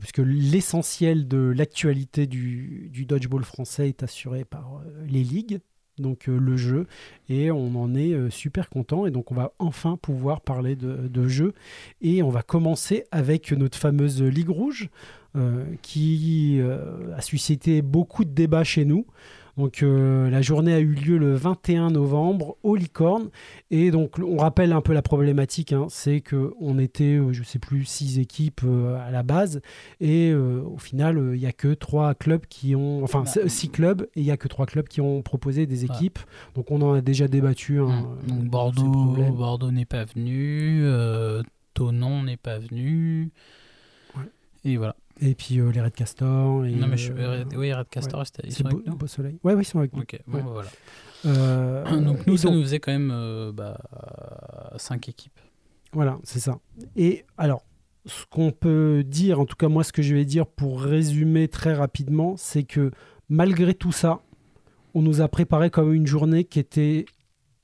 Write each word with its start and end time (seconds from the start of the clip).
puisque 0.00 0.18
l'essentiel 0.18 1.28
de 1.28 1.38
l'actualité 1.38 2.26
du, 2.26 2.90
dodgeball 3.06 3.44
français 3.44 3.88
est 3.88 4.02
assuré 4.02 4.44
par 4.44 4.82
les 5.06 5.22
ligues, 5.22 5.60
donc 5.98 6.26
le 6.26 6.56
jeu, 6.56 6.86
et 7.28 7.50
on 7.50 7.74
en 7.76 7.94
est 7.94 8.30
super 8.30 8.70
content. 8.70 9.06
Et 9.06 9.10
donc 9.10 9.30
on 9.30 9.34
va 9.34 9.52
enfin 9.58 9.96
pouvoir 9.96 10.40
parler 10.40 10.74
de, 10.74 11.08
de 11.08 11.28
jeu, 11.28 11.52
et 12.00 12.22
on 12.22 12.30
va 12.30 12.42
commencer 12.42 13.04
avec 13.10 13.52
notre 13.52 13.78
fameuse 13.78 14.22
Ligue 14.22 14.48
Rouge, 14.48 14.88
qui 15.82 16.60
a 17.14 17.20
suscité 17.20 17.82
beaucoup 17.82 18.24
de 18.24 18.30
débats 18.30 18.64
chez 18.64 18.84
nous. 18.84 19.06
Donc 19.60 19.82
euh, 19.82 20.30
la 20.30 20.40
journée 20.40 20.72
a 20.72 20.78
eu 20.78 20.94
lieu 20.94 21.18
le 21.18 21.34
21 21.34 21.90
novembre 21.90 22.56
au 22.62 22.76
Licorne 22.76 23.28
et 23.70 23.90
donc 23.90 24.18
on 24.18 24.38
rappelle 24.38 24.72
un 24.72 24.80
peu 24.80 24.94
la 24.94 25.02
problématique, 25.02 25.74
hein, 25.74 25.84
c'est 25.90 26.22
que 26.22 26.54
on 26.60 26.78
était, 26.78 27.18
euh, 27.18 27.34
je 27.34 27.42
sais 27.42 27.58
plus, 27.58 27.84
six 27.84 28.18
équipes 28.18 28.62
euh, 28.64 28.98
à 29.06 29.10
la 29.10 29.22
base 29.22 29.60
et 30.00 30.32
au 30.32 30.78
final 30.78 31.32
il 31.34 31.40
n'y 31.40 31.46
a 31.46 31.52
que 31.52 31.74
trois 31.74 32.14
clubs 32.14 32.46
qui 32.46 32.74
ont, 32.74 33.04
enfin 33.04 33.24
bah, 33.24 33.48
six 33.48 33.68
clubs 33.68 34.08
et 34.14 34.20
il 34.20 34.24
n'y 34.24 34.30
a 34.30 34.38
que 34.38 34.48
trois 34.48 34.64
clubs 34.64 34.88
qui 34.88 35.02
ont 35.02 35.20
proposé 35.20 35.66
des 35.66 35.84
équipes. 35.84 36.20
Donc 36.54 36.70
on 36.70 36.80
en 36.80 36.94
a 36.94 37.02
déjà 37.02 37.28
débattu. 37.28 37.80
Hein, 37.80 38.08
mmh. 38.28 38.48
Bordeaux, 38.48 39.32
Bordeaux 39.32 39.70
n'est 39.70 39.84
pas 39.84 40.06
venu, 40.06 40.86
Tonon 41.74 42.22
n'est 42.22 42.38
pas 42.38 42.58
venu. 42.58 43.30
Et 44.64 44.78
voilà. 44.78 44.96
Et 45.20 45.34
puis 45.34 45.58
euh, 45.58 45.70
les 45.70 45.80
Red 45.80 45.92
Castor. 45.92 46.64
Et, 46.64 46.72
non, 46.72 46.86
mais 46.86 46.96
je, 46.96 47.12
euh, 47.12 47.44
oui, 47.54 47.72
Red 47.72 47.88
Castor, 47.88 48.20
ouais. 48.20 48.26
ils 48.44 48.52
sont 48.52 48.64
beau, 48.64 48.76
avec 48.76 48.86
nous. 48.86 48.96
Beau 48.96 49.06
soleil. 49.06 49.38
Ouais, 49.44 49.54
oui, 49.54 49.62
ils 49.62 49.66
sont 49.66 49.78
avec 49.78 49.92
nous. 49.92 50.02
Ok, 50.02 50.18
bon, 50.26 50.38
bah, 50.38 50.50
voilà. 50.52 50.70
Euh, 51.26 52.00
donc 52.04 52.26
nous, 52.26 52.36
ça 52.36 52.48
donc, 52.48 52.56
nous 52.56 52.62
faisait 52.62 52.80
quand 52.80 52.92
même 52.92 53.10
euh, 53.12 53.52
bah, 53.52 53.78
5 54.76 55.08
équipes. 55.08 55.38
Voilà, 55.92 56.18
c'est 56.24 56.40
ça. 56.40 56.58
Et 56.96 57.24
alors, 57.36 57.64
ce 58.06 58.24
qu'on 58.30 58.50
peut 58.50 59.04
dire, 59.06 59.40
en 59.40 59.44
tout 59.44 59.56
cas 59.56 59.68
moi, 59.68 59.84
ce 59.84 59.92
que 59.92 60.02
je 60.02 60.14
vais 60.14 60.24
dire 60.24 60.46
pour 60.46 60.80
résumer 60.80 61.48
très 61.48 61.74
rapidement, 61.74 62.34
c'est 62.36 62.62
que 62.62 62.90
malgré 63.28 63.74
tout 63.74 63.92
ça, 63.92 64.20
on 64.94 65.02
nous 65.02 65.20
a 65.20 65.28
préparé 65.28 65.70
comme 65.70 65.92
une 65.92 66.06
journée 66.06 66.44
qui 66.44 66.58
était 66.58 67.04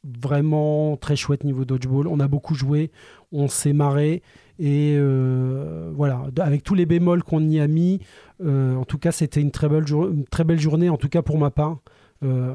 vraiment 0.05 0.97
très 0.97 1.17
chouette 1.17 1.45
niveau 1.45 1.65
dodgeball. 1.65 2.07
On 2.07 2.21
a 2.21 2.29
beaucoup 2.29 2.55
joué, 2.55 2.91
on 3.33 3.49
s'est 3.49 3.73
marré. 3.73 4.23
Et 4.59 4.97
euh, 4.99 5.91
voilà, 5.95 6.23
avec 6.41 6.63
tous 6.63 6.75
les 6.75 6.87
bémols 6.87 7.23
qu'on 7.23 7.41
y 7.41 7.61
a 7.61 7.67
mis, 7.67 8.01
euh, 8.43 8.75
en 8.75 8.85
tout 8.85 8.99
cas, 8.99 9.13
c'était 9.13 9.41
une 9.41 9.51
très 9.51 9.69
belle, 9.69 9.85
très 10.31 10.45
belle 10.45 10.61
journée, 10.61 10.89
en 10.89 10.97
tout 10.97 11.09
cas 11.09 11.23
pour 11.23 11.39
ma 11.39 11.51
part. 11.51 11.79
Euh, 12.23 12.55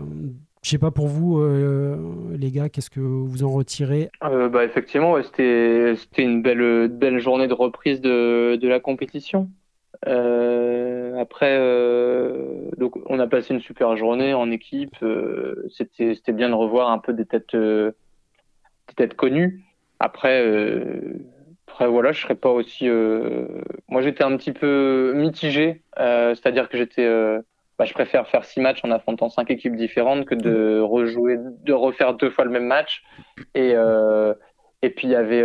je 0.64 0.70
sais 0.70 0.78
pas 0.78 0.92
pour 0.92 1.08
vous, 1.08 1.44
les 2.34 2.52
gars, 2.52 2.70
qu'est-ce 2.70 2.92
que 2.92 3.00
vous 3.00 3.44
en 3.44 3.50
retirez? 3.50 4.12
Bah, 4.22 4.64
Effectivement, 4.64 5.16
c'était 5.24 5.96
une 6.20 6.44
belle, 6.44 6.88
belle 6.88 7.20
journée 7.20 7.48
de 7.48 7.54
reprise 7.54 8.00
de, 8.00 8.58
de 8.58 8.68
la 8.68 8.80
compétition. 8.80 9.50
après, 10.06 11.58
donc 12.78 12.94
on 13.08 13.20
a 13.20 13.26
passé 13.26 13.56
une 13.56 13.60
super 13.60 13.98
journée 13.98 14.36
en 14.36 14.52
équipe. 14.52 14.96
c'était 15.70 16.34
bien 16.34 16.50
de 16.50 16.54
revoir 16.54 16.92
un 16.92 17.00
peu 17.00 17.14
des 17.14 17.26
têtes, 17.26 17.56
des 17.56 17.94
têtes 18.96 19.16
connues. 19.16 19.64
Après, 20.00 20.46
après, 21.82 21.92
voilà, 21.92 22.12
je 22.12 22.22
serais 22.22 22.36
pas 22.36 22.52
aussi. 22.52 22.88
Euh, 22.88 23.48
moi, 23.88 24.04
j'étais 24.04 24.24
un 24.24 24.38
petit 24.38 24.52
peu 24.52 25.14
mitigé, 25.16 25.82
euh, 25.98 26.36
c'est-à-dire 26.36 26.70
que 26.70 26.78
j'étais. 26.78 27.04
Euh, 27.04 27.42
bah, 27.80 27.86
je 27.86 27.94
préfère 27.94 28.28
faire 28.28 28.46
six 28.46 28.60
matchs 28.60 28.82
en 28.84 28.92
affrontant 28.92 29.30
cinq 29.30 29.50
équipes 29.50 29.76
différentes 29.76 30.26
que 30.26 30.36
de 30.36 30.80
rejouer, 30.80 31.40
de 31.40 31.74
refaire 31.74 32.14
deux 32.14 32.30
fois 32.30 32.46
le 32.46 32.52
même 32.52 32.68
match. 32.68 33.02
Et 33.56 33.74
et 34.84 34.90
puis 34.90 35.08
il 35.08 35.12
y 35.12 35.16
avait 35.16 35.44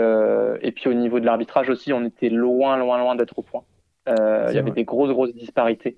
et 0.61 0.73
puis 0.73 0.91
au 0.91 0.93
niveau 0.93 1.21
de 1.21 1.25
l'arbitrage 1.25 1.71
aussi, 1.71 1.95
on 1.95 2.05
était 2.05 2.29
loin, 2.29 2.77
loin, 2.77 2.99
loin 2.99 3.15
d'être 3.15 3.39
au 3.39 3.43
point. 3.43 3.65
il 4.07 4.55
y 4.55 4.59
avait 4.59 4.73
des 4.73 4.85
grosses, 4.85 5.13
grosses 5.13 5.33
disparités 5.33 5.97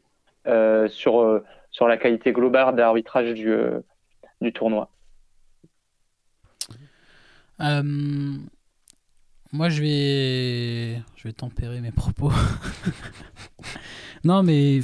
sur 0.86 1.42
sur 1.72 1.88
la 1.88 1.96
qualité 1.96 2.30
globale 2.30 2.76
d'arbitrage 2.76 3.34
du 3.34 3.56
du 4.40 4.52
tournoi. 4.52 4.88
Moi, 9.52 9.70
je 9.70 9.80
vais, 9.82 11.02
je 11.16 11.24
vais 11.24 11.32
tempérer 11.32 11.80
mes 11.80 11.92
propos. 11.92 12.30
non, 14.24 14.42
mais 14.42 14.80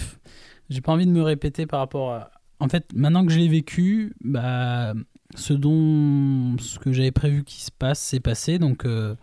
j'ai 0.70 0.80
pas 0.80 0.92
envie 0.92 1.06
de 1.06 1.10
me 1.10 1.22
répéter 1.22 1.66
par 1.66 1.80
rapport 1.80 2.12
à. 2.12 2.30
En 2.60 2.68
fait, 2.68 2.86
maintenant 2.94 3.26
que 3.26 3.32
je 3.32 3.38
l'ai 3.38 3.48
vécu, 3.48 4.14
bah, 4.22 4.94
ce 5.34 5.52
dont 5.52 6.56
ce 6.58 6.78
que 6.78 6.92
j'avais 6.92 7.12
prévu 7.12 7.44
qui 7.44 7.62
se 7.62 7.70
passe 7.70 8.00
s'est 8.00 8.20
passé. 8.20 8.58
Donc, 8.58 8.86
euh, 8.86 9.16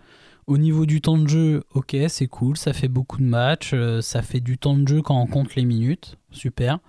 au 0.45 0.57
niveau 0.57 0.85
du 0.85 1.01
temps 1.01 1.17
de 1.17 1.27
jeu, 1.27 1.63
ok, 1.73 1.95
c'est 2.07 2.27
cool, 2.27 2.57
ça 2.57 2.73
fait 2.73 2.87
beaucoup 2.87 3.17
de 3.17 3.23
matchs, 3.23 3.71
euh, 3.73 4.01
ça 4.01 4.21
fait 4.21 4.41
du 4.41 4.57
temps 4.57 4.77
de 4.77 4.87
jeu 4.87 5.01
quand 5.01 5.19
on 5.19 5.27
compte 5.27 5.55
les 5.55 5.65
minutes, 5.65 6.17
super. 6.31 6.79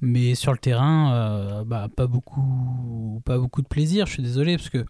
Mais 0.00 0.34
sur 0.34 0.52
le 0.52 0.58
terrain, 0.58 1.12
euh, 1.14 1.64
bah, 1.64 1.88
pas 1.94 2.06
beaucoup, 2.06 3.22
pas 3.24 3.38
beaucoup 3.38 3.62
de 3.62 3.66
plaisir. 3.68 4.06
Je 4.06 4.12
suis 4.12 4.22
désolé 4.22 4.56
parce 4.56 4.70
que 4.70 4.84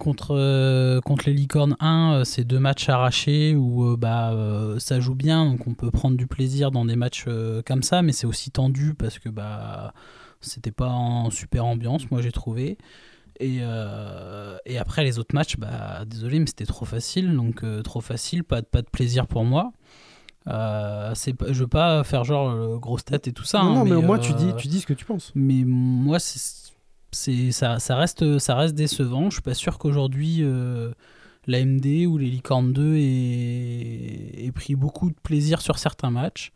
Contre, 0.00 0.34
euh, 0.34 1.02
contre 1.02 1.26
les 1.26 1.34
Licornes 1.34 1.76
1, 1.78 2.12
euh, 2.12 2.24
c'est 2.24 2.44
deux 2.44 2.58
matchs 2.58 2.88
arrachés 2.88 3.54
où 3.54 3.84
euh, 3.84 3.96
bah, 3.98 4.34
ça 4.78 4.98
joue 4.98 5.14
bien, 5.14 5.44
donc 5.44 5.66
on 5.66 5.74
peut 5.74 5.90
prendre 5.90 6.16
du 6.16 6.26
plaisir 6.26 6.70
dans 6.70 6.86
des 6.86 6.96
matchs 6.96 7.26
comme 7.66 7.82
ça, 7.82 8.00
mais 8.00 8.12
c'est 8.12 8.26
aussi 8.26 8.50
tendu 8.50 8.94
parce 8.94 9.18
que 9.18 9.28
bah, 9.28 9.92
c'était 10.40 10.70
pas 10.70 10.88
en 10.88 11.28
super 11.28 11.66
ambiance, 11.66 12.10
moi 12.10 12.22
j'ai 12.22 12.32
trouvé. 12.32 12.78
Et, 13.40 13.60
et, 14.66 14.78
après 14.78 15.04
les 15.04 15.18
autres 15.18 15.34
matchs, 15.34 15.56
bah, 15.58 16.04
désolé, 16.06 16.38
mais 16.38 16.46
c'était 16.46 16.66
trop 16.66 16.86
facile, 16.86 17.36
donc 17.36 17.62
trop 17.84 18.00
facile, 18.00 18.42
pas, 18.42 18.62
pas 18.62 18.80
de 18.80 18.88
plaisir 18.90 19.26
pour 19.26 19.44
moi. 19.44 19.72
Euh, 20.48 21.12
c'est 21.14 21.34
je 21.46 21.60
veux 21.60 21.68
pas 21.68 22.02
faire 22.04 22.24
genre 22.24 22.78
grosse 22.78 23.04
tête 23.04 23.28
et 23.28 23.32
tout 23.32 23.44
ça. 23.44 23.62
Non, 23.62 23.80
hein, 23.80 23.84
mais, 23.84 23.90
mais, 23.90 23.96
au 23.96 24.02
moins 24.02 24.18
tu 24.18 24.32
dis, 24.32 24.54
tu 24.56 24.68
dis 24.68 24.80
ce 24.80 24.86
que 24.86 24.94
tu 24.94 25.04
penses. 25.04 25.32
Mais 25.34 25.62
moi, 25.64 26.18
c'est 27.12 27.50
ça, 27.52 27.78
ça, 27.78 27.96
reste, 27.96 28.24
décevant. 28.74 29.30
Je 29.30 29.36
suis 29.36 29.42
pas 29.42 29.54
sûr 29.54 29.78
qu'aujourd'hui 29.78 30.38
euh, 30.40 30.92
l'AMD 31.46 31.86
ou 32.06 32.18
les 32.18 32.30
Licorne 32.30 32.72
2 32.72 32.96
aient, 32.96 34.52
pris 34.54 34.74
beaucoup 34.74 35.10
de 35.10 35.16
plaisir 35.22 35.60
sur 35.60 35.78
certains 35.78 36.10
matchs. 36.10 36.52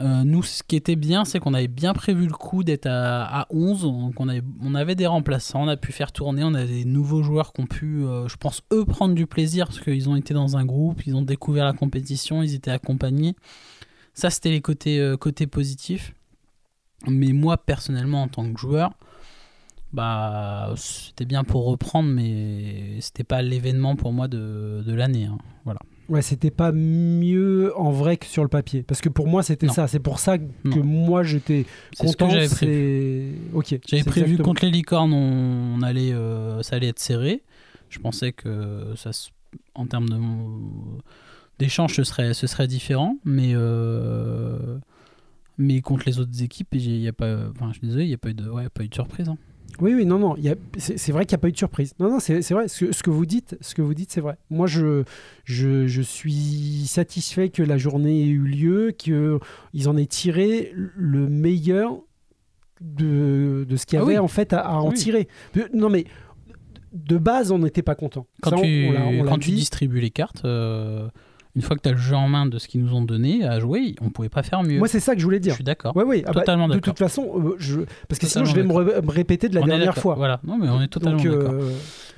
Euh, 0.00 0.22
nous, 0.24 0.42
ce 0.42 0.62
qui 0.62 0.76
était 0.76 0.96
bien, 0.96 1.24
c'est 1.24 1.40
qu'on 1.40 1.52
avait 1.52 1.68
bien 1.68 1.92
prévu 1.92 2.26
le 2.26 2.32
coup 2.32 2.62
d'être 2.64 2.86
à, 2.86 3.46
11. 3.50 3.84
On 3.84 4.28
avait, 4.28 4.42
on 4.62 4.74
avait 4.74 4.94
des 4.94 5.06
remplaçants, 5.06 5.64
on 5.64 5.68
a 5.68 5.76
pu 5.76 5.92
faire 5.92 6.12
tourner, 6.12 6.42
on 6.44 6.54
a 6.54 6.64
des 6.64 6.84
nouveaux 6.84 7.22
joueurs 7.22 7.52
qui 7.52 7.60
ont 7.60 7.66
pu, 7.66 8.04
euh, 8.04 8.28
je 8.28 8.36
pense, 8.36 8.62
eux 8.72 8.84
prendre 8.84 9.14
du 9.14 9.26
plaisir 9.26 9.66
parce 9.66 9.80
qu'ils 9.80 10.08
ont 10.08 10.16
été 10.16 10.32
dans 10.32 10.56
un 10.56 10.64
groupe, 10.64 11.06
ils 11.06 11.14
ont 11.16 11.22
découvert 11.22 11.64
la 11.64 11.72
compétition, 11.72 12.42
ils 12.42 12.54
étaient 12.54 12.70
accompagnés. 12.70 13.34
Ça, 14.14 14.30
c'était 14.30 14.50
les 14.50 14.60
côtés, 14.60 15.14
côtés 15.20 15.46
positifs. 15.46 16.14
Mais 17.06 17.32
moi, 17.32 17.56
personnellement, 17.56 18.22
en 18.22 18.28
tant 18.28 18.52
que 18.52 18.58
joueur, 18.58 18.92
bah 19.92 20.72
c'était 20.76 21.24
bien 21.24 21.44
pour 21.44 21.64
reprendre, 21.64 22.08
mais 22.08 23.00
c'était 23.00 23.24
pas 23.24 23.42
l'événement 23.42 23.96
pour 23.96 24.12
moi 24.12 24.28
de, 24.28 24.82
de 24.86 24.94
l'année. 24.94 25.24
Hein. 25.24 25.38
Voilà. 25.64 25.80
Ouais, 26.08 26.22
c'était 26.22 26.50
pas 26.50 26.72
mieux 26.72 27.72
en 27.76 27.92
vrai 27.92 28.16
que 28.16 28.26
sur 28.26 28.42
le 28.42 28.48
papier. 28.48 28.82
Parce 28.82 29.00
que 29.00 29.08
pour 29.08 29.28
moi, 29.28 29.44
c'était 29.44 29.68
ça. 29.68 29.86
C'est 29.86 30.00
pour 30.00 30.18
ça 30.18 30.38
que 30.38 30.80
moi, 30.80 31.22
j'étais 31.22 31.66
content. 31.98 32.28
j'avais 32.30 32.48
prévu. 32.48 33.34
Ok. 33.54 33.78
J'avais 33.86 34.02
prévu 34.02 34.38
contre 34.38 34.64
les 34.64 34.72
licornes, 34.72 35.12
on, 35.12 35.82
allait, 35.82 36.12
euh, 36.12 36.62
ça 36.62 36.76
allait 36.76 36.88
être 36.88 36.98
serré. 36.98 37.42
Je 37.88 38.00
pensais 38.00 38.32
que 38.32 38.94
ça, 38.96 39.10
en 39.74 39.86
termes 39.86 40.08
de 40.08 40.16
d'échange, 41.60 41.94
ce 41.94 42.04
serait, 42.04 42.34
ce 42.34 42.46
serait 42.46 42.66
différent, 42.66 43.18
mais 43.24 43.52
euh, 43.54 44.78
mais 45.58 45.80
contre 45.80 46.04
les 46.06 46.18
autres 46.18 46.42
équipes, 46.42 46.68
il 46.72 46.96
y 46.96 47.08
a 47.08 47.12
pas. 47.12 47.48
Enfin, 47.50 47.68
je 47.68 47.78
suis 47.78 47.86
désolé, 47.86 48.04
il 48.04 48.08
n'y 48.08 48.14
a 48.14 48.18
pas 48.18 48.30
eu 48.30 48.34
de, 48.34 48.48
ouais, 48.48 48.68
pas 48.68 48.82
eu 48.82 48.88
de 48.88 48.94
surprise. 48.94 49.28
Hein. 49.28 49.36
Oui, 49.80 49.94
oui, 49.94 50.06
non, 50.06 50.18
non. 50.18 50.36
C'est 50.78 51.12
vrai 51.12 51.26
qu'il 51.26 51.34
n'y 51.34 51.40
a 51.40 51.42
pas 51.42 51.48
eu 51.48 51.52
de 51.52 51.56
surprise. 51.56 51.94
Non, 51.98 52.10
non, 52.10 52.20
c'est 52.20 52.40
vrai. 52.50 52.68
Ce, 52.68 52.92
ce, 52.92 53.02
que 53.02 53.10
vous 53.10 53.26
dites, 53.26 53.56
ce 53.60 53.74
que 53.74 53.82
vous 53.82 53.94
dites, 53.94 54.12
c'est 54.12 54.20
vrai. 54.20 54.36
Moi, 54.50 54.66
je, 54.66 55.04
je, 55.44 55.86
je, 55.86 56.02
suis 56.02 56.84
satisfait 56.86 57.48
que 57.48 57.62
la 57.62 57.78
journée 57.78 58.22
ait 58.22 58.28
eu 58.28 58.44
lieu, 58.44 58.92
qu'ils 58.92 59.40
en 59.86 59.96
aient 59.96 60.06
tiré 60.06 60.72
le 60.74 61.28
meilleur 61.28 62.00
de, 62.80 63.66
de 63.68 63.76
ce 63.76 63.86
qu'il 63.86 63.98
y 63.98 64.00
ah 64.00 64.04
avait 64.04 64.18
en 64.18 64.28
fait 64.28 64.52
à, 64.52 64.72
en 64.72 64.92
tirer. 64.92 65.28
Non, 65.74 65.90
mais 65.90 66.04
de 66.92 67.18
base, 67.18 67.52
on 67.52 67.58
n'était 67.58 67.82
pas 67.82 67.94
content. 67.94 68.26
Quand 68.42 68.60
tu, 68.60 68.90
quand 69.26 69.38
tu 69.38 69.50
distribues 69.50 70.00
les 70.00 70.10
cartes. 70.10 70.44
Euh, 70.44 71.08
une 71.56 71.62
fois 71.62 71.76
que 71.76 71.82
tu 71.82 71.88
as 71.88 71.92
le 71.92 71.98
jeu 71.98 72.14
en 72.14 72.28
main 72.28 72.46
de 72.46 72.58
ce 72.58 72.68
qu'ils 72.68 72.82
nous 72.82 72.94
ont 72.94 73.02
donné 73.02 73.44
à 73.44 73.58
jouer, 73.58 73.94
on 74.00 74.10
pouvait 74.10 74.28
pas 74.28 74.42
faire 74.42 74.62
mieux. 74.62 74.78
Moi, 74.78 74.88
c'est 74.88 75.00
ça 75.00 75.14
que 75.14 75.20
je 75.20 75.24
voulais 75.24 75.40
dire. 75.40 75.52
Je 75.52 75.56
suis 75.56 75.64
d'accord. 75.64 75.96
Ouais, 75.96 76.04
oui, 76.04 76.22
ah 76.26 76.32
bah, 76.32 76.40
totalement 76.40 76.68
d'accord. 76.68 76.80
De 76.80 76.84
toute 76.84 76.98
façon, 76.98 77.28
euh, 77.34 77.56
je... 77.58 77.80
parce 78.08 78.18
que 78.18 78.26
sinon, 78.26 78.44
je 78.44 78.54
vais 78.54 78.62
me, 78.62 79.10
répéter 79.10 79.48
de 79.48 79.54
la 79.54 79.62
dernière 79.62 79.96
fois. 79.96 80.14
Voilà, 80.14 80.40
non, 80.44 80.58
mais 80.58 80.68
on 80.68 80.80
est 80.80 80.88
totalement 80.88 81.22
d'accord. 81.22 81.52
Euh, 81.52 81.72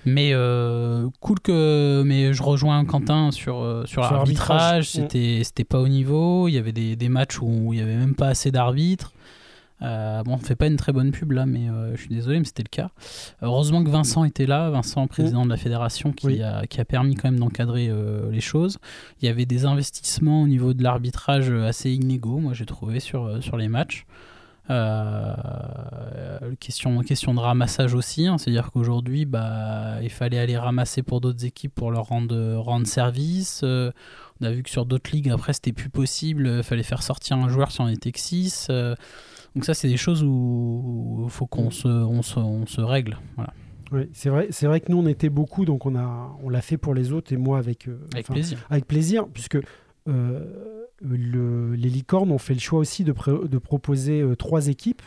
mais 0.04 0.30
euh, 0.32 1.08
cool 1.20 1.40
que. 1.40 2.02
Mais 2.04 2.34
je 2.34 2.42
rejoins 2.42 2.84
Quentin 2.84 3.30
sur, 3.30 3.82
sur, 3.86 4.02
l'arbitrage. 4.02 4.90
C'était, 4.90 5.40
c'était 5.44 5.64
pas 5.64 5.78
au 5.78 5.88
niveau. 5.88 6.48
Il 6.48 6.52
y 6.52 6.58
avait 6.58 6.72
des, 6.72 6.96
des 6.96 7.08
matchs 7.08 7.40
où 7.40 7.72
il 7.72 7.78
y 7.78 7.82
avait 7.82 7.96
même 7.96 8.14
pas 8.14 8.28
assez 8.28 8.50
d'arbitres. 8.50 9.12
Euh, 9.82 10.22
bon, 10.22 10.34
on 10.34 10.38
fait 10.38 10.54
pas 10.54 10.68
une 10.68 10.76
très 10.76 10.92
bonne 10.92 11.10
pub 11.10 11.32
là, 11.32 11.44
mais 11.44 11.68
euh, 11.68 11.96
je 11.96 12.00
suis 12.02 12.08
désolé, 12.08 12.38
mais 12.38 12.44
c'était 12.44 12.62
le 12.62 12.68
cas. 12.68 12.90
Heureusement 13.42 13.82
que 13.82 13.90
Vincent 13.90 14.24
était 14.24 14.46
là, 14.46 14.70
Vincent, 14.70 15.06
président 15.08 15.44
de 15.44 15.50
la 15.50 15.56
fédération, 15.56 16.12
qui, 16.12 16.26
Oui. 16.26 16.42
a, 16.42 16.66
qui 16.68 16.80
a 16.80 16.84
permis 16.84 17.16
quand 17.16 17.28
même 17.30 17.40
d'encadrer 17.40 17.88
euh, 17.88 18.30
les 18.30 18.40
choses. 18.40 18.78
Il 19.20 19.26
y 19.26 19.28
avait 19.28 19.46
des 19.46 19.64
investissements 19.64 20.42
au 20.42 20.46
niveau 20.46 20.72
de 20.72 20.82
l'arbitrage 20.84 21.50
euh, 21.50 21.66
assez 21.66 21.90
inégaux, 21.90 22.38
moi 22.38 22.52
j'ai 22.54 22.66
trouvé 22.66 23.00
sur, 23.00 23.42
sur 23.42 23.56
les 23.56 23.68
matchs. 23.68 24.06
Question, 26.60 27.00
question 27.00 27.34
de 27.34 27.40
ramassage 27.40 27.94
aussi, 27.94 28.26
hein, 28.26 28.38
c'est-à-dire 28.38 28.70
qu'aujourd'hui, 28.72 29.24
bah, 29.26 29.96
il 30.02 30.10
fallait 30.10 30.38
aller 30.38 30.56
ramasser 30.56 31.02
pour 31.02 31.20
d'autres 31.20 31.44
équipes 31.44 31.74
pour 31.74 31.90
leur 31.90 32.04
rendre, 32.06 32.56
rendre 32.56 32.86
service. 32.86 33.62
On 33.64 34.44
a 34.44 34.50
vu 34.50 34.62
que 34.62 34.70
sur 34.70 34.86
d'autres 34.86 35.10
ligues, 35.12 35.30
après, 35.30 35.52
c'était 35.52 35.72
plus 35.72 35.90
possible, 35.90 36.46
il 36.58 36.62
fallait 36.62 36.82
faire 36.82 37.02
sortir 37.02 37.36
un 37.36 37.48
joueur 37.48 37.70
si 37.70 37.80
on 37.80 37.88
était 37.88 38.12
que 38.12 38.20
6. 38.20 38.70
Donc 39.54 39.64
ça, 39.64 39.74
c'est 39.74 39.88
des 39.88 39.96
choses 39.96 40.22
où 40.24 41.22
il 41.24 41.30
faut 41.30 41.46
qu'on 41.46 41.70
se, 41.70 41.88
on 41.88 42.22
se, 42.22 42.38
on 42.38 42.66
se 42.66 42.80
règle. 42.80 43.18
Voilà. 43.36 43.52
Oui, 43.92 44.08
c'est 44.14 44.30
vrai, 44.30 44.46
c'est 44.50 44.66
vrai 44.66 44.80
que 44.80 44.90
nous 44.90 44.98
on 44.98 45.06
était 45.06 45.28
beaucoup, 45.28 45.66
donc 45.66 45.84
on 45.84 45.94
a, 45.96 46.34
on 46.42 46.48
l'a 46.48 46.62
fait 46.62 46.78
pour 46.78 46.94
les 46.94 47.12
autres 47.12 47.32
et 47.34 47.36
moi 47.36 47.58
avec, 47.58 47.88
euh, 47.88 47.98
Avec 48.14 48.24
enfin, 48.24 48.32
plaisir. 48.34 48.58
avec 48.70 48.86
plaisir, 48.86 49.26
puisque 49.28 49.58
euh, 50.08 50.84
le- 51.02 51.74
les 51.74 51.90
licornes 51.90 52.32
ont 52.32 52.38
fait 52.38 52.54
le 52.54 52.60
choix 52.60 52.78
aussi 52.78 53.04
de, 53.04 53.12
de 53.46 53.58
proposer 53.58 54.22
euh, 54.22 54.34
trois 54.34 54.68
équipes, 54.68 55.02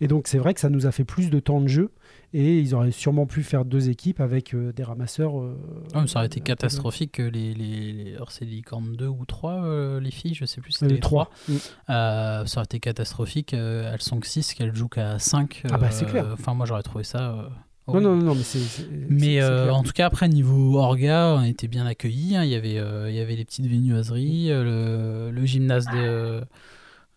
et 0.00 0.08
donc 0.08 0.26
c'est 0.28 0.38
vrai 0.38 0.54
que 0.54 0.60
ça 0.60 0.68
nous 0.70 0.86
a 0.86 0.92
fait 0.92 1.04
plus 1.04 1.30
de 1.30 1.38
temps 1.40 1.60
de 1.60 1.66
jeu, 1.68 1.90
et 2.32 2.58
ils 2.58 2.74
auraient 2.74 2.90
sûrement 2.92 3.26
pu 3.26 3.42
faire 3.42 3.64
deux 3.64 3.88
équipes 3.90 4.20
avec 4.20 4.54
euh, 4.54 4.72
des 4.72 4.82
ramasseurs. 4.84 5.38
euh, 5.40 5.56
Ah, 5.94 6.02
mais 6.02 6.06
ça 6.06 6.20
aurait 6.20 6.26
été 6.26 6.40
euh, 6.40 6.44
catastrophique 6.44 7.12
que 7.12 7.22
les, 7.22 7.54
les, 7.54 7.92
les- 7.92 8.14
alors 8.14 8.30
c'est 8.30 8.44
les 8.44 8.52
licornes 8.52 8.94
2 8.96 9.06
ou 9.06 9.24
3 9.26 10.00
les 10.00 10.10
filles 10.10 10.34
je 10.34 10.44
sais 10.44 10.60
plus 10.60 10.72
euh, 10.74 10.76
c'était 10.80 10.94
les 10.94 11.00
3 11.00 11.30
Mm. 11.48 11.54
Euh, 11.90 12.46
ça 12.46 12.58
aurait 12.60 12.64
été 12.64 12.80
catastrophique 12.80 13.54
euh, 13.54 13.90
elles 13.92 14.00
sont 14.02 14.20
que 14.20 14.26
6 14.26 14.54
qu'elles 14.54 14.74
jouent 14.74 14.88
qu'à 14.88 15.18
5 15.18 15.62
Ah 15.70 15.78
bah, 15.78 15.90
c'est 15.90 16.06
clair. 16.06 16.26
enfin 16.32 16.54
moi 16.54 16.66
j'aurais 16.66 16.82
trouvé 16.82 17.02
ça 17.04 17.32
euh, 17.34 17.48
Non, 17.88 18.00
non, 18.00 18.16
non, 18.16 18.34
mais 18.36 18.42
c'est. 18.44 18.60
mais 19.08 19.42
euh, 19.42 19.70
en 19.72 19.82
tout 19.82 19.92
cas 19.92 20.06
après 20.06 20.28
niveau 20.28 20.78
orga 20.78 21.34
on 21.38 21.42
était 21.44 21.66
bien 21.68 21.86
accueillis 21.86 22.36
hein. 22.36 22.44
il 22.44 22.50
y 22.50 22.54
avait 22.54 22.78
euh, 22.78 23.10
il 23.10 23.16
y 23.16 23.20
avait 23.20 23.34
les 23.36 23.44
petites 23.44 23.66
viennoiseries 23.66 24.50
euh, 24.52 25.28
le, 25.30 25.30
le 25.32 25.46
gymnase 25.46 25.86
de 25.86 26.42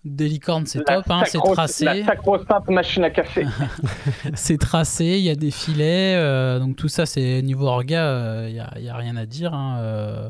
des 0.06 0.28
licornes 0.28 0.66
c'est 0.66 0.84
top 0.84 1.06
hein, 1.10 1.24
c'est 1.26 1.38
tracé 1.38 1.86
La 1.86 2.06
sacro-sainte 2.06 2.68
machine 2.70 3.04
à 3.04 3.10
café. 3.10 3.46
c'est 4.36 4.58
tracé, 4.58 5.06
il 5.18 5.24
y 5.24 5.30
a 5.30 5.36
des 5.36 5.52
filets, 5.52 6.16
euh, 6.16 6.60
donc 6.60 6.76
tout 6.76 6.90
ça, 6.90 7.06
c'est 7.06 7.42
niveau 7.42 7.68
orga, 7.68 8.48
il 8.48 8.54
n'y 8.54 8.60
a, 8.60 8.80
y 8.80 8.90
a 8.90 8.96
rien 8.98 9.16
à 9.16 9.26
dire. 9.26 9.54
hein, 9.54 9.78
euh, 9.80 10.30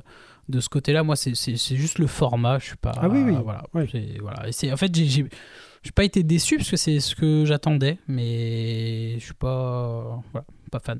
de 0.49 0.59
ce 0.59 0.67
côté-là, 0.69 1.03
moi, 1.03 1.15
c'est- 1.15 1.33
juste 1.75 1.99
le 1.99 2.07
format, 2.07 2.59
je 2.59 2.65
suis 2.65 2.75
pas. 2.75 2.91
Ah 2.97 3.07
oui, 3.07 3.23
oui, 3.25 3.35
Voilà, 3.43 3.63
c'est- 3.89 4.19
voilà. 4.21 4.43
Et 4.61 4.73
en 4.73 4.77
fait, 4.77 4.93
j'ai- 4.93 5.25
pas 5.95 6.03
été 6.03 6.21
déçu 6.23 6.57
parce 6.57 6.69
que 6.69 6.77
c'est 6.77 6.99
ce 6.99 7.15
que 7.15 7.45
j'attendais, 7.45 7.97
mais 8.07 9.15
je 9.19 9.23
suis 9.25 9.33
pas, 9.33 10.21
voilà, 10.31 10.45
pas 10.71 10.79
fan. 10.79 10.99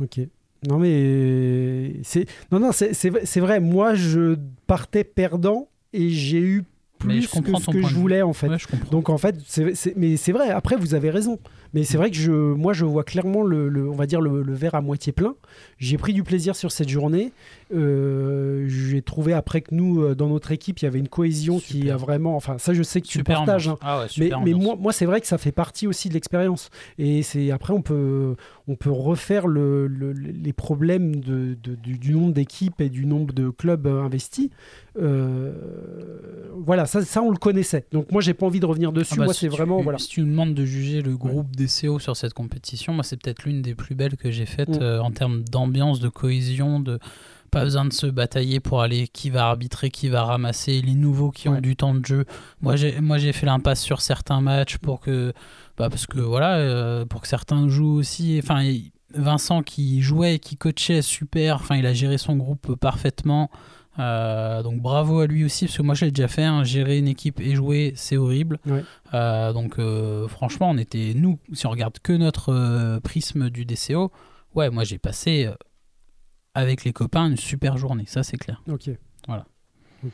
Ok. 0.00 0.20
Non, 0.68 0.78
mais 0.78 1.94
c'est. 2.04 2.26
Non, 2.52 2.60
non, 2.60 2.70
c'est 2.72 2.92
c'est 2.94 3.40
vrai-. 3.40 3.58
Moi, 3.60 3.94
je 3.94 4.36
partais 4.66 5.02
perdant 5.04 5.68
et 5.92 6.08
j'ai 6.10 6.38
eu 6.40 6.64
plus 7.08 7.22
je 7.22 7.28
comprends 7.30 7.58
que 7.58 7.64
ce 7.64 7.70
que 7.70 7.82
je 7.82 7.94
voulais, 7.94 8.22
en 8.22 8.32
fait. 8.32 8.48
Ouais, 8.48 8.58
je 8.58 8.66
comprends. 8.68 8.90
Donc 8.90 9.08
en 9.10 9.18
fait, 9.18 9.36
c'est, 9.46 9.72
mais 9.96 10.16
c'est 10.16 10.32
vrai. 10.32 10.50
Après, 10.50 10.76
vous 10.76 10.94
avez 10.94 11.10
raison. 11.10 11.38
Mais 11.74 11.84
c'est 11.84 11.96
vrai 11.96 12.10
que 12.10 12.16
je, 12.18 12.30
moi, 12.30 12.74
je 12.74 12.84
vois 12.84 13.02
clairement 13.02 13.42
le, 13.42 13.70
le- 13.70 13.88
on 13.88 13.94
va 13.94 14.04
dire 14.04 14.20
le, 14.20 14.42
le 14.42 14.52
verre 14.52 14.74
à 14.74 14.82
moitié 14.82 15.10
plein. 15.10 15.34
J'ai 15.78 15.96
pris 15.96 16.12
du 16.12 16.22
plaisir 16.22 16.54
sur 16.54 16.70
cette 16.70 16.90
journée. 16.90 17.32
Euh, 17.74 18.66
j'ai 18.68 19.00
trouvé 19.00 19.32
après 19.32 19.62
que 19.62 19.74
nous, 19.74 20.02
euh, 20.02 20.14
dans 20.14 20.28
notre 20.28 20.52
équipe, 20.52 20.80
il 20.80 20.84
y 20.84 20.88
avait 20.88 20.98
une 20.98 21.08
cohésion 21.08 21.58
qui 21.60 21.90
a 21.90 21.96
vraiment. 21.96 22.36
Enfin, 22.36 22.58
ça, 22.58 22.74
je 22.74 22.82
sais 22.82 23.00
que 23.00 23.06
tu 23.06 23.18
super 23.20 23.38
partages. 23.38 23.68
hein. 23.68 23.78
Ah 23.80 24.00
ouais, 24.00 24.02
Mais, 24.18 24.24
super 24.26 24.40
mais 24.42 24.52
moi, 24.52 24.76
moi 24.78 24.92
c'est 24.92 25.06
vrai 25.06 25.22
que 25.22 25.26
ça 25.26 25.38
fait 25.38 25.50
partie 25.52 25.86
aussi 25.86 26.10
de 26.10 26.14
l'expérience. 26.14 26.68
Et 26.98 27.22
c'est 27.22 27.50
après, 27.50 27.72
on 27.72 27.80
peut, 27.80 28.36
on 28.68 28.76
peut 28.76 28.90
refaire 28.90 29.46
le, 29.46 29.86
le- 29.86 30.12
les 30.12 30.52
problèmes 30.52 31.16
de, 31.16 31.56
de- 31.62 31.74
du, 31.74 31.96
du 31.98 32.12
nombre 32.12 32.34
d'équipes 32.34 32.82
et 32.82 32.90
du 32.90 33.06
nombre 33.06 33.32
de 33.32 33.48
clubs 33.48 33.86
investis. 33.86 34.50
Euh, 35.00 35.52
voilà, 36.54 36.84
ça, 36.92 37.04
ça, 37.04 37.22
on 37.22 37.30
le 37.30 37.36
connaissait. 37.36 37.86
Donc 37.92 38.10
moi, 38.12 38.20
j'ai 38.20 38.34
pas 38.34 38.46
envie 38.46 38.60
de 38.60 38.66
revenir 38.66 38.92
dessus. 38.92 39.14
Ah 39.14 39.18
bah, 39.18 39.24
moi, 39.26 39.34
si 39.34 39.40
c'est 39.40 39.48
tu- 39.48 39.56
vraiment 39.56 39.80
voilà. 39.82 39.98
Si 39.98 40.08
tu 40.08 40.22
me 40.22 40.26
demandes 40.30 40.54
de 40.54 40.64
juger 40.64 41.02
le 41.02 41.16
groupe 41.16 41.54
DCO 41.56 41.98
sur 41.98 42.16
cette 42.16 42.34
compétition, 42.34 42.92
moi 42.92 43.02
c'est 43.04 43.16
peut-être 43.20 43.44
l'une 43.44 43.62
des 43.62 43.74
plus 43.74 43.94
belles 43.94 44.16
que 44.16 44.30
j'ai 44.30 44.46
faites 44.46 44.68
Mm. 44.68 44.82
euh, 44.82 45.02
en 45.02 45.10
termes 45.10 45.42
d'ambiance, 45.44 46.00
de 46.00 46.08
cohésion, 46.08 46.80
de 46.80 46.98
pas 47.50 47.64
besoin 47.64 47.84
de 47.84 47.92
se 47.92 48.06
batailler 48.06 48.60
pour 48.60 48.80
aller 48.80 49.08
qui 49.08 49.28
va 49.28 49.46
arbitrer, 49.48 49.90
qui 49.90 50.08
va 50.08 50.24
ramasser, 50.24 50.80
les 50.80 50.94
nouveaux 50.94 51.30
qui 51.30 51.48
ont 51.50 51.60
du 51.60 51.76
temps 51.76 51.94
de 51.94 52.04
jeu. 52.04 52.24
Moi 52.62 52.76
j'ai 52.76 52.98
moi 53.00 53.18
j'ai 53.18 53.32
fait 53.32 53.44
l'impasse 53.44 53.82
sur 53.82 54.00
certains 54.00 54.40
matchs 54.40 54.78
pour 54.78 55.00
que 55.00 55.34
bah, 55.76 55.90
parce 55.90 56.06
que 56.06 56.18
voilà 56.20 56.56
euh, 56.56 57.04
pour 57.04 57.20
que 57.20 57.28
certains 57.28 57.68
jouent 57.68 57.96
aussi. 57.98 58.40
Enfin 58.42 58.62
Vincent 59.14 59.62
qui 59.62 60.00
jouait, 60.00 60.38
qui 60.38 60.56
coachait 60.56 61.02
super. 61.02 61.56
Enfin 61.56 61.76
il 61.76 61.84
a 61.84 61.92
géré 61.92 62.16
son 62.16 62.36
groupe 62.36 62.74
parfaitement. 62.76 63.50
Euh, 63.98 64.62
donc 64.62 64.80
bravo 64.80 65.20
à 65.20 65.26
lui 65.26 65.44
aussi 65.44 65.66
parce 65.66 65.76
que 65.76 65.82
moi 65.82 65.94
je 65.94 66.06
l'ai 66.06 66.10
déjà 66.12 66.26
fait 66.28 66.44
hein, 66.44 66.64
gérer 66.64 66.96
une 66.96 67.08
équipe 67.08 67.40
et 67.40 67.54
jouer 67.54 67.92
c'est 67.94 68.16
horrible 68.16 68.58
Ouais. 68.66 68.82
euh, 69.12 69.52
donc 69.52 69.78
euh, 69.78 70.26
franchement, 70.28 70.70
on 70.70 70.78
était 70.78 71.12
nous, 71.14 71.38
si 71.52 71.66
on 71.66 71.70
regarde 71.70 71.98
que 72.02 72.14
notre 72.14 72.98
prisme 73.00 73.50
du 73.50 73.66
DCO, 73.66 74.10
ouais, 74.54 74.70
moi 74.70 74.84
j'ai 74.84 74.96
passé 74.98 75.50
avec 76.54 76.84
les 76.84 76.92
copains 76.92 77.28
une 77.28 77.36
super 77.36 77.76
journée, 77.78 78.04
ça 78.06 78.22
c'est 78.22 78.36
clair. 78.38 78.62
Ok. 78.70 78.90
Voilà. 79.26 79.44
Ok. 80.04 80.12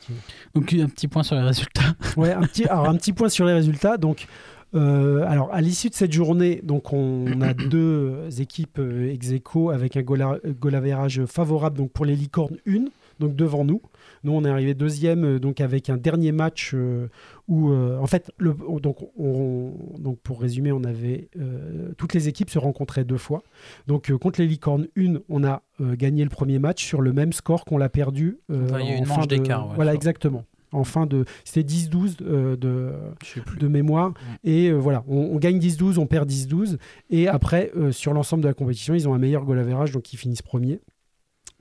Donc 0.54 0.72
un 0.74 0.88
petit 0.88 1.08
point 1.08 1.22
sur 1.22 1.36
les 1.36 1.42
résultats. 1.42 1.94
Ouais, 2.16 2.32
un 2.32 2.42
petit, 2.42 2.64
alors 2.66 2.88
un 2.88 2.96
petit 2.96 3.12
point 3.12 3.28
sur 3.28 3.44
les 3.46 3.52
résultats. 3.52 3.96
Donc, 3.96 4.26
euh, 4.74 5.24
alors 5.26 5.52
à 5.52 5.60
l'issue 5.60 5.88
de 5.88 5.94
cette 5.94 6.12
journée, 6.12 6.60
donc 6.62 6.92
on 6.92 7.40
a 7.40 7.54
deux 7.70 8.28
équipes 8.40 8.80
ex 8.80 9.30
aequo 9.30 9.70
avec 9.70 9.96
un 9.96 10.02
goal, 10.02 10.40
goal 10.60 11.26
favorable 11.26 11.76
donc 11.76 11.92
pour 11.92 12.04
les 12.04 12.16
licornes 12.16 12.56
1, 12.68 12.84
donc 13.18 13.34
devant 13.36 13.64
nous. 13.64 13.80
Nous, 14.24 14.32
on 14.32 14.44
est 14.44 14.48
arrivé 14.48 14.74
deuxième, 14.74 15.24
euh, 15.24 15.38
donc 15.38 15.60
avec 15.60 15.88
un 15.90 15.96
dernier 15.96 16.32
match 16.32 16.72
euh, 16.74 17.08
où, 17.46 17.70
euh, 17.70 17.98
en 17.98 18.06
fait, 18.06 18.30
le, 18.38 18.54
donc, 18.80 18.96
on- 19.16 19.72
donc 19.98 20.18
pour 20.20 20.40
résumer, 20.40 20.72
on 20.72 20.82
avait 20.84 21.28
euh, 21.38 21.92
toutes 21.96 22.14
les 22.14 22.28
équipes 22.28 22.50
se 22.50 22.58
rencontraient 22.58 23.04
deux 23.04 23.16
fois. 23.18 23.42
Donc 23.86 24.10
contre 24.12 24.40
les 24.40 24.46
licornes 24.46 24.88
1, 24.96 25.20
on 25.28 25.44
a 25.44 25.62
gagné 25.80 26.24
le 26.24 26.30
premier 26.30 26.58
match 26.58 26.84
sur 26.84 27.00
le 27.00 27.12
même 27.12 27.32
score 27.32 27.64
qu'on 27.64 27.78
l'a 27.78 27.88
perdu. 27.88 28.38
Enfin, 28.52 28.80
il 28.80 28.86
y 28.86 28.90
a 28.90 28.94
eu 28.94 28.98
une 28.98 29.06
fin 29.06 29.16
manche 29.18 29.28
d'écart, 29.28 29.68
ouais, 29.68 29.74
voilà, 29.76 29.94
exactement. 29.94 30.44
En 30.72 30.84
fin 30.84 31.06
de, 31.06 31.24
c'était 31.44 31.62
10-12 31.66 32.16
euh, 32.20 32.56
de 32.56 33.68
mémoire. 33.68 34.12
Et 34.44 34.70
voilà, 34.72 35.04
on, 35.08 35.16
on 35.16 35.36
gagne 35.36 35.58
10-12, 35.58 35.98
on 35.98 36.06
perd 36.06 36.28
10-12. 36.28 36.76
Et 37.10 37.26
après, 37.28 37.72
sur 37.92 38.12
l'ensemble 38.12 38.42
de 38.42 38.48
la 38.48 38.54
compétition, 38.54 38.94
ils 38.94 39.08
ont 39.08 39.14
un 39.14 39.18
meilleur 39.18 39.44
goal 39.44 39.58
average, 39.58 39.92
donc 39.92 40.12
ils 40.12 40.16
finissent 40.16 40.42
premiers. 40.42 40.80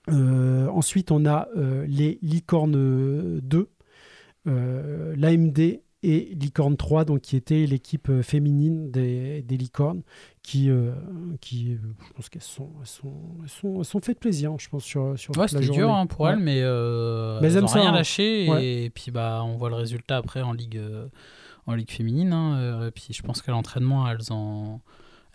Euh, 0.10 0.68
ensuite, 0.70 1.12
on 1.12 1.26
a 1.26 1.48
euh, 1.58 1.86
les 1.88 2.20
Licornes 2.22 3.40
2, 3.42 3.70
euh, 4.48 5.14
l'AMD 5.18 5.82
et 6.04 6.36
Licorne 6.40 6.78
3, 6.78 7.06
donc 7.06 7.22
qui 7.22 7.36
était 7.36 7.66
l'équipe 7.66 8.22
féminine 8.22 8.92
des, 8.92 9.42
des 9.42 9.58
Licornes, 9.58 10.04
qui, 10.44 10.70
euh, 10.70 10.92
qui 11.42 11.74
euh, 11.74 11.78
je 12.08 12.14
pense 12.14 12.30
qu'elles 12.30 12.42
sont, 12.44 12.70
elles 12.80 12.88
sont, 12.88 13.14
elles 13.44 13.50
sont, 13.50 13.76
elles 13.80 13.86
sont 13.86 14.00
faites 14.00 14.20
plaisir, 14.20 14.54
je 14.60 14.70
pense, 14.70 14.84
sur, 14.84 15.18
sur 15.20 15.36
Ouais, 15.38 15.48
c'était 15.48 15.68
dur 15.68 15.92
hein, 15.94 16.06
pour 16.06 16.22
Ouais. 16.22 16.34
elle, 16.34 16.40
mais, 16.40 16.62
euh, 16.62 17.40
Mais 17.42 17.48
elles 17.48 17.54
elles 17.54 17.58
aiment 17.58 17.64
ont 17.66 17.68
ça, 17.68 17.80
rien 17.82 17.90
hein. 17.90 17.96
lâché. 17.96 18.48
Ouais. 18.50 18.66
Et, 18.86 18.90
puis 18.92 19.12
bah, 19.12 19.42
on 19.44 19.58
voit 19.58 19.70
le 19.70 19.76
résultat 19.76 20.18
après 20.18 20.42
en 20.42 20.54
ligue, 20.54 20.80
en 21.66 21.74
ligue 21.74 21.92
féminine. 21.92 22.32
hein, 22.32 22.88
et 22.88 22.92
puis 22.92 23.08
je 23.10 23.22
pense 23.24 23.42
qu'à 23.42 23.52
l'entraînement, 23.52 24.08
elles 24.10 24.32
en, 24.32 24.82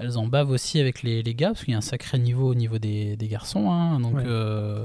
elles 0.02 0.18
en 0.18 0.26
bavent 0.26 0.50
aussi 0.50 0.80
avec 0.80 1.02
les, 1.02 1.22
les 1.22 1.34
gars, 1.34 1.48
parce 1.48 1.64
qu'il 1.64 1.72
y 1.72 1.74
a 1.74 1.78
un 1.78 1.80
sacré 1.82 2.18
niveau 2.18 2.48
au 2.50 2.54
niveau 2.54 2.78
des, 2.78 3.16
des 3.16 3.28
garçons. 3.28 3.70
hein, 3.70 4.00
donc, 4.00 4.16
Ouais. 4.16 4.24
euh, 4.26 4.84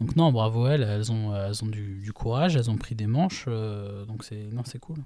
donc 0.00 0.16
non, 0.16 0.32
bravo 0.32 0.66
elles, 0.66 0.82
elles 0.82 1.10
ont, 1.12 1.34
elles 1.34 1.62
ont 1.64 1.68
du, 1.68 2.00
du 2.02 2.12
courage, 2.12 2.56
elles 2.56 2.70
ont 2.70 2.76
pris 2.76 2.94
des 2.94 3.06
manches. 3.06 3.44
euh, 3.48 4.04
donc 4.04 4.24
c'est 4.24 4.44
non, 4.52 4.62
c'est 4.64 4.78
cool. 4.78 4.98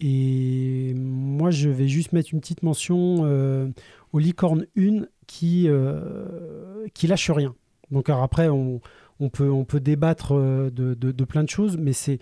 Et 0.00 0.94
moi, 0.96 1.50
je 1.50 1.68
vais 1.68 1.88
juste 1.88 2.12
mettre 2.12 2.30
une 2.32 2.40
petite 2.40 2.62
mention 2.62 3.18
euh, 3.24 3.68
aux 4.12 4.18
licornes 4.18 4.66
1 4.78 5.02
qui, 5.26 5.66
euh, 5.68 6.86
qui 6.94 7.06
lâche 7.06 7.30
rien. 7.30 7.54
Donc 7.90 8.08
alors 8.08 8.22
après, 8.22 8.48
on, 8.48 8.80
on, 9.20 9.28
peut, 9.28 9.50
on 9.50 9.64
peut 9.64 9.80
débattre 9.80 10.32
euh, 10.34 10.70
de, 10.70 10.94
de- 10.94 11.12
de 11.12 11.24
plein 11.24 11.44
de 11.44 11.48
choses, 11.50 11.76
mais 11.76 11.92
c'est 11.92 12.18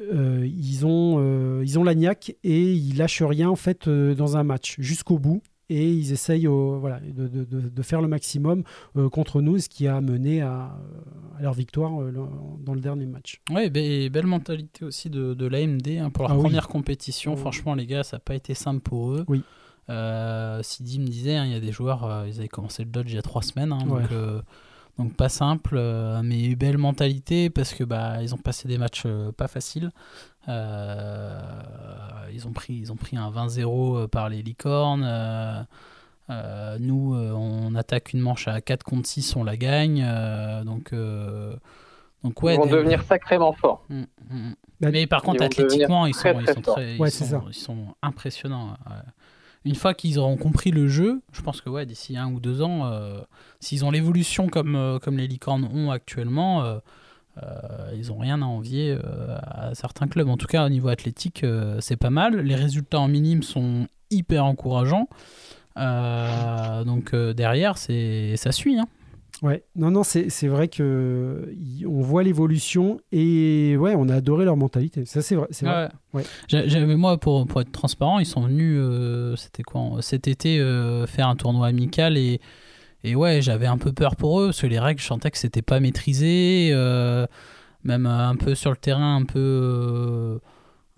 euh, 0.00 0.44
ils 0.46 0.86
ont 0.86 1.16
euh, 1.20 1.62
ils 1.62 1.78
ont 1.78 1.84
la 1.84 1.94
niaque 1.94 2.34
et 2.42 2.72
ils 2.72 2.96
lâchent 2.96 3.22
rien 3.22 3.50
en 3.50 3.56
fait 3.56 3.86
euh, 3.86 4.14
dans 4.14 4.36
un 4.38 4.42
match 4.44 4.76
jusqu'au 4.78 5.18
bout 5.18 5.42
et 5.70 5.90
ils 5.90 6.12
essayent 6.12 6.46
au- 6.48 6.78
voilà, 6.78 7.00
de, 7.00 7.28
de- 7.28 7.44
de- 7.44 7.82
faire 7.82 8.02
le 8.02 8.08
maximum 8.08 8.64
euh, 8.96 9.08
contre 9.08 9.40
nous, 9.40 9.58
ce 9.58 9.68
qui 9.68 9.86
a 9.86 10.00
mené 10.00 10.42
à, 10.42 10.76
à 11.38 11.42
leur 11.42 11.54
victoire 11.54 12.02
euh, 12.02 12.12
dans 12.58 12.74
le 12.74 12.80
dernier 12.80 13.06
match. 13.06 13.40
Be- 13.50 14.10
belle 14.10 14.26
mentalité 14.26 14.84
aussi 14.84 15.08
de, 15.08 15.32
de 15.32 15.46
l'AMD 15.46 15.88
hein, 15.98 16.10
pour 16.10 16.24
leur 16.24 16.32
Ah 16.32 16.36
oui. 16.36 16.42
première 16.42 16.68
compétition. 16.68 17.32
Oh. 17.34 17.36
Franchement, 17.36 17.74
les 17.74 17.86
gars, 17.86 18.02
ça 18.02 18.16
n'a 18.16 18.20
pas 18.20 18.34
été 18.34 18.52
simple 18.54 18.80
pour 18.80 19.12
eux. 19.12 19.24
Oui. 19.28 19.42
Euh, 19.88 20.62
Sidi 20.62 20.98
me 21.00 21.06
disait, 21.06 21.36
hein, 21.36 21.46
il 21.46 21.52
y 21.52 21.56
a 21.56 21.60
des 21.60 21.72
joueurs, 21.72 22.04
euh, 22.04 22.24
ils 22.28 22.38
avaient 22.38 22.48
commencé 22.48 22.84
le 22.84 22.90
Dodge 22.90 23.10
il 23.12 23.16
y 23.16 23.18
a 23.18 23.22
trois 23.22 23.42
semaines. 23.42 23.72
hein, 23.72 23.80
Ouais. 23.88 24.02
donc, 24.02 24.12
euh, 24.12 24.40
Donc 25.00 25.14
pas 25.14 25.30
simple, 25.30 25.76
euh, 25.78 26.20
mais 26.22 26.54
belle 26.56 26.76
mentalité 26.76 27.48
parce 27.48 27.72
que 27.72 27.84
bah 27.84 28.18
ils 28.20 28.34
ont 28.34 28.38
passé 28.38 28.68
des 28.68 28.76
matchs 28.76 29.04
euh, 29.06 29.32
pas 29.32 29.48
faciles. 29.48 29.92
Euh, 30.46 31.40
ils 32.34 32.46
ont 32.46 32.52
pris 32.52 32.74
ils 32.74 32.92
ont 32.92 32.96
pris 32.96 33.16
un 33.16 33.30
20-0 33.30 34.08
par 34.08 34.28
les 34.28 34.42
licornes. 34.42 35.08
nous 36.28 37.14
on 37.14 37.74
attaque 37.76 38.12
une 38.12 38.20
manche 38.20 38.46
à 38.46 38.60
4 38.60 38.82
contre 38.84 39.08
6, 39.08 39.36
on 39.36 39.44
la 39.44 39.56
gagne. 39.56 40.06
donc 40.66 40.92
donc 42.22 42.42
ouais, 42.42 42.56
ils 42.56 42.58
vont 42.58 42.66
devenir 42.66 43.02
sacrément 43.02 43.54
forts. 43.54 43.82
Mm, 43.88 44.00
mm, 44.00 44.04
mm. 44.28 44.54
Bah, 44.82 44.90
mais 44.92 45.06
par 45.06 45.22
contre 45.22 45.42
athlétiquement 45.42 46.04
ils 46.04 46.14
sont, 46.14 46.38
ils, 46.38 46.46
sont 46.46 46.60
très, 46.60 46.94
ils, 46.94 47.10
sont, 47.10 47.42
ils 47.48 47.54
sont 47.54 47.86
impressionnants 48.02 48.76
une 49.64 49.74
fois 49.74 49.94
qu'ils 49.94 50.18
auront 50.18 50.36
compris 50.36 50.70
le 50.70 50.88
jeu, 50.88 51.20
je 51.32 51.42
pense 51.42 51.60
que 51.60 51.68
ouais, 51.68 51.84
d'ici 51.84 52.16
un 52.16 52.32
ou 52.32 52.40
deux 52.40 52.62
ans, 52.62 52.86
euh, 52.86 53.20
s'ils 53.60 53.84
ont 53.84 53.90
l'évolution 53.90 54.48
comme, 54.48 54.74
euh, 54.74 54.98
comme 54.98 55.18
les 55.18 55.26
licornes 55.26 55.68
ont 55.72 55.90
actuellement, 55.90 56.62
euh, 56.62 56.78
ils 57.94 58.08
n'ont 58.08 58.18
rien 58.18 58.40
à 58.42 58.46
envier 58.46 58.98
à 59.42 59.74
certains 59.74 60.08
clubs. 60.08 60.28
En 60.28 60.36
tout 60.36 60.46
cas, 60.46 60.66
au 60.66 60.68
niveau 60.68 60.88
athlétique, 60.88 61.44
c'est 61.78 61.96
pas 61.96 62.10
mal. 62.10 62.40
Les 62.40 62.54
résultats 62.54 63.00
en 63.00 63.08
minime 63.08 63.42
sont 63.42 63.86
hyper 64.10 64.44
encourageants. 64.44 65.08
donc 65.76 67.14
derrière, 67.14 67.78
c'est 67.78 68.36
ça 68.36 68.52
suit. 68.52 68.78
Hein. 68.78 68.88
Ouais, 69.42 69.64
non, 69.74 69.90
non, 69.90 70.02
c'est 70.04 70.48
vrai 70.48 70.68
que 70.68 71.54
on 71.86 72.02
voit 72.02 72.22
l'évolution 72.22 73.00
et 73.10 73.74
ouais, 73.78 73.94
on 73.96 74.08
a 74.10 74.16
adoré 74.16 74.44
leur 74.44 74.56
mentalité. 74.56 75.06
Ça, 75.06 75.22
c'est 75.22 75.34
vrai. 75.34 75.48
vrai. 75.62 75.88
Ouais. 76.12 76.24
J'avais 76.46 76.96
moi 76.96 77.16
pour, 77.16 77.46
pour, 77.46 77.62
être 77.62 77.72
transparent, 77.72 78.18
ils 78.18 78.26
sont 78.26 78.42
venus, 78.42 78.76
euh, 78.78 79.36
c'était 79.36 79.62
quoi, 79.62 79.82
cet 80.00 80.28
été 80.28 80.60
euh, 80.60 81.06
faire 81.06 81.28
un 81.28 81.36
tournoi 81.36 81.68
amical 81.68 82.16
et 82.18 82.40
et 83.02 83.14
ouais, 83.14 83.40
j'avais 83.40 83.66
un 83.66 83.78
peu 83.78 83.92
peur 83.92 84.14
pour 84.14 84.42
eux 84.42 84.48
parce 84.48 84.60
que 84.60 84.66
les 84.66 84.78
règles, 84.78 85.00
je 85.00 85.06
sentais 85.06 85.30
que 85.30 85.38
c'était 85.38 85.62
pas 85.62 85.80
maîtrisé, 85.80 86.68
euh, 86.72 87.26
même 87.82 88.04
un 88.04 88.36
peu 88.36 88.54
sur 88.54 88.68
le 88.68 88.76
terrain, 88.76 89.16
un 89.16 89.24
peu 89.24 90.38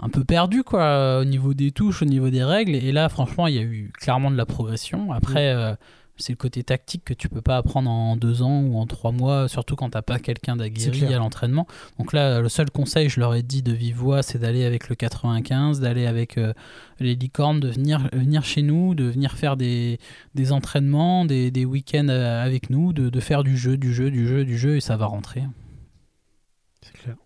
un 0.00 0.08
peu 0.08 0.24
perdu 0.24 0.64
quoi, 0.64 1.20
au 1.20 1.24
niveau 1.24 1.54
des 1.54 1.70
touches, 1.70 2.02
au 2.02 2.06
niveau 2.06 2.28
des 2.28 2.42
règles. 2.42 2.74
Et 2.74 2.90
là, 2.90 3.08
franchement, 3.08 3.46
il 3.46 3.54
y 3.54 3.58
a 3.60 3.62
eu 3.62 3.92
clairement 3.96 4.32
de 4.32 4.36
la 4.36 4.46
progression. 4.46 5.12
Après 5.12 5.76
c'est 6.16 6.32
le 6.32 6.36
côté 6.36 6.62
tactique 6.62 7.04
que 7.04 7.14
tu 7.14 7.28
peux 7.28 7.40
pas 7.40 7.56
apprendre 7.56 7.90
en 7.90 8.16
deux 8.16 8.42
ans 8.42 8.62
ou 8.62 8.78
en 8.78 8.86
trois 8.86 9.12
mois, 9.12 9.48
surtout 9.48 9.76
quand 9.76 9.90
t'as 9.90 10.02
pas 10.02 10.18
quelqu'un 10.18 10.56
d'aguerri 10.56 11.12
à 11.12 11.18
l'entraînement. 11.18 11.66
Donc 11.98 12.12
là, 12.12 12.40
le 12.40 12.48
seul 12.48 12.70
conseil, 12.70 13.08
je 13.08 13.18
leur 13.18 13.34
ai 13.34 13.42
dit 13.42 13.62
de 13.62 13.72
vive 13.72 13.96
voix, 13.96 14.22
c'est 14.22 14.38
d'aller 14.38 14.64
avec 14.64 14.88
le 14.88 14.94
95, 14.94 15.80
d'aller 15.80 16.06
avec 16.06 16.38
euh, 16.38 16.52
les 17.00 17.14
licornes, 17.14 17.60
de 17.60 17.68
venir, 17.68 18.08
venir 18.12 18.44
chez 18.44 18.62
nous, 18.62 18.94
de 18.94 19.04
venir 19.04 19.32
faire 19.32 19.56
des, 19.56 19.98
des 20.34 20.52
entraînements, 20.52 21.24
des, 21.24 21.50
des 21.50 21.64
week-ends 21.64 22.08
euh, 22.08 22.42
avec 22.42 22.70
nous, 22.70 22.92
de, 22.92 23.08
de, 23.08 23.20
faire 23.20 23.42
du 23.42 23.56
jeu, 23.56 23.76
du 23.76 23.92
jeu, 23.92 24.10
du 24.10 24.28
jeu, 24.28 24.44
du 24.44 24.58
jeu, 24.58 24.76
et 24.76 24.80
ça 24.80 24.96
va 24.96 25.06
rentrer. 25.06 25.42
C'est 26.82 26.92
clair. 26.92 27.16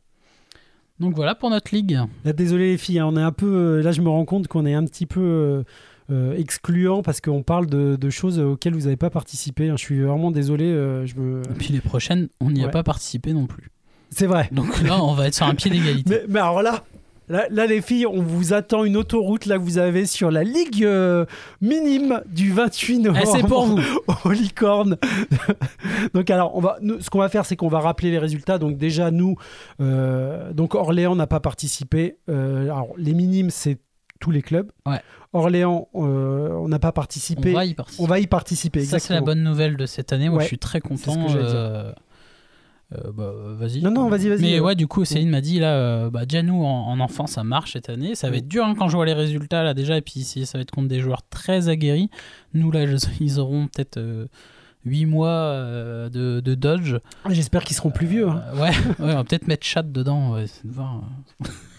Donc 1.01 1.15
voilà 1.15 1.35
pour 1.35 1.51
notre 1.51 1.75
ligue. 1.75 1.99
Là, 2.25 2.33
désolé 2.33 2.71
les 2.71 2.79
filles, 2.79 3.01
hein, 3.01 3.07
on 3.07 3.17
est 3.17 3.23
un 3.23 3.33
peu. 3.33 3.47
Euh, 3.47 3.83
là, 3.83 3.93
je 3.93 4.01
me 4.01 4.09
rends 4.09 4.25
compte 4.25 4.49
qu'on 4.49 4.65
est 4.65 4.75
un 4.75 4.85
petit 4.85 5.07
peu. 5.07 5.21
Euh, 5.21 5.63
excluant 6.37 7.03
parce 7.03 7.21
qu'on 7.21 7.43
parle 7.43 7.67
de, 7.67 8.11
choses 8.11 8.39
auxquelles 8.39 8.75
vous 8.75 8.83
n'avez 8.83 8.97
pas 8.97 9.11
participé. 9.11 9.69
Hein. 9.69 9.75
Je 9.77 9.83
suis 9.83 10.03
vraiment 10.03 10.31
désolé. 10.31 10.67
Euh, 10.67 11.07
je 11.07 11.17
me... 11.17 11.43
Et 11.43 11.55
puis 11.59 11.73
les 11.73 11.81
prochaines, 11.81 12.29
on 12.41 12.51
n'y 12.51 12.65
a 12.65 12.69
pas 12.69 12.83
participé 12.83 13.33
non 13.33 13.47
plus. 13.47 13.71
C'est 14.11 14.27
vrai. 14.27 14.49
Donc 14.53 14.83
là, 14.83 15.03
on 15.03 15.15
va 15.15 15.27
être 15.27 15.35
sur 15.35 15.47
un 15.47 15.55
pied 15.55 15.71
d'égalité. 15.71 16.23
mais, 16.29 16.41
alors 16.41 16.63
là, 16.63 16.85
Là, 17.29 17.67
les 17.67 17.83
filles, 17.83 18.07
on 18.07 18.23
vous 18.23 18.53
attend 18.53 18.85
une 18.85 18.97
autoroute 18.97 19.47
là 19.47 19.59
vous 19.59 19.79
avez 19.79 20.07
sur 20.07 20.31
la 20.31 20.45
ligue 20.45 20.85
euh, 20.85 21.27
minime 21.61 22.23
du 22.29 22.53
28 22.53 23.01
novembre. 23.01 23.21
Eh, 23.21 23.27
c'est 23.27 23.45
pour 23.45 23.67
vous. 23.67 23.81
Au 24.25 24.31
licorne. 24.31 24.97
donc 26.15 26.31
alors, 26.31 26.55
on 26.55 26.61
va, 26.61 26.79
ce 27.01 27.11
qu'on 27.11 27.19
va 27.19 27.29
faire, 27.29 27.45
c'est 27.45 27.57
qu'on 27.57 27.67
va 27.67 27.81
rappeler 27.81 28.13
les 28.13 28.21
résultats. 28.21 28.59
Donc 28.59 28.79
déjà, 28.79 29.11
nous, 29.11 29.35
donc 29.81 30.77
Orléans 30.77 31.17
n'a 31.17 31.27
pas 31.27 31.41
participé. 31.41 32.17
alors 32.29 32.91
les 32.97 33.13
minimes, 33.13 33.51
c'est 33.51 33.79
tous 34.21 34.31
les 34.31 34.43
clubs. 34.43 34.71
Ouais. 34.87 35.01
Orléans, 35.33 35.89
euh, 35.95 36.51
on 36.53 36.69
n'a 36.69 36.79
pas 36.79 36.93
participé. 36.93 37.51
On 37.51 37.55
va 37.55 37.65
y 37.65 37.75
participer. 37.75 38.03
On 38.03 38.07
va 38.07 38.19
y 38.21 38.27
participer 38.27 38.85
Ça, 38.85 38.99
c'est 38.99 39.15
la 39.15 39.21
bonne 39.21 39.43
nouvelle 39.43 39.77
de 39.77 39.87
cette 39.87 40.13
année. 40.13 40.29
Moi, 40.29 40.43
je 40.43 40.47
suis 40.47 40.59
très 40.59 40.81
content. 40.81 41.27
Euh, 41.35 41.93
euh, 42.95 43.13
bah, 43.13 43.33
vas-y. 43.59 43.83
Non, 43.83 43.91
non, 43.91 44.09
vas-y, 44.09 44.29
vas-y. 44.29 44.41
Mais 44.41 44.61
ouais, 44.61 44.75
du 44.75 44.87
coup, 44.87 45.05
Céline 45.05 45.29
m'a 45.29 45.41
dit 45.41 45.59
là, 45.59 46.09
bah, 46.11 46.25
déjà 46.25 46.43
nous 46.43 46.65
en, 46.65 46.99
enfant, 47.01 47.27
ça 47.27 47.45
marche 47.45 47.75
cette 47.75 47.91
année. 47.91 48.15
Ça 48.15 48.31
va 48.31 48.37
être 48.37 48.49
dur 48.49 48.65
hein, 48.65 48.75
quand 48.79 48.89
je 48.89 48.97
vois 48.97 49.07
les 49.07 49.13
résultats 49.13 49.63
là 49.63 49.75
déjà. 49.75 49.97
Et 49.97 50.03
puis 50.03 50.21
ici, 50.21 50.47
ça 50.47 50.59
va 50.59 50.63
être 50.63 50.71
contre 50.71 50.89
des 50.89 51.01
joueurs 51.01 51.23
très 51.29 51.69
aguerris. 51.69 52.11
Nous 52.55 52.71
là, 52.71 52.85
ils 53.21 53.39
auront 53.41 53.69
peut-être. 53.69 54.01
8 54.85 55.05
mois 55.07 55.51
de, 56.09 56.41
Dodge. 56.41 56.95
J'espère 57.29 57.65
qu'ils 57.65 57.75
seront 57.75 57.91
plus 57.91 58.07
vieux. 58.07 58.29
Hein. 58.29 58.45
ouais, 58.55 58.71
on 59.01 59.07
va 59.07 59.25
peut-être 59.25 59.49
mettre 59.49 59.67
chat 59.67 59.83
dedans. 59.83 60.33
Ouais, 60.33 60.45
voir. 60.65 61.03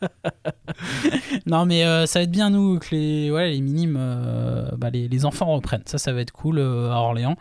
non, 1.46 1.66
mais 1.66 1.84
euh, 1.84 2.06
ça 2.06 2.18
va 2.18 2.22
être 2.24 2.30
bien, 2.30 2.50
nous, 2.50 2.78
que 2.78 2.88
les, 2.92 3.30
ouais, 3.30 3.50
les 3.50 3.60
minimes, 3.60 3.96
euh, 3.98 4.70
bah, 4.76 4.90
les, 4.90 5.08
les, 5.08 5.24
enfants 5.24 5.46
reprennent. 5.46 5.82
Ça, 5.86 5.98
ça 5.98 6.12
va 6.12 6.20
être 6.20 6.32
cool 6.32 6.58
euh, 6.58 6.90
à 6.90 6.96
Orléans. 6.96 7.36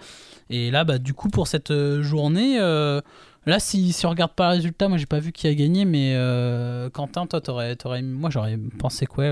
Et 0.49 0.71
là, 0.71 0.83
bah, 0.83 0.97
du 0.97 1.13
coup, 1.13 1.29
pour 1.29 1.47
cette 1.47 1.73
journée, 2.01 2.59
là, 2.59 3.59
si, 3.59 3.93
si 3.93 4.05
on 4.05 4.09
regarde 4.09 4.33
pas 4.33 4.49
le 4.49 4.55
résultat, 4.57 4.87
moi, 4.87 4.97
j'ai 4.97 5.05
pas 5.05 5.19
vu 5.19 5.31
qui 5.31 5.47
a 5.47 5.53
gagné, 5.53 5.85
mais 5.85 6.15
Quentin, 6.93 7.25
toi, 7.25 7.41
t'aurais, 7.41 7.75
t'aurais, 7.75 8.01
moi, 8.03 8.29
j'aurais 8.29 8.57
pensé 8.77 9.05
quoi 9.05 9.25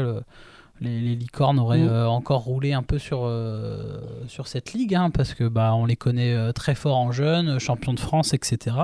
les, 0.81 0.99
les, 0.99 1.15
licornes 1.15 1.59
auraient 1.59 1.87
encore 2.07 2.41
roulé 2.41 2.73
un 2.73 2.81
peu 2.81 2.97
sur, 2.97 3.31
sur 4.27 4.47
cette 4.47 4.73
ligue, 4.73 4.95
hein, 4.95 5.11
parce 5.11 5.35
que 5.35 5.43
bah, 5.47 5.75
on 5.75 5.85
les 5.85 5.95
connaît 5.95 6.51
très 6.53 6.73
fort 6.73 6.97
en 6.97 7.11
jeunes, 7.11 7.59
champions 7.59 7.93
de 7.93 7.99
France, 7.99 8.33
etc. 8.33 8.75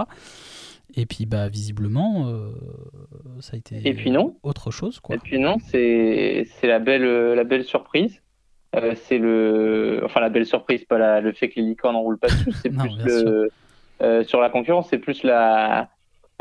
Et 0.96 1.06
puis, 1.06 1.26
bah, 1.26 1.48
visiblement, 1.48 2.28
euh, 2.28 2.52
ça 3.42 3.54
a 3.54 3.58
été 3.58 3.82
et 3.84 3.94
puis 3.94 4.12
non. 4.12 4.36
autre 4.44 4.72
chose. 4.72 5.00
Quoi. 5.00 5.16
Et 5.16 5.20
puis 5.20 5.40
non, 5.40 5.58
c'est 5.60 6.46
la 6.64 6.80
belle, 6.80 7.34
la 7.34 7.44
belle 7.44 7.64
surprise. 7.64 8.22
Euh, 8.76 8.94
c'est 8.96 9.18
le. 9.18 10.02
Enfin, 10.04 10.20
la 10.20 10.30
belle 10.30 10.46
surprise, 10.46 10.86
pas 10.86 11.22
le 11.22 11.32
fait 11.32 11.50
que 11.50 11.60
les 11.60 11.66
licornes 11.66 11.96
n'enroulent 11.96 12.20
pas 12.20 12.28
dessus, 12.28 12.52
c'est 12.62 12.70
plus 12.78 12.98
le. 13.04 13.50
Euh, 14.02 14.24
sur 14.24 14.40
la 14.40 14.50
concurrence, 14.50 14.90
c'est 14.90 14.98
plus 14.98 15.24
la. 15.24 15.90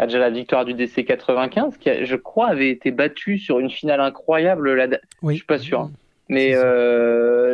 Déjà 0.01 0.19
la 0.21 0.31
victoire 0.31 0.65
du 0.65 0.75
DC 0.75 1.05
95, 1.05 1.77
qui, 1.77 2.05
je 2.05 2.15
crois, 2.15 2.49
avait 2.49 2.71
été 2.71 2.93
battue 2.93 3.39
sur 3.39 3.59
une 3.59 3.71
finale 3.71 4.01
incroyable. 4.01 4.73
La... 4.75 4.87
Oui. 5.23 5.35
Je 5.35 5.39
suis 5.39 5.47
pas 5.47 5.59
sûr. 5.59 5.81
Hein. 5.81 5.93
Mais 6.29 6.55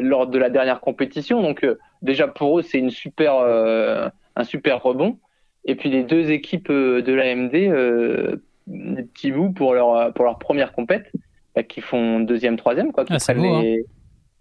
lors 0.00 0.26
de 0.26 0.38
la 0.38 0.50
dernière 0.50 0.80
compétition. 0.80 1.40
Donc, 1.40 1.66
déjà, 2.02 2.28
pour 2.28 2.58
eux, 2.58 2.62
c'est 2.62 2.78
une 2.78 2.90
super, 2.90 3.38
un 3.38 4.44
super 4.44 4.82
rebond. 4.82 5.16
Et 5.64 5.74
puis 5.74 5.90
les 5.90 6.02
deux 6.02 6.30
équipes 6.30 6.70
euh, 6.70 7.02
de 7.02 7.12
l'AMD, 7.12 7.54
euh, 7.54 8.36
des 8.66 9.02
petits 9.02 9.32
bouts 9.32 9.52
pour 9.52 9.74
leur, 9.74 10.12
pour 10.12 10.24
leur 10.24 10.38
première 10.38 10.72
compète, 10.72 11.10
bah, 11.54 11.62
qui 11.62 11.80
font 11.80 12.20
deuxième, 12.20 12.56
troisième, 12.56 12.92
quoi, 12.92 13.04
qui 13.04 13.12
ah, 13.14 13.18
prennent 13.18 13.44
hein. 13.44 13.62
les, 13.62 13.84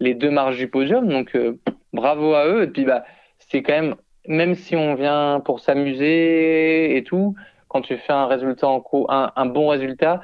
les, 0.00 0.14
deux 0.14 0.30
marges 0.30 0.58
du 0.58 0.68
podium. 0.68 1.08
Donc 1.08 1.34
euh, 1.34 1.58
bravo 1.92 2.34
à 2.34 2.46
eux. 2.46 2.64
Et 2.64 2.66
puis 2.66 2.84
bah, 2.84 3.04
c'est 3.38 3.62
quand 3.62 3.72
même, 3.72 3.94
même 4.26 4.54
si 4.54 4.76
on 4.76 4.94
vient 4.94 5.40
pour 5.44 5.60
s'amuser 5.60 6.96
et 6.96 7.04
tout, 7.04 7.34
quand 7.68 7.80
tu 7.80 7.96
fais 7.96 8.12
un 8.12 8.26
résultat 8.26 8.68
en 8.68 8.84
un, 9.08 9.32
un 9.34 9.46
bon 9.46 9.68
résultat, 9.68 10.20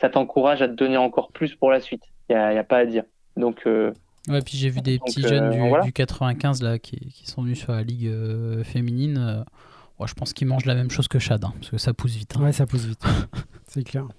ça 0.00 0.08
t'encourage 0.08 0.62
à 0.62 0.68
te 0.68 0.74
donner 0.74 0.96
encore 0.96 1.32
plus 1.32 1.54
pour 1.54 1.70
la 1.70 1.80
suite. 1.80 2.02
Il 2.28 2.36
n'y 2.36 2.42
a, 2.42 2.48
a, 2.48 2.64
pas 2.64 2.78
à 2.78 2.86
dire. 2.86 3.04
Donc 3.36 3.66
Ouais, 4.28 4.40
puis 4.40 4.56
j'ai 4.56 4.68
vu 4.68 4.80
des 4.80 5.00
petits 5.00 5.20
jeunes 5.20 5.50
du, 5.50 5.80
du, 5.84 5.92
95 5.92 6.62
là 6.62 6.78
qui, 6.78 6.96
qui, 7.08 7.28
sont 7.28 7.42
venus 7.42 7.58
sur 7.58 7.72
la 7.72 7.82
ligue 7.82 8.08
féminine 8.62 9.44
je 10.06 10.14
pense 10.14 10.32
qu'il 10.32 10.46
mange 10.46 10.64
la 10.64 10.74
même 10.74 10.90
chose 10.90 11.08
que 11.08 11.18
Chad, 11.18 11.44
hein, 11.44 11.52
parce 11.58 11.70
que 11.70 11.78
ça 11.78 11.92
pousse 11.92 12.14
vite. 12.14 12.34
Hein. 12.36 12.42
Ouais, 12.42 12.52
ça 12.52 12.66
pousse 12.66 12.84
vite. 12.84 13.02
c'est 13.66 13.84
clair. 13.84 14.06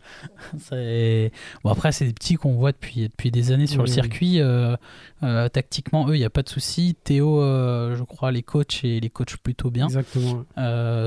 Bon, 1.63 1.69
après, 1.71 1.91
c'est 1.91 2.05
des 2.05 2.13
petits 2.13 2.35
qu'on 2.35 2.53
voit 2.53 2.71
depuis, 2.71 3.07
depuis 3.07 3.31
des 3.31 3.51
années 3.51 3.67
sur 3.67 3.81
le 3.81 3.87
circuit. 3.87 4.39
Euh, 4.39 4.75
euh, 5.21 5.47
tactiquement, 5.49 6.09
eux, 6.09 6.15
il 6.15 6.19
n'y 6.19 6.25
a 6.25 6.29
pas 6.29 6.41
de 6.41 6.49
souci. 6.49 6.95
Théo, 7.03 7.41
euh, 7.41 7.95
je 7.95 8.03
crois, 8.03 8.31
les 8.31 8.43
coachs 8.43 8.83
et 8.83 8.99
les 8.99 9.09
coachs 9.09 9.37
plutôt 9.37 9.69
bien. 9.69 9.85
Exactement. 9.85 10.45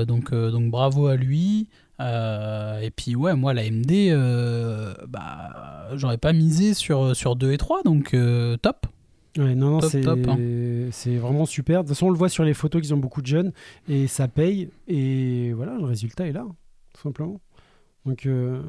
donc, 0.05 0.33
donc, 0.33 0.71
bravo 0.71 1.07
à 1.07 1.15
lui. 1.15 1.67
et 1.99 2.91
puis, 2.95 3.15
ouais, 3.15 3.35
moi, 3.35 3.53
la 3.53 3.69
MD, 3.69 4.13
bah, 5.07 5.89
j'aurais 5.95 6.17
pas 6.17 6.33
misé 6.33 6.73
sur, 6.73 7.15
sur 7.15 7.35
2 7.35 7.51
et 7.51 7.57
3, 7.57 7.83
donc 7.83 8.15
top 8.61 8.87
non, 9.37 9.55
non, 9.55 9.79
hein. 9.83 10.89
c'est 10.91 11.15
vraiment 11.17 11.45
super. 11.45 11.83
De 11.83 11.87
toute 11.87 11.95
façon, 11.95 12.07
on 12.07 12.11
le 12.11 12.17
voit 12.17 12.29
sur 12.29 12.43
les 12.43 12.53
photos 12.53 12.81
qu'ils 12.81 12.93
ont 12.93 12.97
beaucoup 12.97 13.21
de 13.21 13.27
jeunes 13.27 13.51
et 13.87 14.07
ça 14.07 14.27
paye. 14.27 14.69
Et 14.87 15.53
voilà, 15.53 15.75
le 15.77 15.85
résultat 15.85 16.27
est 16.27 16.31
là, 16.31 16.45
tout 16.93 17.01
simplement. 17.01 17.39
Donc, 18.05 18.25
euh, 18.25 18.61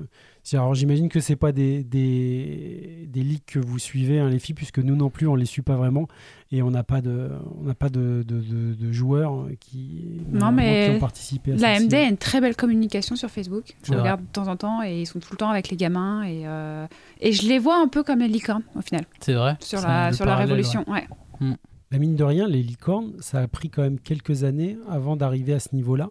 alors 0.56 0.74
j'imagine 0.74 1.08
que 1.08 1.20
c'est 1.20 1.36
pas 1.36 1.52
des, 1.52 1.84
des, 1.84 3.06
des, 3.08 3.22
ligues 3.22 3.44
que 3.46 3.58
vous 3.58 3.78
suivez, 3.78 4.18
hein, 4.18 4.28
les 4.28 4.38
filles, 4.38 4.54
puisque 4.54 4.78
nous 4.78 4.96
non 4.96 5.10
plus, 5.10 5.26
on 5.26 5.34
les 5.34 5.46
suit 5.46 5.62
pas 5.62 5.76
vraiment 5.76 6.08
et 6.50 6.62
on 6.62 6.70
n'a 6.70 6.82
pas 6.82 7.00
de, 7.00 7.30
on 7.60 7.64
n'a 7.64 7.74
pas 7.74 7.88
de, 7.88 8.24
de, 8.26 8.40
de, 8.74 8.92
joueurs 8.92 9.46
qui, 9.60 10.22
non, 10.30 10.50
mais 10.52 10.96
ont 10.96 10.98
participé. 11.00 11.52
À 11.52 11.56
la 11.56 11.80
MD 11.80 11.94
a 11.94 12.08
une 12.08 12.16
très 12.16 12.40
belle 12.40 12.56
communication 12.56 13.16
sur 13.16 13.30
Facebook. 13.30 13.76
Je 13.82 13.92
regarde 13.92 14.22
de 14.22 14.32
temps 14.32 14.48
en 14.48 14.56
temps 14.56 14.82
et 14.82 15.00
ils 15.00 15.06
sont 15.06 15.18
tout 15.18 15.32
le 15.32 15.36
temps 15.36 15.50
avec 15.50 15.68
les 15.68 15.76
gamins 15.76 16.22
et, 16.22 16.46
euh, 16.46 16.86
et 17.20 17.32
je 17.32 17.46
les 17.46 17.58
vois 17.58 17.80
un 17.80 17.88
peu 17.88 18.02
comme 18.02 18.20
les 18.20 18.28
licornes 18.28 18.64
au 18.74 18.80
final. 18.80 19.04
C'est 19.20 19.34
vrai. 19.34 19.56
Sur 19.60 19.80
la, 19.82 20.12
sur 20.12 20.24
la 20.24 20.36
révolution, 20.36 20.84
ouais. 20.88 21.06
Hmm. 21.40 21.54
La 21.90 21.98
mine 21.98 22.16
de 22.16 22.24
rien, 22.24 22.46
les 22.46 22.62
licornes, 22.62 23.12
ça 23.20 23.38
a 23.40 23.48
pris 23.48 23.70
quand 23.70 23.80
même 23.80 23.98
quelques 23.98 24.44
années 24.44 24.76
avant 24.90 25.16
d'arriver 25.16 25.54
à 25.54 25.58
ce 25.58 25.74
niveau-là. 25.74 26.10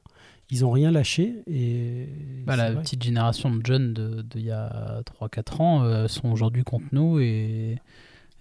Ils 0.50 0.64
ont 0.64 0.72
rien 0.72 0.92
lâché. 0.92 1.36
Et 1.52 2.08
bah, 2.46 2.56
la 2.56 2.72
petite 2.72 3.04
génération 3.04 3.54
de 3.54 3.66
jeunes 3.66 3.94
d'il 3.94 4.28
de, 4.28 4.40
y 4.40 4.52
a 4.52 5.02
3-4 5.22 5.62
ans 5.62 5.84
euh, 5.84 6.08
sont 6.08 6.30
aujourd'hui 6.32 6.64
contre 6.64 6.86
nous 6.92 7.20
et. 7.20 7.78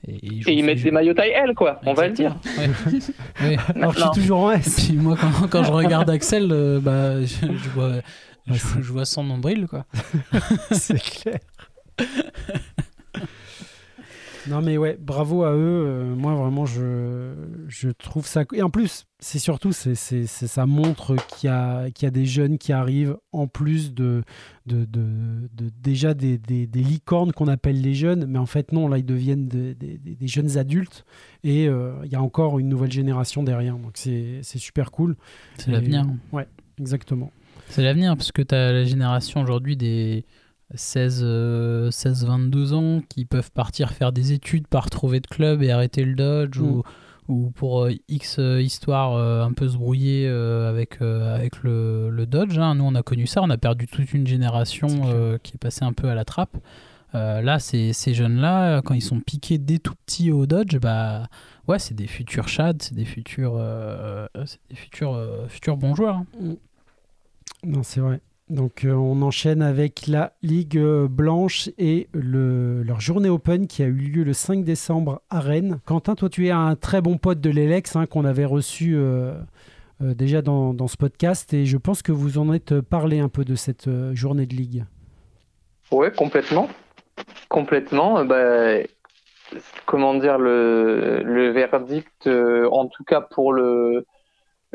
Et, 0.08 0.18
ils, 0.22 0.62
mettent 0.62 0.82
des 0.84 0.92
maillots 0.92 1.14
taille 1.14 1.30
L, 1.30 1.54
quoi, 1.54 1.80
on 1.84 1.92
va 1.92 2.06
le 2.06 2.12
dire. 2.12 2.36
Ouais. 3.40 3.56
Alors 3.74 3.92
je 3.92 4.00
suis 4.00 4.10
toujours 4.14 4.38
en 4.38 4.52
S. 4.52 4.92
moi, 4.92 5.16
quand, 5.20 5.48
quand, 5.48 5.64
je 5.64 5.72
regarde 5.72 6.08
Axel, 6.10 6.52
euh, 6.52 6.78
bah, 6.78 7.22
je, 7.22 7.46
je, 7.46 7.68
vois, 7.74 7.94
je, 8.46 8.54
je, 8.54 8.92
vois 8.92 9.04
son 9.04 9.24
nombril, 9.24 9.66
quoi. 9.66 9.84
C'est 10.70 11.00
clair. 11.00 11.40
Non 14.48 14.62
mais 14.62 14.78
ouais, 14.78 14.96
bravo 15.00 15.44
à 15.44 15.52
eux. 15.52 15.84
Euh, 15.86 16.14
moi 16.14 16.34
vraiment, 16.34 16.66
je, 16.66 17.34
je 17.68 17.88
trouve 17.88 18.26
ça... 18.26 18.44
Et 18.52 18.62
en 18.62 18.70
plus, 18.70 19.06
c'est 19.18 19.38
surtout, 19.38 19.72
c'est, 19.72 19.94
c'est, 19.94 20.26
ça 20.26 20.66
montre 20.66 21.16
qu'il 21.28 21.48
y, 21.48 21.52
a, 21.52 21.90
qu'il 21.90 22.06
y 22.06 22.08
a 22.08 22.10
des 22.10 22.26
jeunes 22.26 22.58
qui 22.58 22.72
arrivent, 22.72 23.16
en 23.32 23.46
plus 23.46 23.94
de, 23.94 24.22
de, 24.66 24.84
de, 24.84 25.48
déjà 25.80 26.14
des, 26.14 26.38
des, 26.38 26.66
des, 26.66 26.82
licornes 26.82 27.32
qu'on 27.32 27.48
appelle 27.48 27.80
les 27.80 27.94
jeunes, 27.94 28.26
mais 28.26 28.38
en 28.38 28.46
fait 28.46 28.72
non, 28.72 28.88
là 28.88 28.98
ils 28.98 29.06
deviennent 29.06 29.48
des, 29.48 29.74
des 29.74 30.28
jeunes 30.28 30.58
adultes, 30.58 31.04
et 31.44 31.66
euh, 31.68 31.94
il 32.04 32.12
y 32.12 32.14
a 32.14 32.22
encore 32.22 32.58
une 32.58 32.68
nouvelle 32.68 32.92
génération 32.92 33.42
derrière, 33.42 33.76
donc 33.76 33.92
c'est, 33.94 34.40
c'est 34.42 34.58
super 34.58 34.90
cool. 34.90 35.16
C'est 35.56 35.70
l'avenir. 35.70 36.06
Ouais, 36.32 36.46
exactement. 36.78 37.30
C'est 37.68 37.82
l'avenir, 37.82 38.16
parce 38.16 38.32
que 38.32 38.42
tu 38.42 38.54
as 38.54 38.72
la 38.72 38.84
génération 38.84 39.40
aujourd'hui 39.40 39.76
des 39.76 40.24
16, 40.74 41.90
16, 41.90 42.26
22 42.26 42.72
ans 42.74 43.02
qui 43.08 43.24
peuvent 43.24 43.52
partir 43.52 43.92
faire 43.92 44.12
des 44.12 44.32
études, 44.32 44.66
pas 44.66 44.80
retrouver 44.80 45.20
de 45.20 45.26
club 45.26 45.62
et 45.62 45.70
arrêter 45.70 46.04
le 46.04 46.14
Dodge 46.14 46.58
ou, 46.58 46.78
mm. 46.78 46.82
ou, 47.28 47.50
pour 47.50 47.84
euh, 47.84 47.92
X 48.08 48.38
euh, 48.38 48.60
histoire 48.60 49.14
euh, 49.14 49.44
un 49.44 49.52
peu 49.52 49.68
se 49.68 49.76
brouiller 49.76 50.26
avec, 50.26 51.00
avec 51.00 51.62
le, 51.62 52.10
le 52.10 52.26
Dodge. 52.26 52.58
Hein. 52.58 52.74
Nous, 52.74 52.84
on 52.84 52.94
a 52.94 53.02
connu 53.02 53.26
ça, 53.26 53.42
on 53.42 53.50
a 53.50 53.58
perdu 53.58 53.86
toute 53.86 54.12
une 54.12 54.26
génération 54.26 55.38
qui 55.42 55.54
est 55.54 55.58
passée 55.60 55.84
un 55.84 55.92
peu 55.92 56.08
à 56.08 56.14
la 56.14 56.24
trappe. 56.24 56.56
là, 57.14 57.58
ces, 57.58 57.92
ces 57.92 58.12
jeunes-là, 58.12 58.82
quand 58.82 58.94
ils 58.94 59.02
sont 59.02 59.20
piqués 59.20 59.58
dès 59.58 59.78
tout 59.78 59.94
petits 60.04 60.32
au 60.32 60.46
Dodge, 60.46 60.78
bah 60.78 61.28
ouais, 61.68 61.78
c'est 61.78 61.94
des 61.94 62.08
futurs 62.08 62.48
Chad, 62.48 62.82
c'est 62.82 62.94
des 62.94 63.04
futurs, 63.04 63.56
des 64.34 64.76
futurs, 64.76 65.46
futurs 65.48 65.76
bons 65.76 65.94
joueurs. 65.94 66.16
Hein. 66.16 66.26
Mm. 66.40 66.54
Non, 67.64 67.82
c'est 67.82 68.00
vrai. 68.00 68.20
Donc 68.48 68.84
euh, 68.84 68.92
on 68.92 69.22
enchaîne 69.22 69.60
avec 69.60 70.06
la 70.06 70.32
Ligue 70.40 70.78
Blanche 70.78 71.68
et 71.78 72.08
le, 72.12 72.84
leur 72.84 73.00
journée 73.00 73.28
Open 73.28 73.66
qui 73.66 73.82
a 73.82 73.86
eu 73.86 73.92
lieu 73.92 74.22
le 74.22 74.32
5 74.32 74.62
décembre 74.62 75.20
à 75.30 75.40
Rennes. 75.40 75.80
Quentin, 75.84 76.14
toi 76.14 76.28
tu 76.28 76.46
es 76.46 76.52
un 76.52 76.76
très 76.76 77.00
bon 77.00 77.18
pote 77.18 77.40
de 77.40 77.50
l'Elex 77.50 77.96
hein, 77.96 78.06
qu'on 78.06 78.24
avait 78.24 78.44
reçu 78.44 78.94
euh, 78.94 79.32
euh, 80.00 80.14
déjà 80.14 80.42
dans, 80.42 80.86
ce 80.86 80.96
podcast 80.96 81.52
et 81.54 81.66
je 81.66 81.76
pense 81.76 82.02
que 82.02 82.12
vous 82.12 82.38
en 82.38 82.52
êtes 82.52 82.80
parlé 82.80 83.18
un 83.18 83.28
peu 83.28 83.44
de 83.44 83.56
cette 83.56 83.90
journée 84.14 84.46
de 84.46 84.54
Ligue. 84.54 84.84
Oui, 85.90 86.06
complètement. 86.16 86.68
Complètement. 87.48 88.24
Bah, 88.24 88.76
comment 89.86 90.14
dire, 90.14 90.38
le 90.38 91.50
verdict, 91.50 92.28
en 92.28 92.86
tout 92.86 93.02
cas 93.02 93.22
pour 93.22 93.52
le 93.52 94.06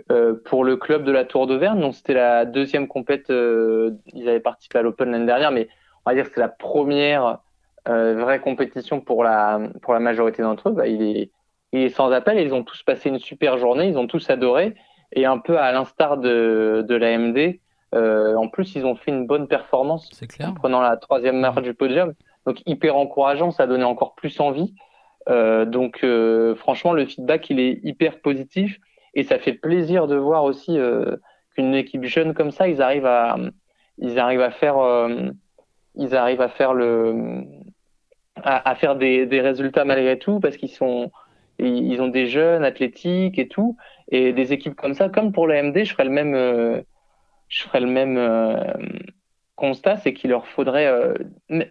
euh, 0.09 0.35
pour 0.45 0.63
le 0.63 0.77
club 0.77 1.03
de 1.03 1.11
la 1.11 1.25
Tour 1.25 1.47
d'Auvergne. 1.47 1.81
Donc 1.81 1.95
c'était 1.95 2.13
la 2.13 2.45
deuxième 2.45 2.87
compète. 2.87 3.29
Euh, 3.29 3.91
ils 4.13 4.27
avaient 4.29 4.39
participé 4.39 4.79
à 4.79 4.81
l'Open 4.81 5.11
l'année 5.11 5.25
dernière, 5.25 5.51
mais 5.51 5.67
on 6.05 6.09
va 6.09 6.15
dire 6.15 6.27
que 6.27 6.33
c'est 6.33 6.39
la 6.39 6.47
première 6.47 7.39
euh, 7.89 8.15
vraie 8.15 8.39
compétition 8.39 9.01
pour 9.01 9.23
la 9.23 9.59
pour 9.81 9.93
la 9.93 9.99
majorité 9.99 10.43
d'entre 10.43 10.69
eux. 10.69 10.71
Bah, 10.71 10.87
il 10.87 11.01
est 11.01 11.31
il 11.73 11.81
est 11.81 11.89
sans 11.89 12.09
appel. 12.11 12.39
Ils 12.39 12.53
ont 12.53 12.63
tous 12.63 12.83
passé 12.83 13.09
une 13.09 13.19
super 13.19 13.57
journée. 13.57 13.87
Ils 13.87 13.97
ont 13.97 14.07
tous 14.07 14.29
adoré. 14.29 14.75
Et 15.11 15.25
un 15.25 15.39
peu 15.39 15.57
à 15.59 15.71
l'instar 15.73 16.17
de 16.17 16.85
de 16.87 16.95
l'AMD, 16.95 17.59
en 17.93 18.47
plus 18.47 18.75
ils 18.75 18.85
ont 18.85 18.95
fait 18.95 19.11
une 19.11 19.27
bonne 19.27 19.49
performance 19.49 20.09
clair. 20.29 20.49
en 20.49 20.53
prenant 20.53 20.79
la 20.79 20.95
troisième 20.95 21.37
marche 21.37 21.63
du 21.63 21.73
podium. 21.73 22.13
Donc 22.45 22.61
hyper 22.65 22.95
encourageant. 22.95 23.51
Ça 23.51 23.63
a 23.63 23.67
donné 23.67 23.83
encore 23.83 24.15
plus 24.15 24.39
envie. 24.39 24.73
donc 25.27 26.05
franchement 26.55 26.93
le 26.93 27.05
feedback 27.05 27.49
il 27.49 27.59
est 27.59 27.81
hyper 27.83 28.21
positif. 28.21 28.79
Et 29.13 29.23
ça 29.23 29.39
fait 29.39 29.53
plaisir 29.53 30.07
de 30.07 30.15
voir 30.15 30.43
aussi 30.43 30.77
euh, 30.77 31.17
qu'une 31.53 31.75
équipe 31.75 32.05
jeune 32.05 32.33
comme 32.33 32.51
ça, 32.51 32.67
ils 32.67 32.81
arrivent 32.81 33.05
à, 33.05 33.37
ils 33.97 34.19
arrivent 34.19 34.41
à 34.41 34.51
faire, 34.51 34.77
euh, 34.77 35.29
ils 35.95 36.15
arrivent 36.15 36.41
à 36.41 36.49
faire 36.49 36.73
le, 36.73 37.43
à, 38.37 38.75
faire 38.75 38.95
des, 38.95 39.25
des, 39.25 39.41
résultats 39.41 39.83
malgré 39.83 40.17
tout 40.17 40.39
parce 40.39 40.55
qu'ils 40.55 40.69
sont, 40.69 41.11
ils 41.59 42.01
ont 42.01 42.07
des 42.07 42.27
jeunes 42.27 42.63
athlétiques 42.63 43.37
et 43.37 43.47
tout, 43.47 43.75
et 44.09 44.31
des 44.33 44.53
équipes 44.53 44.75
comme 44.75 44.93
ça, 44.93 45.09
comme 45.09 45.33
pour 45.33 45.47
l'AMD, 45.47 45.83
je 45.83 45.91
ferais 45.91 46.05
le 46.05 46.09
même, 46.09 46.33
euh, 46.33 46.81
je 47.49 47.63
ferais 47.63 47.81
le 47.81 47.87
même 47.87 48.17
constat, 49.57 49.97
c'est 49.97 50.13
qu'il 50.13 50.29
leur 50.29 50.47
faudrait, 50.47 50.89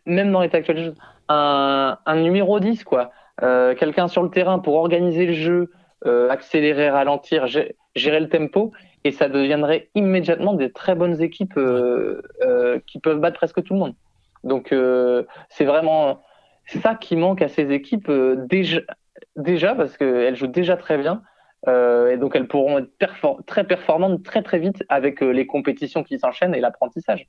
même 0.04 0.30
dans 0.30 0.42
l'état 0.42 0.58
actuel, 0.58 0.94
un, 1.28 1.98
un 2.04 2.16
numéro 2.16 2.60
10 2.60 2.84
quoi, 2.84 3.10
quelqu'un 3.40 4.08
sur 4.08 4.22
le 4.22 4.28
terrain 4.28 4.58
pour 4.58 4.74
organiser 4.74 5.24
le 5.24 5.32
jeu 5.32 5.70
accélérer, 6.04 6.90
ralentir, 6.90 7.46
gérer 7.46 8.20
le 8.20 8.28
tempo, 8.28 8.72
et 9.04 9.12
ça 9.12 9.28
deviendrait 9.28 9.88
immédiatement 9.94 10.54
des 10.54 10.70
très 10.70 10.94
bonnes 10.94 11.20
équipes 11.22 11.56
euh, 11.56 12.22
euh, 12.42 12.78
qui 12.86 12.98
peuvent 12.98 13.18
battre 13.18 13.36
presque 13.36 13.62
tout 13.62 13.74
le 13.74 13.80
monde. 13.80 13.94
Donc 14.44 14.74
c'est 15.50 15.64
vraiment 15.66 16.22
ça 16.64 16.94
qui 16.94 17.14
manque 17.16 17.42
à 17.42 17.48
ces 17.48 17.72
équipes 17.72 18.10
déjà, 18.48 18.80
déjà 19.36 19.74
parce 19.74 19.98
qu'elles 19.98 20.34
jouent 20.34 20.46
déjà 20.46 20.78
très 20.78 20.96
bien. 20.96 21.22
et 21.66 22.16
donc 22.16 22.34
elles 22.34 22.48
pourront 22.48 22.78
être 22.78 23.44
très 23.44 23.64
performantes 23.64 24.22
très 24.22 24.42
très 24.42 24.58
vite 24.58 24.82
avec 24.88 25.20
les 25.20 25.46
compétitions 25.46 26.02
qui 26.04 26.18
s'enchaînent 26.18 26.54
et 26.54 26.60
l'apprentissage. 26.60 27.28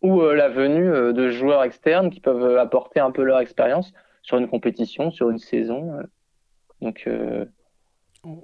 Ou 0.00 0.22
la 0.22 0.48
venue 0.48 1.12
de 1.12 1.28
joueurs 1.28 1.62
externes 1.62 2.08
qui 2.08 2.20
peuvent 2.20 2.56
apporter 2.56 3.00
un 3.00 3.10
peu 3.10 3.22
leur 3.22 3.40
expérience 3.40 3.92
sur 4.22 4.38
une 4.38 4.48
compétition, 4.48 5.10
sur 5.10 5.28
une 5.28 5.38
saison. 5.38 5.92
donc 6.80 7.06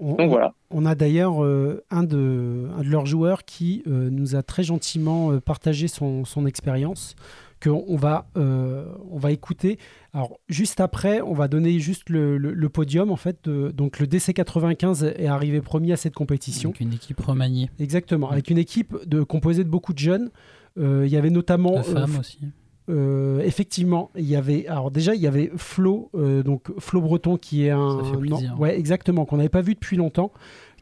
on, 0.00 0.26
voilà. 0.26 0.54
On 0.70 0.86
a 0.86 0.94
d'ailleurs 0.94 1.42
euh, 1.44 1.84
un, 1.90 2.02
de, 2.02 2.68
un, 2.76 2.82
de, 2.82 2.88
leurs 2.88 3.06
joueurs 3.06 3.44
qui 3.44 3.82
euh, 3.86 4.10
nous 4.10 4.36
a 4.36 4.42
très 4.42 4.62
gentiment 4.62 5.32
euh, 5.32 5.40
partagé 5.40 5.88
son, 5.88 6.24
son 6.24 6.46
expérience 6.46 7.14
qu'on 7.62 7.94
va, 7.94 8.26
on 8.34 9.18
va 9.18 9.30
écouter. 9.30 9.78
Alors, 10.12 10.40
juste 10.48 10.80
après, 10.80 11.20
on 11.20 11.32
va 11.32 11.46
donner 11.46 11.78
juste 11.78 12.10
le, 12.10 12.36
le, 12.36 12.68
podium, 12.68 13.12
en 13.12 13.16
fait. 13.16 13.48
donc, 13.48 14.00
le 14.00 14.06
DC95 14.06 15.04
est 15.04 15.28
arrivé 15.28 15.60
premier 15.60 15.92
à 15.92 15.96
cette 15.96 16.16
compétition. 16.16 16.70
Avec 16.70 16.80
une 16.80 16.92
équipe 16.92 17.20
remaniée. 17.20 17.70
Exactement, 17.78 18.32
avec 18.32 18.50
une 18.50 18.58
équipe 18.58 18.96
de, 19.06 19.22
composée 19.22 19.62
de 19.62 19.68
beaucoup 19.68 19.92
de 19.92 20.00
jeunes. 20.00 20.30
Il 20.76 21.06
y 21.06 21.16
avait 21.16 21.30
notamment... 21.30 21.78
De 21.78 21.82
femmes 21.84 22.18
aussi. 22.18 22.40
Euh, 22.92 23.40
effectivement, 23.40 24.10
il 24.16 24.28
y 24.28 24.36
avait 24.36 24.66
alors 24.66 24.90
déjà 24.90 25.14
il 25.14 25.20
y 25.20 25.26
avait 25.26 25.50
Flo, 25.56 26.10
euh, 26.14 26.42
donc 26.42 26.64
Flo 26.78 27.00
Breton 27.00 27.38
qui 27.38 27.66
est 27.66 27.70
un, 27.70 28.02
ouais 28.58 28.78
exactement 28.78 29.24
qu'on 29.24 29.38
n'avait 29.38 29.48
pas 29.48 29.62
vu 29.62 29.74
depuis 29.74 29.96
longtemps, 29.96 30.30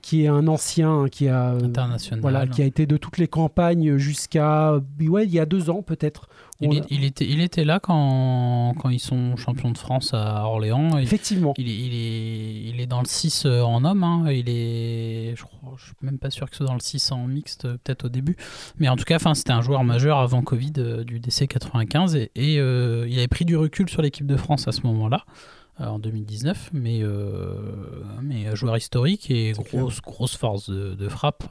qui 0.03 0.25
est 0.25 0.27
un 0.27 0.49
ancien 0.49 1.07
qui 1.09 1.29
a 1.29 1.51
international, 1.51 2.21
voilà, 2.21 2.47
qui 2.47 2.63
a 2.63 2.65
été 2.65 2.87
de 2.87 2.97
toutes 2.97 3.19
les 3.19 3.29
campagnes 3.29 3.97
jusqu'à 3.97 4.81
ouais 5.01 5.25
il 5.25 5.33
y 5.33 5.39
a 5.39 5.47
deux 5.47 5.71
ans 5.71 5.83
peut-être 5.83 6.29
il, 6.61 7.05
était, 7.05 7.27
il 7.27 7.41
était 7.41 7.65
là 7.65 7.81
quand, 7.81 8.75
quand 8.79 8.91
ils 8.91 9.01
sont 9.01 9.37
champions 9.37 9.71
de 9.71 9.79
France 9.79 10.13
à 10.13 10.45
Orléans. 10.45 10.99
Effectivement. 10.99 11.55
Il, 11.57 11.69
il, 11.69 11.95
est, 11.95 12.71
il 12.71 12.81
est 12.81 12.87
dans 12.87 13.01
le 13.01 13.07
6 13.07 13.45
euh, 13.47 13.63
en 13.63 13.85
homme. 13.85 14.05
Hein. 14.05 14.31
Il 14.31 14.49
est, 14.49 15.35
je 15.37 15.45
ne 15.45 15.79
suis 15.79 15.93
même 16.03 16.19
pas 16.19 16.31
sûr 16.31 16.49
que 16.49 16.57
ce 16.57 16.59
soit 16.59 16.67
dans 16.67 16.75
le 16.75 16.81
6 16.81 17.13
en 17.13 17.27
mixte, 17.27 17.65
euh, 17.65 17.79
peut-être 17.83 18.07
au 18.07 18.09
début. 18.09 18.37
Mais 18.79 18.89
en 18.89 18.97
tout 18.97 19.05
cas, 19.05 19.19
c'était 19.35 19.53
un 19.53 19.63
joueur 19.63 19.85
majeur 19.85 20.19
avant 20.19 20.43
Covid 20.43 20.73
euh, 20.79 21.05
du 21.05 21.19
DC 21.19 21.49
95. 21.49 22.17
Et, 22.17 22.31
et 22.35 22.55
il 22.57 23.19
avait 23.19 23.29
pris 23.29 23.45
du 23.45 23.57
recul 23.57 23.89
sur 23.89 24.03
l'équipe 24.03 24.27
de 24.27 24.37
France 24.37 24.69
à 24.69 24.73
ce 24.73 24.83
moment-là 24.87 25.25
en 25.79 25.99
2019, 25.99 26.71
mais, 26.75 27.03
mais 28.21 28.55
joueur 28.55 28.77
historique 28.77 29.31
et 29.31 29.53
grosse, 29.53 30.03
grosse 30.03 30.37
force 30.37 30.69
de, 30.69 30.95
de 30.95 31.09
frappe. 31.09 31.45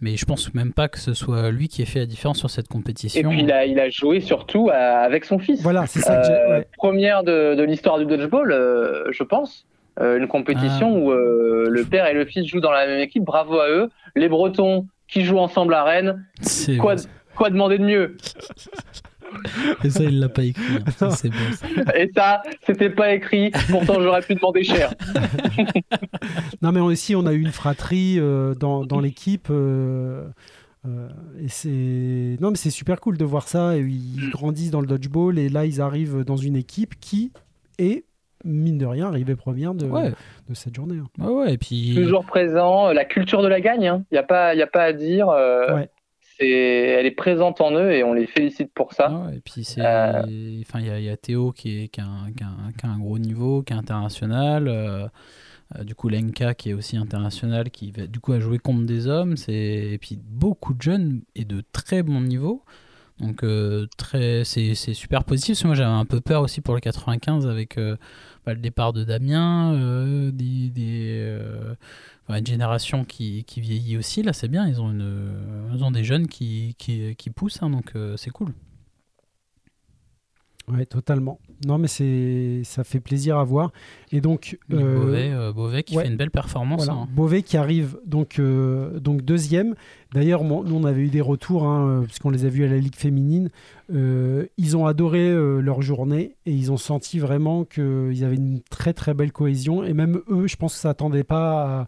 Mais 0.00 0.16
je 0.16 0.26
pense 0.26 0.52
même 0.52 0.72
pas 0.72 0.88
que 0.88 0.98
ce 0.98 1.14
soit 1.14 1.50
lui 1.50 1.68
qui 1.68 1.80
ait 1.80 1.86
fait 1.86 2.00
la 2.00 2.06
différence 2.06 2.38
sur 2.38 2.50
cette 2.50 2.68
compétition. 2.68 3.30
Et 3.30 3.34
puis 3.34 3.42
il 3.42 3.50
a, 3.50 3.64
il 3.64 3.80
a 3.80 3.88
joué 3.88 4.20
surtout 4.20 4.70
avec 4.70 5.24
son 5.24 5.38
fils. 5.38 5.62
Voilà, 5.62 5.86
c'est 5.86 6.00
ça. 6.00 6.22
Euh, 6.22 6.62
première 6.76 7.24
de, 7.24 7.54
de 7.54 7.62
l'histoire 7.62 7.98
du 7.98 8.04
dodgeball, 8.04 8.52
euh, 8.52 9.10
je 9.10 9.22
pense. 9.22 9.66
Euh, 9.98 10.18
une 10.18 10.28
compétition 10.28 10.88
ah. 10.94 10.98
où 10.98 11.10
le 11.12 11.84
père 11.84 12.06
et 12.06 12.12
le 12.12 12.26
fils 12.26 12.46
jouent 12.46 12.60
dans 12.60 12.72
la 12.72 12.86
même 12.86 13.00
équipe. 13.00 13.24
Bravo 13.24 13.58
à 13.58 13.70
eux. 13.70 13.88
Les 14.14 14.28
Bretons 14.28 14.86
qui 15.08 15.24
jouent 15.24 15.38
ensemble 15.38 15.72
à 15.72 15.84
Rennes. 15.84 16.26
Quoi, 16.78 16.96
quoi 17.34 17.48
demander 17.48 17.78
de 17.78 17.84
mieux? 17.84 18.16
Et 19.84 19.90
ça, 19.90 20.04
il 20.04 20.18
l'a 20.18 20.28
pas 20.28 20.44
écrit. 20.44 20.62
Hein. 21.00 21.10
C'est 21.10 21.30
Et 21.96 22.10
ça, 22.14 22.42
c'était 22.64 22.90
pas 22.90 23.12
écrit. 23.12 23.50
Pourtant, 23.70 24.00
j'aurais 24.00 24.22
pu 24.22 24.34
demander 24.34 24.64
cher. 24.64 24.92
non, 26.62 26.72
mais 26.72 26.80
aussi, 26.80 27.14
on 27.14 27.26
a 27.26 27.32
eu 27.32 27.40
une 27.40 27.52
fratrie 27.52 28.16
euh, 28.18 28.54
dans, 28.54 28.84
dans 28.84 29.00
l'équipe. 29.00 29.48
Euh, 29.50 30.26
euh, 30.86 31.08
et 31.40 31.48
c'est 31.48 32.38
non, 32.40 32.50
mais 32.50 32.56
c'est 32.56 32.70
super 32.70 33.00
cool 33.00 33.18
de 33.18 33.24
voir 33.24 33.48
ça. 33.48 33.76
Et 33.76 33.80
ils 33.80 34.30
grandissent 34.30 34.70
dans 34.70 34.80
le 34.80 34.86
dodgeball 34.86 35.38
et 35.38 35.48
là, 35.48 35.64
ils 35.64 35.80
arrivent 35.80 36.24
dans 36.24 36.36
une 36.36 36.56
équipe 36.56 36.98
qui 37.00 37.32
est 37.78 38.04
mine 38.44 38.78
de 38.78 38.86
rien, 38.86 39.08
arriver 39.08 39.34
première 39.34 39.74
de, 39.74 39.86
de 39.86 40.54
cette 40.54 40.76
journée. 40.76 40.98
Hein. 41.18 41.28
ouais, 41.28 41.54
et 41.54 41.58
puis... 41.58 41.94
Toujours 41.96 42.24
présent, 42.24 42.92
la 42.92 43.04
culture 43.04 43.42
de 43.42 43.48
la 43.48 43.60
gagne, 43.60 43.82
il 43.82 43.88
hein. 43.88 44.04
n'y 44.12 44.18
a, 44.18 44.22
pas, 44.22 44.54
y 44.54 44.62
a 44.62 44.68
pas 44.68 44.82
à 44.82 44.92
dire. 44.92 45.26
Ouais 45.26 45.90
elle 46.38 47.06
est 47.06 47.14
présente 47.16 47.60
en 47.60 47.72
eux 47.72 47.92
et 47.92 48.04
on 48.04 48.12
les 48.12 48.26
félicite 48.26 48.72
pour 48.72 48.92
ça. 48.92 49.08
Ah 49.10 49.34
et 49.34 49.40
puis 49.40 49.66
euh, 49.78 50.22
enfin 50.60 50.80
il 50.80 51.02
y, 51.02 51.08
a 51.08 51.16
Théo 51.16 51.52
qui 51.52 51.84
est 51.84 51.88
qui 51.88 52.00
a, 52.00 52.04
un, 52.04 52.98
gros 52.98 53.18
niveau, 53.18 53.62
qui 53.62 53.72
est 53.72 53.76
international. 53.76 54.68
Euh, 54.68 55.06
euh, 55.76 55.82
du 55.82 55.96
coup 55.96 56.08
Lenka 56.08 56.54
qui 56.54 56.70
est 56.70 56.74
aussi 56.74 56.96
international, 56.96 57.70
qui 57.70 57.90
va, 57.90 58.06
du 58.06 58.20
coup 58.20 58.32
a 58.32 58.40
joué 58.40 58.58
contre 58.58 58.86
des 58.86 59.06
hommes. 59.06 59.34
Et 59.48 59.98
puis 60.00 60.18
beaucoup 60.22 60.74
de 60.74 60.82
jeunes 60.82 61.22
et 61.34 61.44
de 61.44 61.62
très 61.72 62.02
bon 62.02 62.20
niveau. 62.20 62.62
Donc 63.18 63.44
très, 63.96 64.44
c'est, 64.44 64.74
super 64.74 65.24
positif. 65.24 65.54
Parce 65.54 65.62
que 65.62 65.66
moi 65.68 65.74
j'avais 65.74 65.90
un 65.90 66.04
peu 66.04 66.20
peur 66.20 66.42
aussi 66.42 66.60
pour 66.60 66.74
le 66.74 66.80
95 66.80 67.46
avec 67.46 67.76
bah, 68.44 68.52
le 68.52 68.60
départ 68.60 68.92
de 68.92 69.04
Damien, 69.04 69.72
des, 70.32 70.68
des 70.68 71.36
une 72.34 72.46
génération 72.46 73.04
qui, 73.04 73.44
qui, 73.44 73.60
vieillit 73.60 73.96
aussi, 73.96 74.22
là 74.22 74.32
c'est 74.32 74.48
bien, 74.48 74.66
ils 74.66 74.80
ont, 74.80 74.90
une, 74.90 75.70
ils 75.74 75.84
ont 75.84 75.90
des 75.90 76.04
jeunes 76.04 76.26
qui, 76.26 76.74
qui, 76.78 77.14
qui 77.16 77.30
poussent, 77.30 77.62
hein, 77.62 77.70
donc 77.70 77.92
euh, 77.94 78.16
c'est 78.16 78.30
cool. 78.30 78.52
Ouais, 80.68 80.84
totalement. 80.84 81.38
Non, 81.64 81.78
mais 81.78 81.86
c'est 81.86 82.62
ça 82.64 82.82
fait 82.82 82.98
plaisir 82.98 83.38
à 83.38 83.44
voir. 83.44 83.70
Et 84.10 84.20
donc 84.20 84.58
euh, 84.72 85.52
Beauvais, 85.52 85.76
euh, 85.78 85.82
qui 85.82 85.94
fait 85.94 86.08
une 86.08 86.16
belle 86.16 86.32
performance. 86.32 86.88
Hein. 86.88 87.06
Beauvais 87.14 87.42
qui 87.42 87.56
arrive 87.56 87.96
donc 88.04 88.40
donc 88.40 89.22
deuxième. 89.22 89.76
D'ailleurs, 90.12 90.42
nous 90.42 90.74
on 90.74 90.82
avait 90.82 91.02
eu 91.02 91.08
des 91.08 91.20
retours 91.20 91.62
hein, 91.68 92.02
puisqu'on 92.04 92.30
les 92.30 92.46
a 92.46 92.48
vus 92.48 92.64
à 92.64 92.68
la 92.68 92.78
Ligue 92.78 92.96
féminine. 92.96 93.50
ils 93.88 94.76
ont 94.76 94.86
adoré 94.86 95.32
leur 95.62 95.82
journée 95.82 96.34
et 96.46 96.50
ils 96.50 96.72
ont 96.72 96.76
senti 96.76 97.20
vraiment 97.20 97.64
qu'ils 97.64 98.24
avaient 98.24 98.34
une 98.34 98.60
très 98.68 98.92
très 98.92 99.14
belle 99.14 99.30
cohésion. 99.30 99.84
Et 99.84 99.92
même 99.92 100.20
eux, 100.28 100.48
je 100.48 100.56
pense 100.56 100.74
que 100.74 100.80
ça 100.80 100.90
attendait 100.90 101.22
pas. 101.22 101.82
À, 101.82 101.86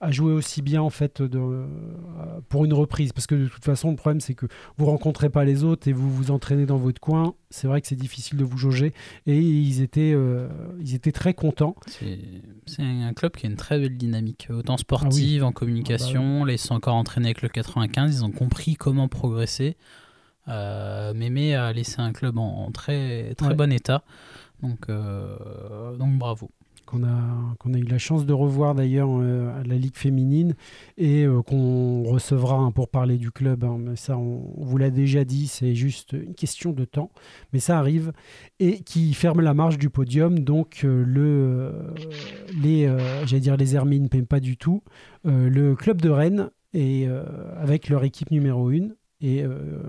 à 0.00 0.10
jouer 0.10 0.32
aussi 0.32 0.62
bien 0.62 0.80
en 0.80 0.90
fait 0.90 1.20
de, 1.20 1.38
euh, 1.38 1.66
pour 2.48 2.64
une 2.64 2.72
reprise. 2.72 3.12
Parce 3.12 3.26
que 3.26 3.34
de 3.34 3.46
toute 3.48 3.64
façon 3.64 3.90
le 3.90 3.96
problème 3.96 4.20
c'est 4.20 4.34
que 4.34 4.46
vous 4.76 4.86
rencontrez 4.86 5.28
pas 5.28 5.44
les 5.44 5.62
autres 5.62 5.88
et 5.88 5.92
vous 5.92 6.10
vous 6.10 6.30
entraînez 6.30 6.66
dans 6.66 6.78
votre 6.78 7.00
coin. 7.00 7.34
C'est 7.50 7.66
vrai 7.66 7.80
que 7.80 7.86
c'est 7.86 7.96
difficile 7.96 8.38
de 8.38 8.44
vous 8.44 8.56
jauger. 8.56 8.92
Et 9.26 9.38
ils 9.38 9.82
étaient 9.82 10.12
euh, 10.14 10.48
ils 10.80 10.94
étaient 10.94 11.12
très 11.12 11.34
contents. 11.34 11.76
C'est 12.66 12.82
un 12.82 13.12
club 13.12 13.32
qui 13.32 13.46
a 13.46 13.50
une 13.50 13.56
très 13.56 13.78
belle 13.78 13.96
dynamique 13.96 14.48
autant 14.50 14.78
sportive 14.78 15.42
ah 15.44 15.48
en 15.48 15.52
communication 15.52 16.40
ah 16.42 16.46
bah 16.46 16.52
ils 16.52 16.58
sont 16.58 16.74
encore 16.74 16.94
entraînés 16.94 17.28
avec 17.28 17.42
le 17.42 17.48
95 17.48 18.16
ils 18.16 18.24
ont 18.24 18.30
compris 18.30 18.76
comment 18.76 19.08
progresser. 19.08 19.76
Euh, 20.48 21.12
Mémé 21.12 21.54
a 21.54 21.72
laissé 21.72 22.00
un 22.00 22.12
club 22.12 22.38
en, 22.38 22.70
très 22.72 23.34
très 23.34 23.54
bon 23.54 23.70
état. 23.70 24.02
Donc 24.62 24.88
euh, 24.88 25.96
donc 25.96 26.18
bravo 26.18 26.50
qu'on 26.90 27.04
a, 27.04 27.54
qu'on 27.58 27.74
a 27.74 27.78
eu 27.78 27.84
la 27.84 27.98
chance 27.98 28.26
de 28.26 28.32
revoir 28.32 28.74
d'ailleurs 28.74 29.08
euh, 29.10 29.60
à 29.60 29.62
la 29.64 29.76
Ligue 29.76 29.96
féminine 29.96 30.54
et 30.96 31.24
euh, 31.24 31.42
qu'on 31.42 32.02
recevra 32.02 32.56
hein, 32.56 32.72
pour 32.72 32.88
parler 32.88 33.16
du 33.16 33.30
club. 33.30 33.64
Hein, 33.64 33.76
mais 33.78 33.96
ça, 33.96 34.18
on, 34.18 34.54
vous 34.56 34.76
l'a 34.76 34.90
déjà 34.90 35.24
dit, 35.24 35.46
c'est 35.46 35.74
juste 35.74 36.12
une 36.12 36.34
question 36.34 36.72
de 36.72 36.84
temps, 36.84 37.10
mais 37.52 37.60
ça 37.60 37.78
arrive. 37.78 38.12
Et 38.58 38.80
qui 38.80 39.14
ferme 39.14 39.40
la 39.40 39.54
marche 39.54 39.78
du 39.78 39.88
podium. 39.88 40.40
Donc, 40.40 40.82
euh, 40.84 41.04
le, 41.06 41.72
les, 42.60 42.86
j'allais 43.24 43.40
dire 43.40 43.56
les 43.56 43.76
Hermines, 43.76 44.08
pas 44.08 44.40
du 44.40 44.56
tout. 44.56 44.82
le 45.24 45.74
club 45.74 46.00
de 46.00 46.10
Rennes, 46.10 46.50
et, 46.72 47.06
avec 47.56 47.88
leur 47.88 48.04
équipe 48.04 48.30
numéro 48.30 48.68
1, 48.70 48.88
et 49.22 49.44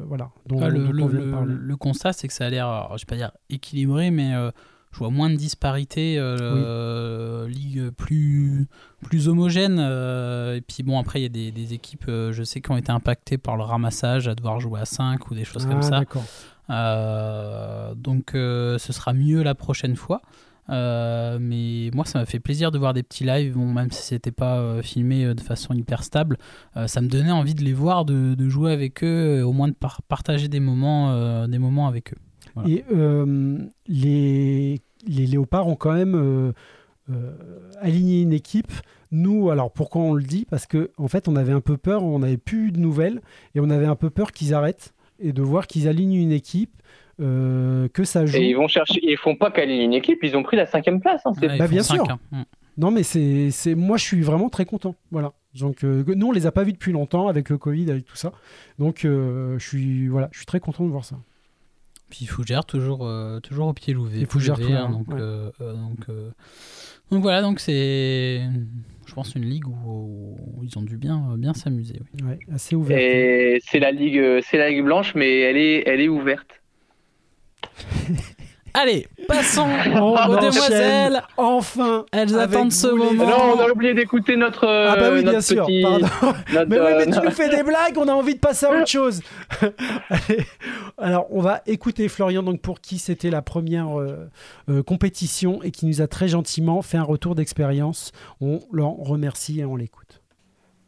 voilà. 0.08 0.32
Donc, 0.48 0.62
ah, 0.64 0.70
le, 0.70 0.92
le, 0.92 1.76
constat, 1.76 2.14
c'est 2.14 2.28
que 2.28 2.34
ça 2.34 2.46
a 2.46 2.50
l'air, 2.50 2.90
je 2.98 3.02
vais 3.04 3.08
pas 3.08 3.16
dire 3.16 3.32
équilibré, 3.50 4.12
mais 4.12 4.34
je 4.92 4.98
vois 5.00 5.10
moins 5.10 5.30
de 5.30 5.36
disparités, 5.36 6.16
euh, 6.18 7.48
ligue 7.48 7.92
plus, 7.92 8.68
plus 9.04 9.28
homogène. 9.30 9.78
Euh, 9.80 10.58
et 10.58 10.62
puis 10.62 10.84
bon, 10.84 11.00
après, 11.00 11.22
il 11.22 11.24
y 11.24 11.26
a 11.26 11.52
des, 11.52 11.74
équipes, 11.74 12.06
euh, 12.10 12.32
je 12.34 12.44
sais, 12.44 12.62
qui 12.62 12.72
ont 12.72 12.78
été 12.78 12.92
impactées 12.92 13.38
par 13.38 13.56
le 13.56 13.64
ramassage, 13.64 14.28
à 14.28 14.36
devoir 14.36 14.60
jouer 14.60 14.82
à 14.82 14.86
5 14.86 15.32
ou 15.32 15.36
des 15.36 15.46
choses 15.46 15.66
comme 15.66 15.80
ah, 15.82 16.06
ça. 16.68 17.94
donc 17.96 18.32
ce 18.34 18.94
sera 18.94 19.14
mieux 19.14 19.44
la 19.44 19.56
prochaine 19.56 19.96
fois. 19.96 20.22
mais 20.68 21.90
moi, 21.94 22.04
ça 22.04 22.20
m'a 22.20 22.26
fait 22.26 22.40
plaisir 22.40 22.72
de 22.72 22.78
voir 22.78 22.94
des 22.94 23.04
petits 23.04 23.24
lives, 23.24 23.54
bon, 23.54 23.72
même 23.72 23.92
si 23.92 24.04
c'était 24.04 24.32
pas 24.32 24.82
filmé 24.82 25.34
de 25.34 25.42
façon 25.42 25.74
hyper 25.74 26.04
stable. 26.04 26.38
ça 26.86 27.00
me 27.00 27.08
donnait 27.08 27.32
envie 27.32 27.56
de 27.56 27.64
les 27.64 27.74
voir, 27.74 28.04
de, 28.04 28.36
de 28.36 28.50
jouer 28.50 28.74
avec 28.74 29.06
eux, 29.06 29.42
au 29.42 29.54
moins 29.54 29.70
de 29.70 29.76
partager 30.10 30.50
des 30.50 30.60
moments, 30.60 31.48
des 31.48 31.60
moments 31.60 31.88
avec 31.88 32.12
eux. 32.12 32.18
Et 32.68 32.84
euh, 32.92 33.58
les, 33.88 34.82
les 35.08 35.26
léopards 35.26 35.68
ont 35.68 35.76
quand 35.76 35.94
même 35.94 36.16
euh, 36.16 36.52
euh, 37.10 37.32
aligné 37.80 38.22
une 38.22 38.34
équipe. 38.34 38.72
Nous, 39.12 39.50
alors 39.50 39.72
pourquoi 39.72 40.02
on 40.02 40.14
le 40.14 40.24
dit? 40.24 40.46
Parce 40.50 40.66
qu'en 40.66 40.86
en 40.98 41.08
fait, 41.08 41.28
on 41.28 41.36
avait 41.36 41.52
un 41.52 41.62
peu 41.62 41.78
peur, 41.78 42.04
on 42.04 42.20
n'avait 42.20 42.38
plus 42.38 42.72
de 42.72 42.80
nouvelles, 42.80 43.22
et 43.56 43.60
on 43.60 43.70
avait 43.70 43.86
un 43.86 43.96
peu 43.96 44.10
peur 44.10 44.32
qu'ils 44.32 44.54
arrêtent 44.54 44.94
et 45.20 45.34
de 45.34 45.42
voir 45.42 45.68
qu'ils 45.68 45.88
alignent 45.88 46.16
une 46.16 46.32
équipe. 46.32 46.72
que 47.20 48.04
ça 48.04 48.26
joue. 48.26 48.38
Et 48.38 48.50
ils 48.50 48.56
vont 48.56 48.68
chercher, 48.68 49.00
ils 49.04 49.18
font 49.18 49.36
pas 49.36 49.52
qu'aligner 49.52 49.84
une 49.84 49.94
équipe, 49.94 50.20
ils 50.24 50.36
ont 50.36 50.44
pris 50.44 50.58
la 50.58 50.66
cinquième 50.66 51.00
place. 51.00 51.22
Hein, 51.26 51.34
bah, 51.40 51.68
bien 51.68 51.84
sûr. 51.84 52.10
Hein. 52.10 52.20
Mm. 52.32 52.42
Non, 52.78 52.90
mais 52.90 53.04
c'est, 53.04 53.76
moi, 53.76 53.98
je 53.98 54.04
suis 54.04 54.22
vraiment 54.22 54.50
très 54.50 54.66
content. 54.66 54.96
Voilà. 55.12 55.34
Donc, 55.60 55.84
nous, 55.84 56.28
on 56.28 56.32
les 56.32 56.48
a 56.48 56.52
pas 56.52 56.64
vus 56.64 56.72
depuis 56.72 56.94
longtemps 56.94 57.28
avec 57.28 57.50
le 57.50 57.58
Covid, 57.58 57.92
avec 57.92 58.06
tout 58.06 58.16
ça. 58.16 58.32
Donc, 58.80 59.02
je 59.04 59.58
suis, 59.60 60.08
voilà, 60.08 60.30
je 60.32 60.38
suis 60.38 60.46
très 60.46 60.62
content 60.62 60.86
de 60.86 60.90
voir 60.90 61.04
ça. 61.04 61.18
Puis 62.12 62.26
Fougère, 62.26 62.66
toujours, 62.66 63.08
euh, 63.08 63.40
toujours 63.40 63.68
au 63.68 63.74
pied 63.74 63.94
levé. 63.94 64.20
Et 64.22 64.26
Fougère, 64.26 64.60
hein, 64.60 64.90
donc, 64.90 65.08
euh, 65.14 65.50
euh, 65.62 65.74
donc, 65.74 66.08
donc, 67.10 67.22
voilà, 67.22 67.42
donc 67.42 67.62
c'est, 67.62 68.42
je 69.08 69.14
pense, 69.14 69.34
une 69.34 69.46
ligue 69.46 69.68
où, 69.68 70.38
ils 70.62 70.78
ont 70.78 70.84
dû 70.84 70.98
bien, 70.98 71.36
bien 71.38 71.54
s'amuser. 71.54 72.02
Oui. 72.22 72.34
assez 72.54 72.76
ouvert. 72.76 72.98
Et 73.00 73.60
c'est 73.66 73.80
la 73.80 73.92
ligue, 73.92 74.42
c'est 74.44 74.58
la 74.58 74.70
ligue 74.70 74.84
blanche, 74.84 75.16
mais 75.16 75.40
elle 75.40 75.58
est, 75.58 75.84
elle 75.88 76.02
est 76.02 76.10
ouverte. 76.10 76.62
Allez, 78.74 79.08
passons 79.28 79.68
aux 79.96 80.36
demoiselles. 80.38 81.22
Enfin, 81.38 82.06
elles 82.12 82.38
attendent 82.38 82.72
ce 82.72 82.88
moment. 82.88 83.26
Non, 83.26 83.56
on 83.56 83.60
a 83.60 83.70
oublié 83.70 83.94
d'écouter 83.94 84.36
notre. 84.38 84.68
Ah 84.68 84.96
bah 84.96 85.10
oui, 85.14 85.24
bien 85.24 85.42
sûr. 85.42 85.68
Pardon. 85.82 86.08
mais 86.68 86.80
oui, 86.80 86.94
mais 86.98 87.06
tu 87.08 87.20
nous 87.20 87.32
fais 87.32 87.50
des 87.50 87.64
blagues. 87.64 87.98
On 87.98 88.08
a 88.08 88.14
envie 88.14 88.36
de 88.36 88.40
passer 88.40 88.66
à 88.66 88.72
autre 88.72 88.88
chose. 88.88 89.22
Alors, 90.98 91.28
on 91.32 91.42
va 91.42 91.62
écouter 91.66 92.08
Florian. 92.08 92.44
Donc, 92.44 92.62
pour 92.62 92.82
qui 92.82 93.00
c'était 93.00 93.30
la 93.30 93.42
première 93.42 94.00
euh, 94.00 94.30
euh, 94.70 94.84
compétition 94.84 95.62
et 95.64 95.72
qui 95.72 95.86
nous 95.86 96.02
a 96.02 96.08
très 96.08 96.28
gentiment 96.28 96.82
fait 96.82 96.98
un 96.98 97.04
retour 97.04 97.36
d'expérience. 97.36 98.12
On 98.40 98.60
l'en 98.72 98.94
remercie 98.94 99.60
et 99.60 99.66
on 99.66 99.76
l'écoute. 99.76 100.21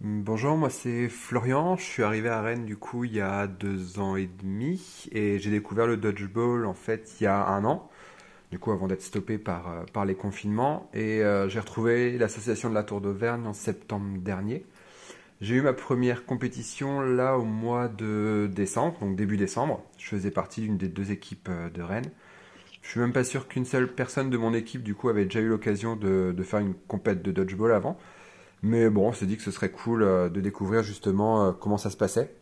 Bonjour, 0.06 0.58
moi 0.58 0.70
c'est 0.70 1.08
Florian. 1.08 1.78
Je 1.78 1.84
suis 1.84 2.04
arrivé 2.04 2.28
à 2.28 2.42
Rennes 2.42 2.66
du 2.66 2.76
coup 2.76 3.06
il 3.06 3.14
y 3.14 3.22
a 3.22 3.48
deux 3.48 4.00
ans 4.00 4.18
et 4.18 4.28
demi 4.28 5.08
et 5.14 5.40
j'ai 5.40 5.50
découvert 5.50 5.88
le 5.88 5.96
dodgeball 5.96 6.66
en 6.66 6.74
fait 6.74 7.16
il 7.22 7.24
y 7.24 7.28
a 7.28 7.48
un 7.48 7.64
an. 7.64 7.90
Du 8.52 8.60
coup 8.60 8.74
avant 8.74 8.88
d'être 8.88 9.02
stoppé 9.02 9.38
par, 9.38 9.70
euh, 9.72 9.84
par 9.94 10.04
les 10.04 10.16
confinements 10.16 10.90
et 10.94 11.24
euh, 11.24 11.48
j'ai 11.48 11.62
retrouvé 11.62 12.18
l'association 12.18 12.70
de 12.70 12.76
la 12.76 12.84
Tour 12.84 13.00
d'Auvergne 13.00 13.48
en 13.48 13.54
septembre 13.54 14.20
dernier. 14.20 14.66
J'ai 15.40 15.56
eu 15.56 15.62
ma 15.62 15.72
première 15.72 16.26
compétition 16.26 17.00
là 17.00 17.38
au 17.38 17.46
mois 17.46 17.88
de 17.88 18.50
décembre, 18.54 19.00
donc 19.00 19.16
début 19.16 19.38
décembre. 19.38 19.86
Je 19.98 20.08
faisais 20.08 20.32
partie 20.32 20.60
d'une 20.60 20.78
des 20.78 20.90
deux 20.90 21.14
équipes 21.14 21.48
euh, 21.50 21.70
de 21.70 21.82
Rennes. 21.82 22.12
Je 22.82 22.90
suis 22.90 23.00
même 23.00 23.14
pas 23.14 23.24
sûr 23.24 23.48
qu'une 23.48 23.64
seule 23.64 23.88
personne 23.88 24.30
de 24.30 24.36
mon 24.36 24.54
équipe 24.54 24.84
du 24.84 24.96
coup 24.96 25.08
avait 25.08 25.24
déjà 25.24 25.40
eu 25.40 25.48
l'occasion 25.48 25.96
de, 25.96 26.34
de 26.36 26.44
faire 26.44 26.60
une 26.60 26.74
compète 26.90 27.22
de 27.22 27.32
dodgeball 27.32 27.72
avant. 27.72 27.98
Mais 28.64 28.90
bon, 28.90 29.10
on 29.10 29.14
s'est 29.14 29.26
dit 29.26 29.36
que 29.36 29.44
ce 29.44 29.52
serait 29.52 29.70
cool 29.70 30.04
euh, 30.04 30.30
de 30.30 30.40
découvrir 30.40 30.84
justement 30.84 31.46
euh, 31.46 31.52
comment 31.52 31.78
ça 31.78 31.90
se 31.90 31.98
passait. 31.98 32.34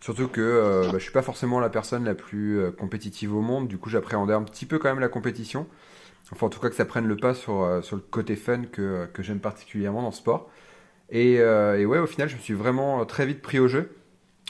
Surtout 0.00 0.28
que 0.28 0.40
euh, 0.40 0.82
bah, 0.84 0.98
je 0.98 1.02
suis 1.02 1.12
pas 1.12 1.22
forcément 1.22 1.58
la 1.58 1.68
personne 1.68 2.04
la 2.04 2.14
plus 2.14 2.60
compétitive 2.78 3.34
au 3.34 3.40
monde, 3.40 3.66
du 3.66 3.76
coup 3.76 3.90
j'appréhendais 3.90 4.34
un 4.34 4.42
petit 4.42 4.66
peu 4.66 4.78
quand 4.78 4.88
même 4.88 5.00
la 5.00 5.08
compétition. 5.08 5.66
Enfin 6.30 6.46
en 6.46 6.48
tout 6.48 6.60
cas 6.60 6.68
que 6.68 6.76
ça 6.76 6.84
prenne 6.84 7.06
le 7.06 7.16
pas 7.16 7.34
sur, 7.34 7.80
sur 7.82 7.96
le 7.96 8.02
côté 8.02 8.36
fun 8.36 8.64
que, 8.70 9.06
que 9.12 9.22
j'aime 9.22 9.40
particulièrement 9.40 10.02
dans 10.02 10.08
le 10.08 10.14
sport. 10.14 10.48
Et, 11.10 11.34
et, 11.34 11.86
ouais 11.86 11.98
au 11.98 12.06
final 12.06 12.28
je 12.28 12.36
me 12.36 12.40
suis 12.40 12.54
vraiment 12.54 13.04
très 13.06 13.26
vite 13.26 13.42
pris 13.42 13.58
au 13.58 13.68
jeu. 13.68 13.96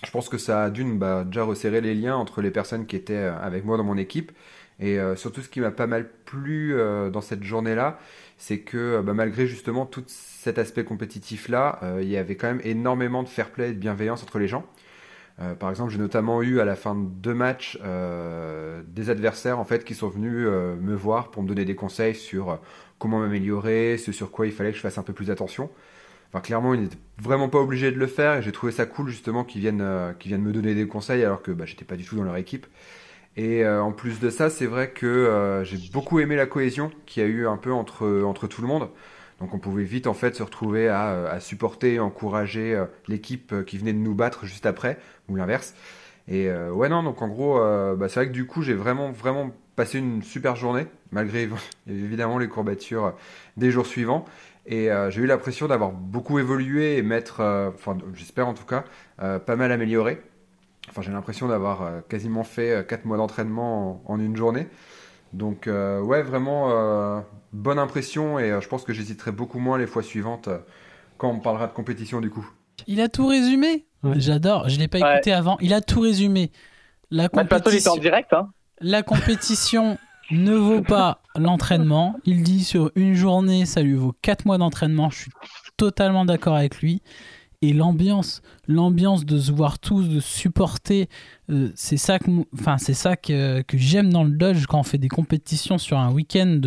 Je 0.04 0.10
pense 0.10 0.28
que 0.28 0.36
ça 0.36 0.64
a 0.64 0.70
d'une 0.70 0.98
bah, 0.98 1.24
déjà 1.24 1.44
resserré 1.44 1.80
les 1.80 1.94
liens 1.94 2.16
entre 2.16 2.42
les 2.42 2.50
personnes 2.50 2.86
qui 2.86 2.96
étaient 2.96 3.14
avec 3.16 3.64
moi 3.64 3.76
dans 3.76 3.84
mon 3.84 3.96
équipe. 3.96 4.32
Et 4.80 4.98
surtout 5.14 5.42
ce 5.42 5.48
qui 5.48 5.60
m'a 5.60 5.70
pas 5.70 5.86
mal 5.86 6.10
plu 6.24 6.76
dans 7.12 7.20
cette 7.20 7.44
journée-là, 7.44 7.98
c'est 8.38 8.60
que 8.60 9.00
bah, 9.00 9.14
malgré 9.14 9.46
justement 9.46 9.86
tout 9.86 10.04
cet 10.06 10.58
aspect 10.58 10.84
compétitif 10.84 11.48
là, 11.48 11.78
euh, 11.82 12.00
il 12.02 12.08
y 12.08 12.16
avait 12.16 12.36
quand 12.36 12.48
même 12.48 12.60
énormément 12.64 13.22
de 13.22 13.28
fair 13.28 13.50
play 13.50 13.70
et 13.70 13.72
de 13.72 13.78
bienveillance 13.78 14.22
entre 14.22 14.38
les 14.38 14.48
gens. 14.48 14.64
Euh, 15.40 15.54
par 15.54 15.68
exemple, 15.68 15.92
j'ai 15.92 15.98
notamment 15.98 16.42
eu 16.42 16.60
à 16.60 16.64
la 16.64 16.76
fin 16.76 16.94
de 16.94 17.06
deux 17.06 17.34
matchs 17.34 17.78
euh, 17.84 18.82
des 18.88 19.10
adversaires 19.10 19.58
en 19.58 19.64
fait 19.64 19.84
qui 19.84 19.94
sont 19.94 20.08
venus 20.08 20.46
me 20.46 20.94
voir 20.94 21.30
pour 21.30 21.42
me 21.42 21.48
donner 21.48 21.64
des 21.64 21.74
conseils 21.74 22.14
sur 22.14 22.58
comment 22.98 23.18
m'améliorer, 23.18 23.98
ce 23.98 24.12
sur 24.12 24.30
quoi 24.30 24.46
il 24.46 24.52
fallait 24.52 24.70
que 24.70 24.76
je 24.76 24.82
fasse 24.82 24.98
un 24.98 25.02
peu 25.02 25.12
plus 25.12 25.30
attention. 25.30 25.70
Enfin, 26.28 26.40
clairement, 26.40 26.74
ils 26.74 26.82
n'étaient 26.82 26.98
vraiment 27.18 27.48
pas 27.48 27.58
obligés 27.58 27.92
de 27.92 27.98
le 27.98 28.06
faire 28.06 28.36
et 28.36 28.42
j'ai 28.42 28.52
trouvé 28.52 28.72
ça 28.72 28.84
cool 28.86 29.08
justement 29.08 29.44
qu'ils 29.44 29.60
viennent, 29.60 30.14
qu'ils 30.18 30.30
viennent 30.30 30.42
me 30.42 30.52
donner 30.52 30.74
des 30.74 30.88
conseils 30.88 31.22
alors 31.22 31.42
que 31.42 31.52
bah, 31.52 31.66
j'étais 31.66 31.84
pas 31.84 31.96
du 31.96 32.04
tout 32.04 32.16
dans 32.16 32.24
leur 32.24 32.36
équipe. 32.36 32.66
Et 33.36 33.66
en 33.66 33.92
plus 33.92 34.18
de 34.20 34.30
ça, 34.30 34.48
c'est 34.48 34.66
vrai 34.66 34.90
que 34.90 35.62
j'ai 35.64 35.76
beaucoup 35.92 36.20
aimé 36.20 36.36
la 36.36 36.46
cohésion 36.46 36.90
qu'il 37.04 37.22
y 37.22 37.26
a 37.26 37.28
eu 37.28 37.46
un 37.46 37.58
peu 37.58 37.72
entre, 37.72 38.22
entre 38.22 38.46
tout 38.46 38.62
le 38.62 38.68
monde. 38.68 38.88
Donc 39.40 39.52
on 39.52 39.58
pouvait 39.58 39.84
vite 39.84 40.06
en 40.06 40.14
fait 40.14 40.34
se 40.34 40.42
retrouver 40.42 40.88
à, 40.88 41.28
à 41.28 41.40
supporter, 41.40 42.00
encourager 42.00 42.82
l'équipe 43.08 43.54
qui 43.66 43.76
venait 43.76 43.92
de 43.92 43.98
nous 43.98 44.14
battre 44.14 44.46
juste 44.46 44.64
après, 44.64 44.98
ou 45.28 45.36
l'inverse. 45.36 45.74
Et 46.28 46.50
ouais 46.50 46.88
non, 46.88 47.02
donc 47.02 47.20
en 47.20 47.28
gros, 47.28 47.58
bah, 47.96 48.08
c'est 48.08 48.20
vrai 48.20 48.28
que 48.28 48.32
du 48.32 48.46
coup 48.46 48.62
j'ai 48.62 48.74
vraiment 48.74 49.10
vraiment 49.12 49.50
passé 49.76 49.98
une 49.98 50.22
super 50.22 50.56
journée, 50.56 50.86
malgré 51.12 51.48
évidemment 51.86 52.38
les 52.38 52.48
courbatures 52.48 53.14
des 53.58 53.70
jours 53.70 53.86
suivants. 53.86 54.24
Et 54.66 54.90
euh, 54.90 55.10
j'ai 55.10 55.22
eu 55.22 55.26
l'impression 55.26 55.68
d'avoir 55.68 55.92
beaucoup 55.92 56.38
évolué 56.38 56.98
et 56.98 57.04
euh, 57.40 57.70
enfin 57.72 57.96
j'espère 58.14 58.48
en 58.48 58.54
tout 58.54 58.64
cas, 58.64 58.84
euh, 59.22 59.38
pas 59.38 59.56
mal 59.56 59.70
amélioré. 59.70 60.20
Enfin 60.96 61.02
j'ai 61.02 61.12
l'impression 61.12 61.48
d'avoir 61.48 62.06
quasiment 62.08 62.42
fait 62.42 62.86
4 62.88 63.04
mois 63.04 63.18
d'entraînement 63.18 64.02
en, 64.06 64.18
une 64.18 64.34
journée. 64.34 64.66
Donc 65.34 65.66
ouais, 65.66 66.22
vraiment 66.22 67.22
bonne 67.52 67.78
impression 67.78 68.38
et 68.38 68.58
je 68.60 68.68
pense 68.68 68.82
que 68.82 68.94
j'hésiterai 68.94 69.30
beaucoup 69.30 69.58
moins 69.58 69.76
les 69.76 69.86
fois 69.86 70.02
suivantes 70.02 70.48
quand 71.18 71.28
on 71.28 71.40
parlera 71.40 71.66
de 71.66 71.72
compétition 71.72 72.22
du 72.22 72.30
coup. 72.30 72.48
Il 72.86 73.02
a 73.02 73.08
tout 73.08 73.26
résumé 73.26 73.84
J'adore, 74.14 74.68
je 74.68 74.76
ne 74.76 74.80
l'ai 74.80 74.88
pas 74.88 74.98
écouté 74.98 75.32
avant. 75.32 75.58
Il 75.60 75.74
a 75.74 75.80
tout 75.80 76.00
résumé. 76.00 76.50
La 77.10 77.28
compétition... 77.28 77.92
en 77.92 77.96
direct. 77.96 78.32
Hein. 78.32 78.50
La 78.80 79.02
compétition 79.02 79.98
ne 80.30 80.54
vaut 80.54 80.82
pas 80.82 81.22
l'entraînement. 81.34 82.16
Il 82.24 82.42
dit 82.42 82.64
sur 82.64 82.90
une 82.94 83.14
journée, 83.14 83.66
ça 83.66 83.82
lui 83.82 83.94
vaut 83.94 84.14
4 84.22 84.44
mois 84.46 84.58
d'entraînement. 84.58 85.10
Je 85.10 85.22
suis 85.22 85.30
totalement 85.76 86.24
d'accord 86.24 86.56
avec 86.56 86.80
lui. 86.80 87.02
Et 87.62 87.72
l'ambiance, 87.72 88.42
l'ambiance 88.68 89.24
de 89.24 89.38
se 89.38 89.52
voir 89.52 89.78
tous, 89.78 90.08
de 90.08 90.20
supporter 90.20 91.08
euh, 91.48 91.70
c'est 91.76 91.96
ça 91.96 92.18
que, 92.18 92.28
enfin 92.54 92.76
c'est 92.76 92.94
ça 92.94 93.14
que, 93.14 93.62
que 93.62 93.78
j'aime 93.78 94.12
dans 94.12 94.24
le 94.24 94.30
Dodge 94.30 94.66
quand 94.66 94.80
on 94.80 94.82
fait 94.82 94.98
des 94.98 95.08
compétitions 95.08 95.78
sur 95.78 95.96
un 95.96 96.10
week-end, 96.10 96.60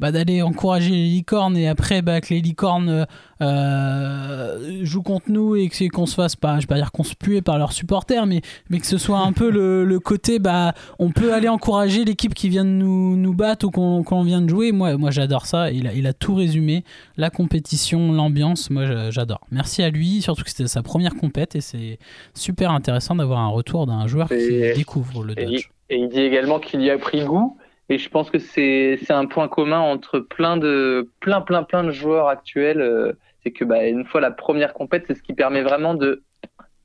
bah, 0.00 0.10
d'aller 0.10 0.42
encourager 0.42 0.90
les 0.90 1.08
licornes 1.08 1.56
et 1.56 1.68
après 1.68 2.02
bah, 2.02 2.20
que 2.20 2.34
les 2.34 2.40
licornes 2.40 3.06
euh, 3.40 4.84
jouent 4.84 5.02
contre 5.02 5.30
nous 5.30 5.54
et 5.54 5.70
qu'on 5.88 6.06
se 6.06 6.16
fasse 6.16 6.34
pas, 6.34 6.56
je 6.56 6.62
vais 6.62 6.66
pas 6.66 6.76
dire 6.76 6.90
qu'on 6.90 7.04
se 7.04 7.14
pue 7.14 7.42
par 7.42 7.58
leurs 7.58 7.72
supporters, 7.72 8.26
mais, 8.26 8.40
mais 8.70 8.80
que 8.80 8.86
ce 8.86 8.98
soit 8.98 9.20
un 9.20 9.32
peu 9.32 9.50
le, 9.50 10.00
côté 10.00 10.40
bah 10.40 10.74
on 10.98 11.12
peut 11.12 11.32
aller 11.32 11.48
encourager 11.48 12.04
l'équipe 12.04 12.34
qui 12.34 12.48
vient 12.48 12.64
de 12.64 12.70
nous, 12.70 13.16
nous 13.16 13.34
battre 13.34 13.66
ou 13.66 13.70
qu'on 13.70 14.22
vient 14.24 14.42
de 14.42 14.48
jouer. 14.48 14.72
Moi, 14.72 14.96
moi 14.96 15.12
j'adore 15.12 15.46
ça. 15.46 15.70
Il 15.70 15.86
a, 15.86 15.94
il 15.94 16.06
a 16.08 16.12
tout 16.12 16.34
résumé, 16.34 16.84
la 17.16 17.30
compétition, 17.30 18.12
l'ambiance. 18.12 18.68
Moi 18.70 19.10
j'adore. 19.10 19.46
Merci 19.52 19.84
à 19.84 19.90
lui, 19.90 20.20
surtout 20.20 20.42
que 20.42 20.50
c'était 20.50 20.66
sa 20.66 20.82
première 20.82 21.14
et 21.54 21.60
c'est 21.60 21.98
super 22.34 22.70
intéressant 22.70 23.14
d'avoir 23.14 23.38
un 23.38 23.48
retour 23.48 23.86
d'un 23.86 24.06
joueur 24.06 24.28
qui 24.28 24.72
découvre 24.74 25.24
le 25.24 25.34
Dodge. 25.34 25.70
Et, 25.90 25.96
il 25.96 26.08
dit 26.08 26.20
également 26.20 26.58
qu'il 26.58 26.82
y 26.82 26.90
a 26.90 26.98
pris 26.98 27.24
goût. 27.24 27.58
Et 27.90 27.98
je 27.98 28.08
pense 28.08 28.30
que 28.30 28.38
c'est 28.38 28.98
un 29.10 29.26
point 29.26 29.48
commun 29.48 29.80
entre 29.80 30.18
plein 30.18 30.56
de 30.56 31.10
plein 31.20 31.42
plein 31.42 31.62
plein 31.62 31.84
de 31.84 31.90
joueurs 31.90 32.28
actuels. 32.28 32.80
Euh, 32.80 33.12
c'est 33.42 33.50
que 33.50 33.64
bah, 33.64 33.86
une 33.86 34.06
fois 34.06 34.22
la 34.22 34.30
première 34.30 34.72
compète, 34.72 35.04
c'est 35.06 35.14
ce 35.14 35.22
qui 35.22 35.34
permet 35.34 35.62
vraiment 35.62 35.94
de 35.94 36.22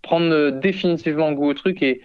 prendre 0.01 0.49
définitivement 0.49 1.31
goût 1.31 1.49
au 1.49 1.53
truc 1.53 1.81
et, 1.81 2.01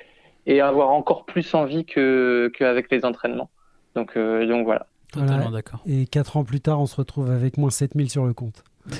et 0.46 0.60
avoir 0.60 0.90
encore 0.90 1.24
plus 1.24 1.54
envie 1.54 1.84
qu'avec 1.84 2.90
les 2.90 3.04
entraînements. 3.04 3.50
Donc, 3.94 4.16
euh, 4.16 4.46
donc 4.46 4.64
voilà. 4.64 4.86
Totalement 5.12 5.50
d'accord. 5.50 5.80
Et 5.86 6.06
4 6.06 6.36
ans 6.36 6.44
plus 6.44 6.60
tard, 6.60 6.80
on 6.80 6.86
se 6.86 6.96
retrouve 6.96 7.30
avec 7.30 7.56
moins 7.56 7.70
7000 7.70 8.10
sur 8.10 8.24
le 8.24 8.32
compte. 8.32 8.64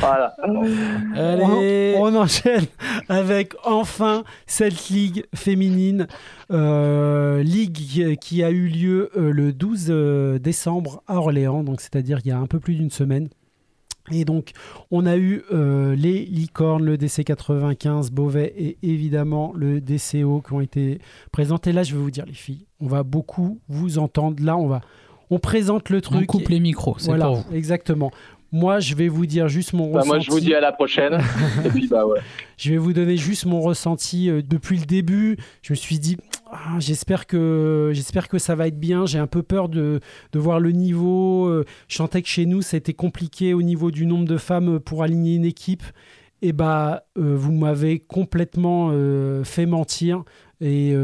voilà. 0.00 0.34
On, 0.46 2.14
enchaîne 2.14 2.66
avec 3.08 3.54
enfin 3.64 4.24
cette 4.46 4.88
ligue 4.88 5.24
féminine, 5.34 6.06
euh, 6.50 7.42
ligue 7.42 8.18
qui 8.18 8.42
a 8.42 8.50
eu 8.50 8.66
lieu 8.66 9.10
euh, 9.16 9.30
le 9.30 9.52
12 9.52 9.86
euh, 9.88 10.38
décembre 10.38 11.02
à 11.06 11.16
Orléans, 11.16 11.62
donc 11.62 11.80
c'est-à-dire 11.80 12.18
il 12.24 12.28
y 12.28 12.32
a 12.32 12.38
un 12.38 12.46
peu 12.46 12.58
plus 12.58 12.74
d'une 12.74 12.90
semaine. 12.90 13.28
Et 14.12 14.24
donc, 14.24 14.52
on 14.90 15.06
a 15.06 15.16
eu 15.16 15.44
les 15.52 16.24
licornes, 16.24 16.84
le 16.84 16.96
DC95, 16.96 18.10
Beauvais 18.10 18.52
et 18.56 18.76
évidemment 18.82 19.52
le 19.54 19.80
DCO 19.80 20.40
qui 20.40 20.52
ont 20.52 20.60
été 20.60 20.98
présentés. 21.30 21.70
Là, 21.70 21.84
je 21.84 21.94
vais 21.94 22.00
vous 22.00 22.10
dire, 22.10 22.26
les 22.26 22.32
filles, 22.32 22.66
on 22.80 22.88
va 22.88 23.04
beaucoup 23.04 23.60
vous 23.68 23.98
entendre. 23.98 24.42
Là, 24.42 24.56
on 24.56 24.66
va, 24.66 24.80
on 25.30 25.38
présente 25.38 25.90
le 25.90 26.00
truc. 26.00 26.22
On 26.22 26.26
coupe 26.38 26.48
les 26.48 26.58
micros, 26.58 26.96
c'est 26.98 27.06
voilà, 27.06 27.26
pour 27.26 27.36
vous. 27.36 27.54
Exactement. 27.54 28.10
Moi, 28.52 28.80
je 28.80 28.96
vais 28.96 29.08
vous 29.08 29.26
dire 29.26 29.48
juste 29.48 29.72
mon 29.74 29.90
bah, 29.90 30.00
ressenti. 30.00 30.08
Moi, 30.08 30.18
je 30.18 30.30
vous 30.30 30.40
dis 30.40 30.54
à 30.54 30.60
la 30.60 30.72
prochaine. 30.72 31.20
Et 31.64 31.68
puis, 31.68 31.86
bah, 31.86 32.06
ouais. 32.06 32.20
Je 32.56 32.70
vais 32.70 32.78
vous 32.78 32.92
donner 32.92 33.16
juste 33.16 33.46
mon 33.46 33.60
ressenti 33.60 34.28
euh, 34.28 34.42
depuis 34.42 34.76
le 34.76 34.86
début. 34.86 35.36
Je 35.62 35.72
me 35.72 35.76
suis 35.76 35.98
dit, 35.98 36.16
ah, 36.50 36.78
j'espère 36.78 37.26
que 37.26 37.90
j'espère 37.94 38.28
que 38.28 38.38
ça 38.38 38.56
va 38.56 38.66
être 38.66 38.78
bien. 38.78 39.06
J'ai 39.06 39.18
un 39.18 39.28
peu 39.28 39.42
peur 39.42 39.68
de, 39.68 40.00
de 40.32 40.38
voir 40.38 40.58
le 40.58 40.72
niveau. 40.72 41.46
Euh, 41.46 41.64
je 41.86 41.96
sentais 41.96 42.22
que 42.22 42.28
chez 42.28 42.44
nous, 42.44 42.60
c'était 42.60 42.92
compliqué 42.92 43.54
au 43.54 43.62
niveau 43.62 43.92
du 43.92 44.04
nombre 44.04 44.26
de 44.26 44.36
femmes 44.36 44.80
pour 44.80 45.04
aligner 45.04 45.36
une 45.36 45.44
équipe. 45.44 45.84
Et 46.42 46.52
bah, 46.52 47.04
euh, 47.18 47.36
vous 47.36 47.52
m'avez 47.52 48.00
complètement 48.00 48.90
fait 49.44 49.66
mentir. 49.66 50.24
Et 50.60 50.94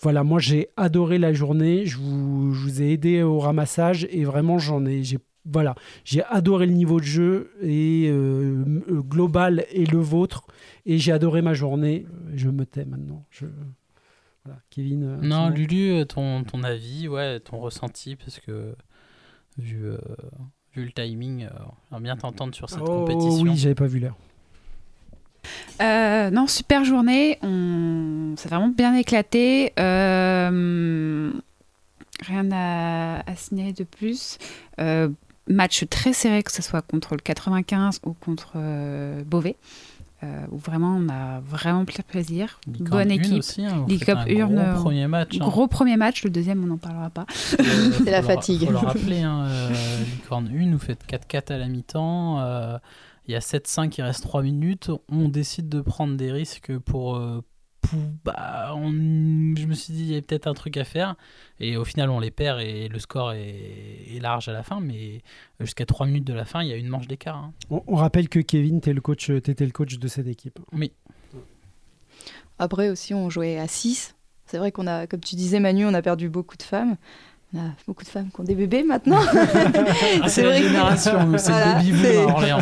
voilà, 0.00 0.24
moi 0.24 0.40
j'ai 0.40 0.68
adoré 0.76 1.18
la 1.18 1.32
journée. 1.34 1.84
Je 1.84 1.98
vous, 1.98 2.54
je 2.54 2.62
vous, 2.62 2.82
ai 2.82 2.92
aidé 2.92 3.22
au 3.22 3.38
ramassage 3.38 4.08
et 4.10 4.24
vraiment 4.24 4.58
j'en 4.58 4.86
ai, 4.86 5.04
j'ai 5.04 5.18
voilà, 5.50 5.74
j'ai 6.04 6.24
adoré 6.24 6.66
le 6.66 6.72
niveau 6.72 6.98
de 6.98 7.04
jeu 7.04 7.52
et 7.62 8.08
euh, 8.08 8.64
euh, 8.90 9.00
global 9.00 9.64
et 9.70 9.86
le 9.86 9.98
vôtre, 9.98 10.46
et 10.84 10.98
j'ai 10.98 11.12
adoré 11.12 11.42
ma 11.42 11.54
journée. 11.54 12.06
Je 12.34 12.50
me 12.50 12.66
tais 12.66 12.84
maintenant. 12.84 13.24
Je... 13.30 13.46
Voilà. 14.44 14.60
Kevin. 14.70 15.04
Euh, 15.04 15.16
non, 15.22 15.48
Lulu, 15.48 16.04
ton, 16.06 16.44
ton 16.44 16.62
avis, 16.64 17.08
ouais, 17.08 17.40
ton 17.40 17.58
ressenti, 17.58 18.16
parce 18.16 18.40
que 18.40 18.74
vu, 19.58 19.90
vu 20.74 20.84
le 20.84 20.92
timing, 20.92 21.48
on 21.90 21.96
va 21.96 22.00
bien 22.00 22.16
t'entendre 22.16 22.54
sur 22.54 22.68
cette 22.68 22.82
oh, 22.82 23.04
compétition. 23.04 23.42
Oui, 23.42 23.56
j'avais 23.56 23.74
pas 23.74 23.86
vu 23.86 24.00
l'heure. 24.00 24.16
non, 26.32 26.46
super 26.46 26.84
journée. 26.84 27.38
On... 27.42 28.34
Ça 28.36 28.48
a 28.48 28.50
vraiment 28.50 28.72
bien 28.72 28.94
éclaté. 28.94 29.72
Rien 32.22 32.50
à, 32.50 33.30
à 33.30 33.36
signaler 33.36 33.74
de 33.74 33.84
plus 33.84 34.38
match 35.48 35.84
très 35.88 36.12
serré, 36.12 36.42
que 36.42 36.52
ce 36.52 36.62
soit 36.62 36.82
contre 36.82 37.14
le 37.14 37.20
95 37.20 38.00
ou 38.04 38.12
contre 38.12 38.52
euh, 38.56 39.22
Beauvais. 39.24 39.56
Euh, 40.24 40.46
où 40.50 40.56
vraiment 40.56 40.96
on 40.98 41.10
a 41.10 41.40
vraiment 41.40 41.84
plein 41.84 41.98
de 41.98 42.10
plaisir. 42.10 42.58
Bonne 42.66 43.10
équipe. 43.10 43.40
Aussi, 43.40 43.66
hein, 43.66 43.84
Urne. 44.28 44.72
Gros 44.72 44.82
premier 44.84 45.06
match. 45.06 45.36
Hein. 45.38 45.44
Gros 45.44 45.66
premier 45.68 45.98
match, 45.98 46.24
le 46.24 46.30
deuxième 46.30 46.64
on 46.64 46.68
n'en 46.68 46.78
parlera 46.78 47.10
pas. 47.10 47.26
C'est 47.34 48.10
la 48.10 48.22
fatigue. 48.22 48.62
Il 48.62 48.66
faut 48.66 48.72
le 48.72 48.78
rappeler, 48.78 49.20
hein, 49.20 49.44
euh, 49.46 49.70
Licorne 50.14 50.48
1, 50.48 50.72
vous 50.72 50.78
faites 50.78 51.06
4-4 51.06 51.52
à 51.52 51.58
la 51.58 51.68
mi-temps. 51.68 52.40
Euh, 52.40 52.78
il 53.28 53.32
y 53.32 53.34
a 53.36 53.40
7-5, 53.40 53.94
il 53.98 54.02
reste 54.02 54.22
3 54.22 54.42
minutes. 54.42 54.90
On 55.10 55.28
décide 55.28 55.68
de 55.68 55.82
prendre 55.82 56.16
des 56.16 56.32
risques 56.32 56.76
pour, 56.78 57.20
bah, 58.24 58.74
je 58.74 59.66
me 59.66 59.74
suis 59.74 59.92
dit, 59.92 60.02
il 60.02 60.12
y 60.12 60.16
a 60.16 60.22
peut-être 60.22 60.46
un 60.46 60.54
truc 60.54 60.76
à 60.76 60.84
faire. 60.84 61.14
Et 61.60 61.76
au 61.76 61.84
final, 61.84 62.10
on 62.10 62.20
les 62.20 62.30
perd 62.30 62.60
et 62.60 62.88
le 62.88 62.98
score 62.98 63.32
est, 63.32 64.18
large 64.20 64.48
à 64.48 64.52
la 64.52 64.62
fin. 64.62 64.80
Mais 64.80 65.22
jusqu'à 65.60 65.86
3 65.86 66.06
minutes 66.06 66.26
de 66.26 66.34
la 66.34 66.44
fin, 66.44 66.62
il 66.62 66.68
y 66.68 66.72
a 66.72 66.76
une 66.76 66.88
manche 66.88 67.06
d'écart. 67.06 67.36
Hein. 67.36 67.52
On, 67.70 67.96
rappelle 67.96 68.28
que 68.28 68.40
Kevin, 68.40 68.80
tu 68.80 68.92
le 68.92 69.00
coach, 69.00 69.30
étais 69.30 69.64
le 69.64 69.72
coach 69.72 69.98
de 69.98 70.08
cette 70.08 70.26
équipe. 70.26 70.58
Oui. 70.72 70.92
Après 72.58 72.88
aussi, 72.88 73.14
on 73.14 73.30
jouait 73.30 73.58
à 73.58 73.68
6. 73.68 74.14
C'est 74.46 74.58
vrai 74.58 74.70
qu'on 74.72 74.86
a, 74.86 75.06
comme 75.06 75.20
tu 75.20 75.34
disais 75.34 75.60
Manu, 75.60 75.86
on 75.86 75.94
a 75.94 76.02
perdu 76.02 76.28
beaucoup 76.28 76.56
de 76.56 76.62
femmes. 76.62 76.96
On 77.54 77.58
a 77.58 77.70
beaucoup 77.86 78.02
de 78.02 78.08
femmes 78.08 78.28
qui 78.34 78.40
ont 78.40 78.44
des 78.44 78.54
bébés 78.54 78.82
maintenant. 78.82 79.20
Ah, 79.20 80.28
c'est 80.28 80.42
la 80.42 80.60
génération, 80.60 81.38
c'est 81.38 81.52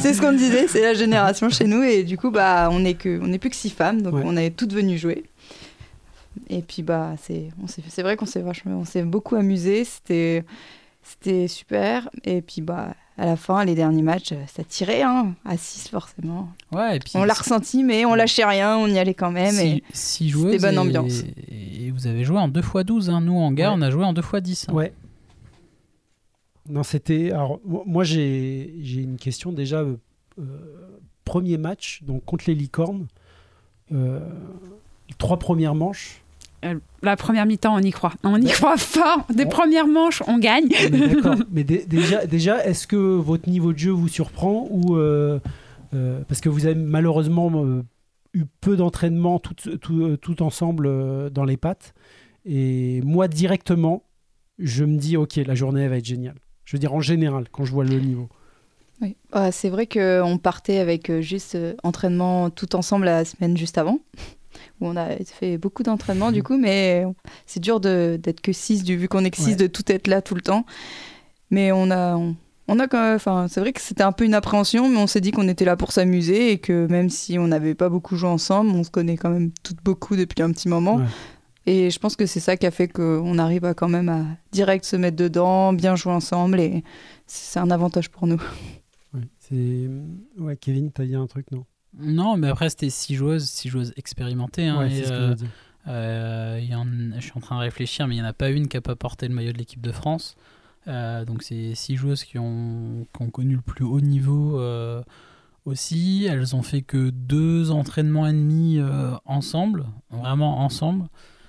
C'est 0.00 0.14
ce 0.14 0.20
qu'on 0.20 0.32
disait, 0.32 0.68
c'est 0.68 0.82
la 0.82 0.94
génération 0.94 1.48
chez 1.48 1.64
nous. 1.64 1.82
Et 1.82 2.04
du 2.04 2.18
coup, 2.18 2.30
bah, 2.30 2.68
on 2.70 2.80
n'est 2.80 2.94
plus 2.94 3.50
que 3.50 3.56
six 3.56 3.70
femmes, 3.70 4.02
donc 4.02 4.14
on 4.24 4.36
est 4.36 4.50
toutes 4.50 4.72
venues 4.72 4.98
jouer. 4.98 5.24
Et 6.48 6.62
puis, 6.62 6.82
bah, 6.82 7.14
c'est 7.18 8.02
vrai 8.02 8.16
qu'on 8.16 8.26
s'est 8.26 8.42
vachement, 8.42 8.78
on 8.80 8.84
s'est 8.84 9.02
beaucoup 9.02 9.36
amusé. 9.36 9.84
C'était 9.84 11.48
super. 11.48 12.10
Et 12.24 12.42
puis, 12.42 12.60
bah, 12.60 12.94
à 13.16 13.26
la 13.26 13.36
fin, 13.36 13.64
les 13.64 13.74
derniers 13.74 14.02
matchs, 14.02 14.34
ça 14.48 14.64
tirait 14.64 15.02
hein, 15.02 15.34
à 15.44 15.56
6 15.56 15.88
forcément. 15.88 16.48
Ouais, 16.72 16.96
et 16.96 16.98
puis 16.98 17.12
on 17.14 17.24
l'a 17.24 17.34
ressenti, 17.34 17.84
mais 17.84 18.04
on 18.04 18.14
lâchait 18.14 18.44
rien, 18.44 18.76
on 18.76 18.88
y 18.88 18.98
allait 18.98 19.14
quand 19.14 19.30
même. 19.30 19.54
et 19.58 19.84
C'était 19.92 20.58
bonne 20.58 20.78
ambiance. 20.78 21.22
Et 21.48 21.90
vous 21.92 22.06
avez 22.06 22.24
joué 22.24 22.38
en 22.38 22.48
2x12, 22.48 23.10
hein. 23.10 23.20
nous 23.20 23.36
en 23.38 23.52
gare, 23.52 23.74
on 23.74 23.82
a 23.82 23.90
joué 23.90 24.04
en 24.04 24.12
2x10. 24.12 24.66
Hein. 24.68 24.74
Ouais. 24.74 24.92
Non, 26.68 26.82
c'était. 26.82 27.30
Alors, 27.30 27.60
moi, 27.64 28.04
j'ai 28.04 28.72
une 28.96 29.16
question 29.16 29.52
déjà. 29.52 29.80
Euh, 29.80 29.98
premier 31.24 31.58
match, 31.58 32.02
donc 32.02 32.24
contre 32.24 32.44
les 32.48 32.54
licornes, 32.54 33.06
euh, 33.92 34.20
trois 35.18 35.38
premières 35.38 35.74
manches. 35.74 36.23
Euh, 36.64 36.78
la 37.02 37.16
première 37.16 37.46
mi-temps, 37.46 37.74
on 37.74 37.80
y 37.80 37.90
croit. 37.90 38.12
On 38.22 38.40
y 38.40 38.48
croit 38.48 38.76
fort. 38.76 39.26
Des 39.32 39.46
premières 39.46 39.86
manches, 39.86 40.22
on 40.26 40.38
gagne. 40.38 40.68
D'accord. 40.90 41.36
Mais 41.50 41.64
déjà, 41.64 42.26
déjà 42.26 42.64
est-ce 42.64 42.86
que 42.86 42.96
votre 42.96 43.48
niveau 43.48 43.72
de 43.72 43.78
jeu 43.78 43.90
vous 43.90 44.08
surprend 44.08 44.68
ou 44.70 44.98
parce 46.28 46.40
que 46.40 46.48
vous 46.48 46.66
avez 46.66 46.74
malheureusement 46.74 47.52
eu 48.32 48.44
peu 48.60 48.76
d'entraînement 48.76 49.38
tout, 49.38 49.54
tout, 49.54 50.16
tout, 50.16 50.42
ensemble 50.42 51.30
dans 51.30 51.44
les 51.44 51.56
pattes. 51.56 51.94
Et 52.44 53.00
moi, 53.02 53.28
directement, 53.28 54.02
je 54.58 54.84
me 54.84 54.98
dis, 54.98 55.16
ok, 55.16 55.36
la 55.36 55.54
journée 55.54 55.86
va 55.86 55.98
être 55.98 56.04
géniale. 56.04 56.34
Je 56.64 56.76
veux 56.76 56.80
dire, 56.80 56.94
en 56.94 57.00
général, 57.00 57.48
quand 57.52 57.64
je 57.64 57.72
vois 57.72 57.84
le 57.84 58.00
niveau. 58.00 58.28
Oui. 59.00 59.16
Ah, 59.32 59.52
c'est 59.52 59.68
vrai 59.68 59.86
qu'on 59.86 60.38
partait 60.38 60.78
avec 60.78 61.12
juste 61.20 61.56
entraînement 61.82 62.50
tout 62.50 62.74
ensemble 62.74 63.04
la 63.04 63.24
semaine 63.24 63.56
juste 63.56 63.78
avant 63.78 64.00
où 64.80 64.88
on 64.88 64.96
a 64.96 65.16
fait 65.24 65.58
beaucoup 65.58 65.82
d'entraînement 65.82 66.32
du 66.32 66.42
coup, 66.42 66.56
mais 66.56 67.04
c'est 67.46 67.60
dur 67.60 67.80
d'être 67.80 68.40
que 68.40 68.52
6 68.52 68.84
vu 68.84 69.08
qu'on 69.08 69.24
est 69.24 69.30
que 69.30 69.36
6 69.36 69.56
de 69.56 69.66
tout 69.66 69.90
être 69.90 70.06
là 70.06 70.22
tout 70.22 70.34
le 70.34 70.40
temps. 70.40 70.64
Mais 71.50 71.72
on 71.72 71.90
a, 71.90 72.16
on, 72.68 72.78
a 72.78 72.88
quand 72.88 73.14
enfin, 73.14 73.46
c'est 73.48 73.60
vrai 73.60 73.72
que 73.72 73.80
c'était 73.80 74.02
un 74.02 74.12
peu 74.12 74.24
une 74.24 74.34
appréhension, 74.34 74.88
mais 74.88 74.98
on 74.98 75.06
s'est 75.06 75.20
dit 75.20 75.30
qu'on 75.30 75.48
était 75.48 75.64
là 75.64 75.76
pour 75.76 75.92
s'amuser 75.92 76.52
et 76.52 76.58
que 76.58 76.86
même 76.86 77.10
si 77.10 77.38
on 77.38 77.46
n'avait 77.46 77.74
pas 77.74 77.88
beaucoup 77.88 78.16
joué 78.16 78.28
ensemble, 78.28 78.70
on 78.70 78.82
se 78.82 78.90
connaît 78.90 79.16
quand 79.16 79.30
même 79.30 79.50
toutes 79.62 79.82
beaucoup 79.82 80.16
depuis 80.16 80.42
un 80.42 80.50
petit 80.50 80.68
moment. 80.68 81.00
Et 81.66 81.90
je 81.90 81.98
pense 81.98 82.16
que 82.16 82.26
c'est 82.26 82.40
ça 82.40 82.56
qui 82.56 82.66
a 82.66 82.70
fait 82.70 82.88
qu'on 82.88 83.38
arrive 83.38 83.64
à 83.64 83.74
quand 83.74 83.88
même 83.88 84.08
à 84.08 84.24
direct 84.52 84.84
se 84.84 84.96
mettre 84.96 85.16
dedans, 85.16 85.72
bien 85.72 85.96
jouer 85.96 86.12
ensemble 86.12 86.60
et 86.60 86.84
c'est 87.26 87.58
un 87.58 87.70
avantage 87.70 88.10
pour 88.10 88.26
nous. 88.26 88.42
Ouais, 89.14 89.88
ouais 90.38 90.56
Kevin, 90.56 90.90
t'as 90.90 91.04
dit 91.04 91.14
un 91.14 91.26
truc, 91.26 91.50
non? 91.52 91.64
Non, 91.98 92.36
mais 92.36 92.48
après, 92.48 92.70
c'était 92.70 92.90
six 92.90 93.14
joueuses, 93.14 93.44
six 93.44 93.68
joueuses 93.68 93.92
expérimentées. 93.96 94.66
Hein, 94.66 94.88
c'est 94.90 95.04
ce 95.04 95.08
que 95.10 95.36
je, 95.38 95.44
euh, 95.86 96.60
je 97.16 97.20
suis 97.20 97.32
en 97.36 97.40
train 97.40 97.56
de 97.56 97.60
réfléchir, 97.60 98.06
mais 98.08 98.16
il 98.16 98.20
n'y 98.20 98.24
en 98.24 98.28
a 98.28 98.32
pas 98.32 98.50
une 98.50 98.68
qui 98.68 98.76
n'a 98.76 98.80
pas 98.80 98.96
porté 98.96 99.28
le 99.28 99.34
maillot 99.34 99.52
de 99.52 99.58
l'équipe 99.58 99.80
de 99.80 99.92
France. 99.92 100.36
Euh, 100.88 101.24
donc, 101.24 101.42
c'est 101.42 101.74
six 101.74 101.96
joueuses 101.96 102.24
qui 102.24 102.38
ont, 102.38 103.06
qui 103.14 103.22
ont, 103.22 103.30
connu 103.30 103.56
le 103.56 103.60
plus 103.60 103.84
haut 103.84 104.00
niveau 104.00 104.58
euh, 104.58 105.02
aussi. 105.64 106.26
Elles 106.28 106.56
ont 106.56 106.62
fait 106.62 106.82
que 106.82 107.10
deux 107.10 107.70
entraînements 107.70 108.26
et 108.26 108.32
demi 108.32 108.80
ensemble, 109.24 109.86
vraiment 110.10 110.60
ensemble. 110.60 111.08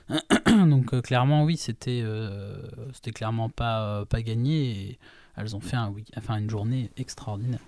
donc, 0.48 1.02
clairement, 1.02 1.44
oui, 1.44 1.58
c'était 1.58 2.04
c'était 2.94 3.12
clairement 3.12 3.50
pas, 3.50 4.06
pas 4.06 4.22
gagné. 4.22 4.70
Et 4.70 5.00
elles 5.38 5.56
ont 5.56 5.60
fait 5.62 5.76
un, 5.76 5.94
enfin, 6.18 6.38
une 6.38 6.50
journée 6.50 6.92
extraordinaire. 6.98 7.60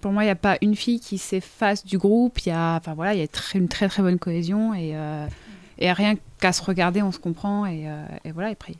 Pour 0.00 0.12
moi, 0.12 0.22
il 0.22 0.26
n'y 0.26 0.32
a 0.32 0.36
pas 0.36 0.56
une 0.62 0.74
fille 0.74 0.98
qui 0.98 1.18
s'efface 1.18 1.84
du 1.84 1.98
groupe. 1.98 2.40
Il 2.40 2.48
y 2.48 2.52
a, 2.52 2.76
enfin 2.76 2.94
voilà, 2.94 3.14
il 3.14 3.20
y 3.20 3.22
a 3.22 3.26
une 3.54 3.68
très 3.68 3.88
très 3.88 4.02
bonne 4.02 4.18
cohésion 4.18 4.74
et, 4.74 4.92
euh, 4.94 5.26
et 5.78 5.92
rien 5.92 6.14
qu'à 6.40 6.52
se 6.52 6.62
regarder, 6.62 7.02
on 7.02 7.12
se 7.12 7.18
comprend 7.18 7.66
et, 7.66 7.84
euh, 7.86 8.04
et 8.24 8.32
voilà. 8.32 8.48
Et 8.48 8.52
après, 8.52 8.74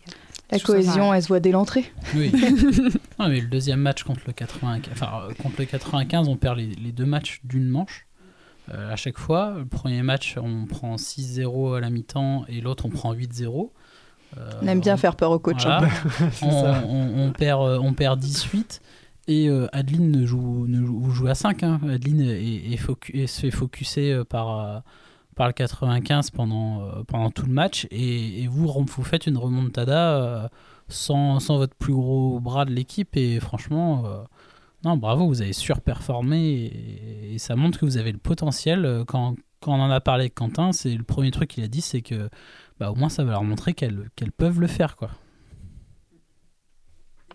la 0.51 0.59
cohésion, 0.59 1.13
elle 1.13 1.23
se 1.23 1.29
voit 1.29 1.41
dès 1.41 1.51
l'entrée. 1.51 1.85
Oui. 2.15 2.33
non, 3.19 3.29
mais 3.29 3.41
le 3.41 3.49
deuxième 3.49 3.81
match 3.81 4.03
contre 4.03 4.23
le 4.27 4.33
95, 4.33 4.93
enfin 4.93 5.29
euh, 5.29 5.35
contre 5.35 5.57
le 5.59 5.67
95, 5.67 6.29
on 6.29 6.37
perd 6.37 6.57
les, 6.57 6.69
les 6.69 6.93
deux 6.93 7.07
matchs 7.07 7.41
d'une 7.45 7.69
manche. 7.69 8.07
à 8.73 8.97
chaque 8.97 9.19
fois, 9.19 9.55
le 9.59 9.67
premier 9.67 10.03
match, 10.03 10.37
on 10.43 10.65
prend 10.65 10.97
6-0 10.97 11.77
à 11.77 11.81
la 11.81 11.91
mi-temps 11.91 12.47
et 12.49 12.63
l'autre, 12.63 12.87
on 12.87 12.91
prend 12.91 13.13
8-0. 13.15 13.71
on 14.63 14.67
aime 14.67 14.81
bien 14.81 14.97
faire 14.97 15.17
peur 15.17 15.31
au 15.33 15.39
coach. 15.39 15.67
Hein. 15.67 15.87
on, 16.43 16.49
on, 16.49 17.27
on, 17.27 17.33
perd, 17.33 17.61
on 17.61 17.93
perd 17.93 18.19
18. 18.19 18.81
Et 19.27 19.49
euh, 19.49 19.67
Adeline 19.73 20.27
joue, 20.27 20.67
joue, 21.11 21.27
à 21.27 21.35
5. 21.35 21.63
Hein. 21.63 21.81
Adeline 21.89 22.21
est, 22.23 22.77
se 23.27 23.41
fait 23.41 23.51
focuser 23.51 24.13
euh, 24.13 24.25
par, 24.25 24.61
euh, 24.61 24.79
par 25.35 25.47
le 25.47 25.53
95 25.53 26.31
pendant, 26.31 27.31
tout 27.35 27.47
le 27.47 27.53
match. 27.53 27.87
Et, 27.91 28.47
vous, 28.49 28.67
vous 28.67 29.05
faites 29.05 29.27
une 29.27 29.39
remontada 29.39 30.51
sans, 30.89 31.39
votre 31.49 31.75
plus 31.75 31.95
gros 31.95 32.39
bras 32.41 32.65
de 32.65 32.73
l'équipe. 32.73 33.17
Et 33.17 33.41
franchement, 33.41 34.05
non, 34.85 34.97
bravo, 34.97 35.27
vous 35.27 35.41
avez 35.41 35.55
surperformé. 35.55 36.39
Et, 36.43 37.35
et, 37.35 37.39
ça 37.39 37.57
montre 37.57 37.81
que 37.81 37.87
vous 37.87 37.97
avez 37.97 38.13
le 38.13 38.19
potentiel. 38.19 39.05
Quand, 39.07 39.37
quand 39.61 39.73
on 39.73 39.81
en 39.81 39.91
a 39.91 40.01
parlé 40.01 40.25
avec 40.25 40.35
Quentin, 40.35 40.73
c'est 40.73 40.95
le 40.95 41.05
premier 41.05 41.31
truc 41.31 41.51
qu'il 41.51 41.65
a 41.65 41.69
dit 41.69 41.81
c'est 41.81 42.03
que 42.03 42.29
bah, 42.79 42.91
au 42.91 42.95
moins 42.95 43.09
ça 43.09 43.25
va 43.25 43.33
leur 43.33 43.45
montrer 43.45 43.73
qu'elles 43.73 44.11
peuvent 44.37 44.61
le 44.61 44.67
faire. 44.67 44.97
quoi. 44.97 45.11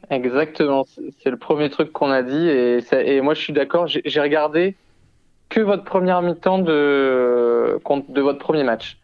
Exactement, 0.10 0.86
c'est 1.19 1.30
le 1.30 1.38
premier 1.38 1.69
truc 1.69 1.91
qu'on 1.91 2.10
a 2.10 2.24
dit 2.24 2.50
et, 2.50 3.22
moi 3.22 3.36
je 3.36 3.41
suis 3.41 3.54
d'accord. 3.54 3.86
J'ai 3.88 4.22
regardé 4.22 4.76
que 5.50 5.62
votre 5.62 5.84
première 5.84 6.24
mi-temps 6.24 6.60
de, 6.60 7.80
votre 7.84 8.39
premier 8.39 8.63
match 8.63 8.98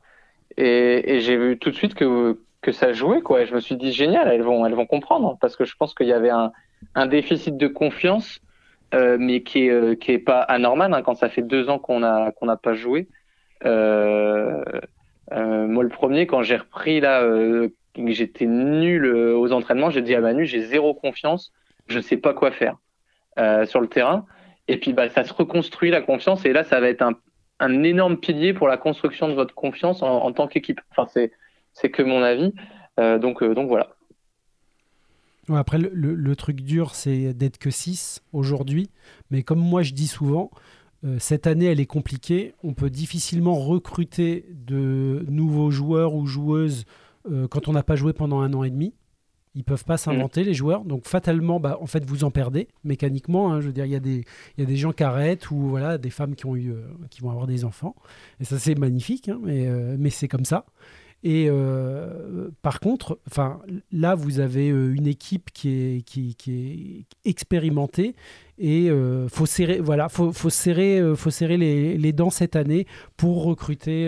et, 0.58 1.20
j'ai 1.20 1.38
vu 1.38 1.60
tout 1.60 1.70
de 1.70 1.76
suite 1.76 1.94
que, 1.94 2.38
ça 2.72 2.94
jouait 2.94 3.22
quoi. 3.22 3.46
Je 3.46 3.54
me 3.54 3.60
suis 3.60 3.76
dit 3.76 3.91
génial, 3.91 4.28
elles 4.28 4.41
vont 4.41 4.65
elles 4.65 4.74
vont 4.74 4.88
comprendre 4.88 5.38
parce 5.39 5.56
que 5.56 5.65
je 5.65 5.76
pense 5.76 5.94
qu'il 5.94 6.08
y 6.08 6.13
avait 6.13 6.32
un, 6.32 7.06
déficit 7.06 7.56
de 7.56 7.68
confiance, 7.68 8.39
euh, 8.96 9.18
mais 9.20 9.44
qui 9.44 9.68
est 9.68 9.70
euh, 9.70 9.96
qui 9.96 10.12
est 10.12 10.20
pas 10.20 10.39
anormal 10.39 10.91
hein, 10.91 11.04
quand 11.04 11.13
ça 11.13 11.30
fait 11.30 11.44
deux 11.44 11.70
ans 11.70 11.78
qu'on 11.78 12.02
a 12.02 12.32
qu'on 12.32 12.48
n'a 12.48 12.58
pas 12.58 12.74
joué. 12.74 13.08
Euh, 13.65 14.63
moi 15.32 15.84
le 15.84 15.89
premier 15.89 16.26
quand 16.26 16.41
j'ai 16.41 16.58
repris 16.58 17.00
là 17.00 17.22
j'étais 18.08 18.46
nul 18.46 19.06
euh, 19.06 19.38
aux 19.38 19.52
entraînements. 19.52 19.90
J'ai 19.90 20.02
dit 20.02 20.16
à 20.16 20.22
Manu, 20.22 20.46
j'ai 20.46 20.62
zéro 20.62 20.94
confiance, 20.94 21.52
je 21.88 22.00
sais 22.00 22.18
pas 22.18 22.34
quoi 22.34 22.52
faire 22.52 22.78
euh, 23.40 23.66
sur 23.66 23.82
le 23.82 23.88
terrain. 23.88 24.26
Et 24.68 24.78
puis 24.78 24.94
bah, 24.94 25.10
ça 25.10 25.24
se 25.24 25.34
reconstruit 25.34 25.92
la 25.92 26.02
confiance 26.02 26.46
et 26.46 26.54
là 26.54 26.64
ça 26.64 26.80
va 26.80 26.90
être 26.90 27.02
un, 27.02 27.14
un 27.60 27.84
énorme 27.84 28.18
pilier 28.18 28.54
pour 28.54 28.68
la 28.68 28.78
construction 28.78 29.28
de 29.28 29.34
votre 29.34 29.54
confiance 29.54 30.02
en, 30.02 30.32
tant 30.32 30.48
qu'équipe. 30.48 30.82
Enfin 30.92 31.08
c'est 31.74 31.90
que 31.90 32.02
mon 32.02 32.22
avis. 32.24 32.54
Euh, 33.00 33.20
donc 33.20 33.44
donc 33.44 33.68
voilà. 33.68 33.90
Ouais, 35.48 35.60
après 35.60 35.78
le, 35.78 35.92
le, 35.94 36.36
truc 36.36 36.62
dur 36.62 36.96
c'est 36.96 37.34
d'être 37.34 37.60
que 37.60 37.70
6 37.70 38.24
aujourd'hui, 38.34 38.90
mais 39.30 39.44
comme 39.44 39.60
moi 39.60 39.84
je 39.84 39.94
dis 39.94 40.08
souvent. 40.08 40.52
Cette 41.20 41.46
année, 41.46 41.66
elle 41.66 41.80
est 41.80 41.86
compliquée. 41.86 42.56
On 42.64 42.74
peut 42.74 42.90
difficilement 42.90 43.54
recruter 43.54 44.48
de 44.50 45.24
nouveaux 45.30 45.70
joueurs 45.70 46.16
ou 46.16 46.26
joueuses 46.26 46.86
euh, 47.30 47.48
quand 47.48 47.68
on 47.68 47.74
n'a 47.74 47.84
pas 47.84 47.96
joué 47.96 48.14
pendant 48.14 48.40
un 48.40 48.54
an 48.54 48.64
et 48.64 48.70
demi. 48.70 48.94
Ils 49.58 49.64
peuvent 49.64 49.86
pas 49.86 49.96
s'inventer, 49.96 50.42
mm. 50.42 50.46
les 50.46 50.54
joueurs. 50.54 50.84
Donc, 50.84 51.08
fatalement, 51.08 51.62
bah, 51.62 51.78
en 51.80 51.86
fait, 51.86 52.04
vous 52.04 52.26
en 52.26 52.32
perdez 52.32 52.68
mécaniquement. 52.84 53.54
Hein. 53.54 53.62
je 53.62 53.68
veux 53.68 53.74
dire, 53.74 53.86
il 53.86 53.92
y, 53.92 53.96
a 53.96 54.02
des, 54.02 54.26
y 54.58 54.62
a 54.62 54.66
des 54.66 54.76
gens 54.76 54.92
qui 54.92 55.04
arrêtent 55.04 55.50
ou 55.50 55.70
voilà, 55.70 55.98
des 55.98 56.10
femmes 56.10 56.36
qui, 56.36 56.46
ont 56.46 56.58
eu, 56.58 56.72
euh, 56.72 56.82
qui 57.10 57.22
vont 57.22 57.30
avoir 57.30 57.48
des 57.48 57.64
enfants. 57.64 57.96
Et 58.42 58.44
ça, 58.44 58.60
c'est 58.60 58.76
magnifique, 58.76 59.30
hein, 59.30 59.40
mais, 59.42 59.66
euh, 59.68 59.96
mais 59.98 60.10
c'est 60.10 60.28
comme 60.28 60.44
ça. 60.44 60.66
Et 61.28 61.48
euh, 61.50 62.52
par 62.62 62.80
contre, 62.80 63.20
enfin, 63.28 63.60
là, 63.92 64.14
vous 64.14 64.40
avez 64.40 64.70
euh, 64.70 64.94
une 64.94 65.08
équipe 65.08 65.50
qui 65.52 65.70
est, 65.70 66.02
qui, 66.04 66.36
qui 66.36 66.52
est 67.26 67.28
expérimentée 67.28 68.16
et 68.60 68.92
euh, 68.92 69.28
faut 69.28 69.48
serrer, 69.48 69.80
voilà, 69.80 70.08
faut, 70.08 70.32
faut 70.32 70.52
serrer, 70.52 71.00
euh, 71.00 71.16
faut 71.16 71.32
serrer 71.32 71.58
les, 71.58 71.98
les, 71.98 72.14
dents 72.14 72.30
cette 72.30 72.56
année 72.56 72.86
pour 73.18 73.44
recruter 73.44 74.08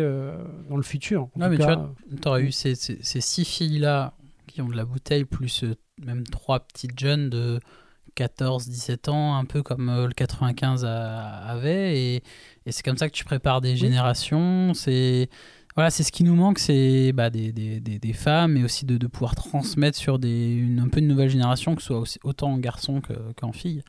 dans 0.70 0.78
le 0.78 0.84
futur. 0.84 1.28
Non, 1.36 1.50
mais 1.50 1.58
tu 1.58 1.64
vois, 1.64 1.92
tu 2.22 2.28
aurais 2.28 2.44
eu 2.44 2.52
ces, 2.52 2.76
ces, 2.76 3.00
ces 3.02 3.20
six 3.20 3.46
filles-là 3.46 4.14
qui 4.46 4.62
ont 4.62 4.68
de 4.68 4.78
la 4.78 4.86
bouteille, 4.86 5.26
plus 5.26 5.66
même 6.06 6.24
trois 6.24 6.60
petites 6.60 7.00
jeunes 7.00 7.32
de 7.32 7.60
14-17 8.16 9.10
ans, 9.10 9.38
un 9.38 9.46
peu 9.46 9.64
comme 9.64 9.88
le 9.88 10.14
95 10.14 10.86
avait. 10.86 12.00
Et, 12.00 12.16
et 12.68 12.72
c'est 12.72 12.84
comme 12.84 12.98
ça 12.98 13.10
que 13.10 13.16
tu 13.16 13.26
prépares 13.26 13.62
des 13.62 13.76
générations. 13.76 14.76
C'est 14.76 15.30
voilà, 15.78 15.92
c'est 15.92 16.02
ce 16.02 16.12
qui 16.12 16.24
nous 16.24 16.34
manque, 16.34 16.58
c'est 16.58 17.12
bah, 17.14 17.30
des, 17.30 17.52
des, 17.52 17.80
des, 17.80 18.00
des, 18.00 18.14
femmes, 18.14 18.54
mais 18.54 18.64
aussi 18.64 18.84
de, 18.84 18.98
de, 18.98 19.06
pouvoir 19.06 19.36
transmettre 19.36 19.96
sur 19.96 20.18
des, 20.18 20.56
une, 20.56 20.80
un 20.80 20.88
peu 20.88 21.00
une 21.00 21.08
nouvelle 21.08 21.30
génération, 21.30 21.76
que 21.76 21.84
ce 21.84 21.90
soit 21.90 22.00
aussi, 22.00 22.20
autant 22.24 22.50
en 22.52 22.58
garçons 22.58 23.00
qu'en 23.40 23.52
filles. 23.52 23.84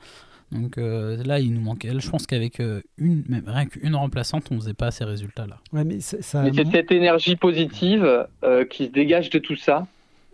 Donc 0.53 0.77
euh, 0.77 1.17
là, 1.25 1.41
il 1.41 1.55
nous 1.55 1.63
manque. 1.63 1.87
Je 1.87 2.11
pense 2.11 2.27
qu'avec 2.27 2.61
euh, 2.61 2.83
une, 2.99 3.25
même 3.31 3.45
rien 3.47 3.65
qu'une 3.65 3.95
remplaçante, 3.95 4.49
on 4.51 4.57
ne 4.57 4.61
faisait 4.61 4.75
pas 4.75 4.91
ces 4.91 5.05
résultats-là. 5.05 5.57
Ouais, 5.73 5.85
mais 5.85 6.01
c'est 6.01 6.23
cette 6.23 6.93
énergie 6.93 7.37
positive 7.37 8.27
euh, 8.45 8.67
qui 8.67 8.85
se 8.85 8.91
dégage 8.91 9.31
de 9.31 9.39
tout 9.39 9.57
ça, 9.57 9.87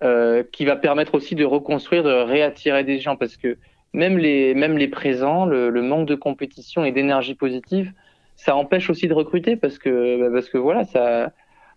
euh, 0.03 0.43
qui 0.51 0.65
va 0.65 0.75
permettre 0.75 1.15
aussi 1.15 1.37
de 1.37 1.45
reconstruire, 1.45 2.03
de 2.03 2.11
réattirer 2.11 2.83
des 2.83 2.99
gens, 2.99 3.15
parce 3.15 3.37
que 3.37 3.59
même 3.93 4.19
les, 4.19 4.55
même 4.55 4.77
les 4.77 4.89
présents, 4.89 5.47
le, 5.47 5.71
le 5.71 5.83
manque 5.83 6.09
de 6.09 6.17
compétition 6.17 6.85
et 6.85 6.91
d'énergie 6.91 7.37
positive, 7.37 7.93
ça 8.35 8.57
empêche 8.57 8.91
aussi 8.91 9.07
de 9.07 9.15
recruter, 9.15 9.55
parce 9.55 9.79
que, 9.79 10.19
bah, 10.21 10.31
parce 10.33 10.49
que 10.49 10.59
voilà, 10.59 10.83
ça 10.83 11.31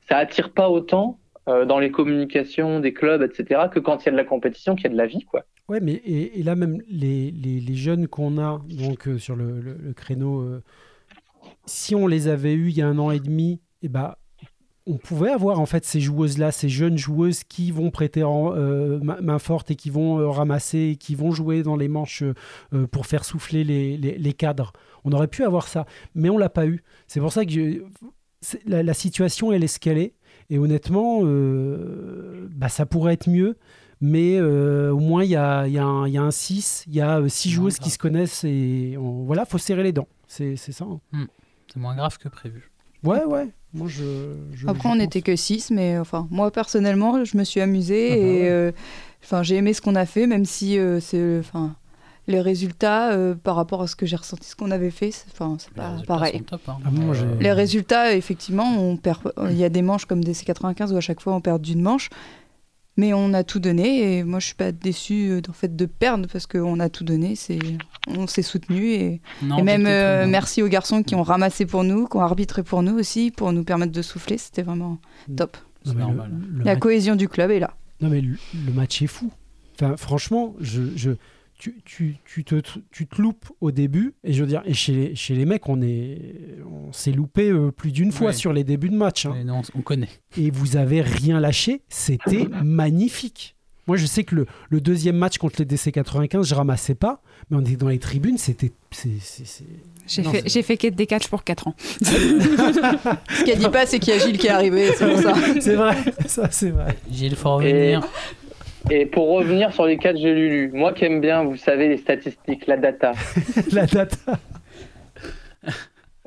ça 0.09 0.17
attire 0.17 0.51
pas 0.51 0.69
autant 0.69 1.19
euh, 1.47 1.65
dans 1.65 1.79
les 1.79 1.91
communications 1.91 2.81
des 2.81 2.93
clubs, 2.93 3.21
etc., 3.21 3.67
que 3.71 3.79
quand 3.79 4.03
il 4.03 4.07
y 4.07 4.09
a 4.09 4.11
de 4.11 4.17
la 4.17 4.25
compétition, 4.25 4.75
qu'il 4.75 4.85
y 4.85 4.87
a 4.87 4.91
de 4.91 4.97
la 4.97 5.07
vie, 5.07 5.23
quoi. 5.23 5.45
Ouais, 5.69 5.79
mais 5.81 5.93
et, 5.93 6.39
et 6.39 6.43
là 6.43 6.55
même 6.55 6.81
les, 6.89 7.31
les, 7.31 7.75
jeunes 7.75 8.07
qu'on 8.07 8.37
a 8.37 8.61
donc 8.69 9.07
euh, 9.07 9.17
sur 9.17 9.35
le, 9.35 9.59
le, 9.59 9.93
créneau, 9.93 10.41
euh, 10.41 10.63
si 11.65 11.93
on 11.93 12.07
les 12.07 12.29
avait 12.29 12.53
eus 12.53 12.69
il 12.69 12.77
y 12.77 12.81
a 12.81 12.87
un 12.87 12.97
an 12.99 13.11
et 13.11 13.19
demi, 13.19 13.61
et 13.81 13.85
eh 13.85 13.89
ben 13.89 14.15
on 14.85 14.97
pouvait 14.97 15.29
avoir 15.29 15.59
en 15.59 15.65
fait 15.65 15.83
ces 15.83 15.99
joueuses-là, 15.99 16.53
ces 16.53 16.69
jeunes 16.69 16.97
joueuses 16.97 17.43
qui 17.43 17.71
vont 17.71 17.91
prêter 17.91 18.23
main 18.23 19.39
forte 19.39 19.71
et 19.71 19.75
qui 19.75 19.89
vont 19.89 20.31
ramasser, 20.31 20.95
qui 20.97 21.15
vont 21.15 21.31
jouer 21.31 21.61
dans 21.61 21.75
les 21.75 21.89
manches 21.89 22.23
pour 22.91 23.05
faire 23.05 23.25
souffler 23.25 23.65
les, 23.65 23.97
les, 23.97 24.17
les, 24.17 24.33
cadres. 24.33 24.71
On 25.03 25.12
aurait 25.12 25.27
pu 25.27 25.43
avoir 25.43 25.67
ça, 25.67 25.85
mais 26.15 26.29
on 26.29 26.37
l'a 26.37 26.47
pas 26.47 26.65
eu. 26.65 26.83
C'est 27.08 27.19
pour 27.19 27.33
ça 27.33 27.43
que 27.43 27.83
la, 28.65 28.83
la, 28.83 28.94
situation, 28.94 29.52
elle 29.52 29.63
est 29.63 29.67
ce 29.67 29.79
qu'elle 29.79 29.98
est. 29.98 30.13
Et 30.50 30.58
honnêtement, 30.60 31.21
euh, 31.23 32.48
bah, 32.56 32.69
ça 32.69 32.85
pourrait 32.85 33.13
être 33.13 33.29
mieux. 33.29 33.58
Mais 34.00 34.38
euh, 34.38 34.92
au 34.92 35.00
moins, 35.00 35.23
il 35.23 35.31
y 35.31 35.35
a, 35.35 35.67
y, 35.67 35.77
a 35.79 36.08
y 36.08 36.17
a, 36.17 36.21
un 36.21 36.31
6, 36.31 36.85
il 36.88 36.94
y 36.96 37.02
a 37.02 37.19
6 37.27 37.50
joueuses 37.50 37.75
grave. 37.75 37.83
qui 37.83 37.90
se 37.90 37.98
connaissent. 37.98 38.44
Et 38.44 38.96
on, 39.00 39.23
voilà, 39.25 39.46
faut 39.46 39.58
serrer 39.58 39.83
les 39.83 39.92
dents. 39.92 40.08
C'est 40.27 40.56
ça. 40.58 40.85
Hein. 40.85 41.00
Mmh. 41.13 41.23
C'est 41.73 41.79
moins 41.79 41.96
grave 41.96 42.17
que 42.17 42.29
prévu. 42.29 42.69
Ouais, 43.04 43.23
ouais. 43.25 43.48
Moi, 43.73 43.88
je, 43.88 44.33
je- 44.54 44.67
Après, 44.67 44.88
je 44.90 44.94
on 44.94 44.96
n'était 44.98 45.21
que 45.21 45.35
6, 45.35 45.71
mais 45.71 45.98
enfin, 45.98 46.27
moi 46.31 46.52
personnellement, 46.52 47.23
je 47.25 47.38
me 47.38 47.44
suis 47.44 47.60
amusée 47.60 48.08
Ah 48.12 48.15
bah 48.15 48.21
et 48.21 48.42
ouais. 48.44 48.50
euh, 48.50 48.71
enfin, 49.23 49.44
j'ai 49.44 49.56
aimé 49.56 49.73
ce 49.73 49.81
qu'on 49.81 49.96
a 49.96 50.06
fait, 50.06 50.25
même 50.25 50.46
si 50.46 50.79
euh, 50.79 51.00
c'est, 51.00 51.40
enfin, 51.40 51.75
les 52.28 52.42
résultats 52.42 53.12
euh, 53.13 53.36
par 53.36 53.56
rapport 53.56 53.82
à 53.82 53.88
ce 53.88 53.96
que 53.96 54.06
j'ai 54.06 54.15
ressenti, 54.17 54.48
ce 54.50 54.56
qu'on 54.56 54.71
avait 54.71 54.92
fait, 54.92 55.12
c'est, 55.12 55.25
enfin, 55.32 55.56
c'est 55.60 55.69
Les 55.69 55.75
pas 55.75 55.90
résultats 55.92 56.08
pareil. 56.13 56.38
sont 56.40 56.44
top, 56.44 56.62
hein. 56.67 56.78
Ah, 56.86 56.90
moi, 56.92 57.15
Les 57.40 57.52
résultats, 57.54 58.13
effectivement, 58.15 58.65
on 58.78 58.98
perd. 58.98 59.32
Il 59.50 59.56
y 59.58 59.63
a 59.63 59.69
des 59.69 59.82
manches 59.82 60.06
comme 60.06 60.23
des 60.23 60.34
C95 60.34 60.92
où 60.94 60.98
à 60.98 61.02
chaque 61.02 61.21
fois 61.21 61.34
on 61.34 61.42
perd 61.42 61.62
d'une 61.62 61.82
manche, 61.82 62.10
mais 62.98 63.13
on 63.13 63.34
a 63.34 63.44
tout 63.44 63.60
donné 63.60 64.17
et 64.17 64.23
moi 64.23 64.40
je 64.40 64.48
suis 64.48 64.56
pas 64.56 64.71
déçue 64.71 65.30
euh, 65.30 65.42
en 65.50 65.54
fait 65.54 65.75
de 65.75 65.86
perdre 65.86 66.28
parce 66.32 66.48
qu'on 66.48 66.80
a 66.80 66.90
tout 66.90 67.04
donné. 67.04 67.36
C'est, 67.36 67.60
on 68.08 68.25
s'est 68.28 68.42
soutenu 68.42 68.90
et, 68.92 69.21
non, 69.44 69.60
et 69.60 69.62
même 69.63 69.86
euh, 69.88 70.25
merci 70.28 70.62
aux 70.63 70.67
garçons 70.67 71.04
qui 71.04 71.13
ont 71.15 71.23
ramassé 71.23 71.65
pour 71.65 71.84
nous, 71.84 72.08
qui 72.08 72.17
ont 72.17 72.21
arbitré 72.21 72.63
pour 72.63 72.82
nous 72.84 72.98
aussi, 72.98 73.32
pour 73.32 73.54
nous 73.54 73.63
permettre 73.63 73.92
de 73.92 74.02
souffler. 74.02 74.38
C'était 74.38 74.63
vraiment 74.63 74.98
top. 75.36 75.58
Non, 75.86 75.94
le- 75.94 76.00
normal. 76.00 76.32
le 76.52 76.63
La 76.63 76.71
match- 76.73 76.80
cohésion 76.80 77.15
du 77.15 77.30
club 77.30 77.52
est 77.52 77.60
là. 77.60 77.73
Non, 78.02 78.10
mais 78.10 78.19
le, 78.21 78.36
le 78.65 78.71
match 78.73 79.02
est 79.02 79.08
fou. 79.08 79.32
Enfin, 79.75 79.96
franchement, 79.96 80.56
je, 80.60 80.82
je, 80.96 81.12
tu, 81.58 81.75
tu, 81.85 82.15
tu, 82.25 82.43
te, 82.43 82.62
tu 82.91 83.08
te 83.08 83.21
loupes 83.21 83.45
au 83.62 83.71
début. 83.71 84.13
Et 84.23 84.33
je 84.33 84.41
veux 84.41 84.47
dire, 84.47 84.62
et 84.65 84.73
chez, 84.73 84.93
les- 84.93 85.15
chez 85.15 85.33
les 85.35 85.45
mecs, 85.45 85.67
on 85.67 85.81
est 85.81 86.19
on 86.71 86.91
s'est 86.93 87.12
loupé 87.12 87.49
euh, 87.49 87.71
plus 87.71 87.91
d'une 87.91 88.12
fois 88.12 88.27
Ouais. 88.27 88.33
sur 88.33 88.53
les 88.53 88.63
débuts 88.63 88.89
de 88.89 88.95
match. 88.95 89.25
hein. 89.25 89.33
Mais 89.35 89.43
non, 89.43 89.62
on 89.75 89.81
connaît. 89.81 90.10
Et 90.37 90.51
vous 90.51 90.77
avez 90.77 91.01
rien 91.01 91.39
lâché. 91.39 91.81
C'était 91.89 92.47
magnifique. 92.63 93.55
Moi, 93.87 93.95
je 93.95 94.05
sais 94.05 94.25
que 94.25 94.35
le, 94.35 94.45
le 94.69 94.81
deuxième 94.81 95.15
match 95.15 95.37
contre 95.37 95.55
les 95.60 95.65
DC95, 95.65 96.43
je 96.45 96.55
ramassais 96.55 96.93
pas. 96.95 97.21
Mais 97.49 97.55
on 97.58 97.62
était 97.62 97.77
dans 97.77 97.87
les 97.87 97.99
tribunes. 97.99 98.37
C'était. 98.37 98.71
c'est- 98.91 99.10
c'est- 99.21 99.45
c'est- 99.45 99.63
J'ai 100.08 100.23
fait, 100.23 100.63
fait 100.63 100.77
que 100.77 100.87
des 100.87 101.05
catchs 101.08 101.27
pour 101.29 101.43
4 101.45 101.67
ans. 101.69 101.75
Ce 102.01 103.43
qu'elle 103.45 103.60
dit 103.60 103.69
pas, 103.69 103.85
c'est 103.85 103.99
qu'il 103.99 104.13
y 104.13 104.17
a 104.17 104.19
Gilles 104.25 104.37
qui 104.37 104.47
est 104.47 104.51
arrivé, 104.51 104.91
c'est 104.97 105.08
pour 105.10 105.19
ça. 105.21 105.33
C'est 105.60 105.75
vrai. 105.75 105.95
Ça, 106.27 106.49
c'est 106.51 106.69
vrai. 106.71 106.97
Gilles, 107.12 107.35
faut 107.35 107.55
revenir. 107.55 107.99
et 107.99 108.46
pour 109.12 109.29
revenir 109.29 109.73
sur 109.73 109.85
les 109.85 109.98
4 109.98 110.17
j'ai 110.17 110.33
lu, 110.33 110.71
moi 110.73 110.94
qui 110.94 111.06
aime 111.06 111.19
bien, 111.21 111.44
vous 111.44 111.58
savez, 111.58 111.90
les 111.90 111.98
statistiques, 111.98 112.67
la 112.67 112.77
data. 112.77 113.12
La 113.71 113.85
date. 113.85 114.17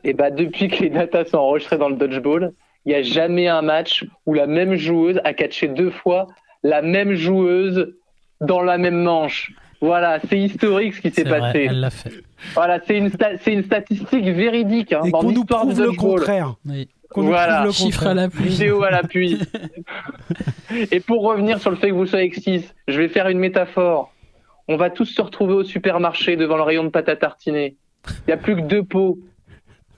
Et 0.04 0.12
bah 0.14 0.30
depuis 0.30 0.68
que 0.68 0.82
les 0.82 0.90
datas 0.90 1.26
sont 1.26 1.38
enregistrées 1.38 1.78
dans 1.78 1.88
le 1.88 1.96
dodgeball, 1.96 2.52
il 2.86 2.90
n'y 2.90 2.94
a 2.94 3.02
jamais 3.02 3.48
un 3.48 3.62
match 3.62 4.04
où 4.26 4.32
la 4.34 4.46
même 4.46 4.74
joueuse 4.74 5.20
a 5.24 5.34
catché 5.34 5.68
deux 5.68 5.90
fois 5.90 6.26
la 6.62 6.82
même 6.82 7.14
joueuse 7.14 7.94
dans 8.40 8.62
la 8.62 8.78
même 8.78 9.02
manche. 9.02 9.52
Voilà, 9.82 10.18
c'est 10.28 10.38
historique 10.38 10.94
ce 10.94 11.00
qui 11.00 11.10
s'est 11.10 11.24
passé. 11.24 11.66
elle 11.70 11.80
l'a 11.80 11.90
fait. 11.90 12.12
Voilà, 12.54 12.80
c'est 12.86 12.98
une, 12.98 13.08
sta- 13.08 13.38
c'est 13.42 13.52
une 13.52 13.64
statistique 13.64 14.24
véridique 14.26 14.92
hein, 14.92 15.00
Et 15.06 15.10
dans 15.10 15.20
qu'on 15.20 15.30
nous 15.30 15.40
l'histoire 15.40 15.66
du 15.66 15.80
le 15.82 15.92
contraire. 15.92 16.56
Oui. 16.66 16.88
Qu'on 17.10 17.22
Voilà. 17.22 17.64
le 17.64 17.72
Chiffre 17.72 18.06
à 18.06 18.14
l'appui. 18.14 18.44
Vidéo 18.48 18.82
à 18.82 18.90
l'appui. 18.90 19.38
Et 20.92 21.00
pour 21.00 21.22
revenir 21.22 21.60
sur 21.60 21.70
le 21.70 21.76
fait 21.76 21.88
que 21.88 21.94
vous 21.94 22.06
soyez 22.06 22.30
X6, 22.30 22.64
je 22.86 22.98
vais 23.00 23.08
faire 23.08 23.28
une 23.28 23.38
métaphore. 23.38 24.12
On 24.68 24.76
va 24.76 24.90
tous 24.90 25.06
se 25.06 25.20
retrouver 25.20 25.54
au 25.54 25.64
supermarché 25.64 26.36
devant 26.36 26.56
le 26.56 26.62
rayon 26.62 26.84
de 26.84 26.90
pâte 26.90 27.08
à 27.08 27.16
tartiner. 27.16 27.76
Il 28.08 28.12
n'y 28.28 28.32
a 28.32 28.36
plus 28.36 28.54
que 28.56 28.60
deux 28.62 28.84
pots. 28.84 29.18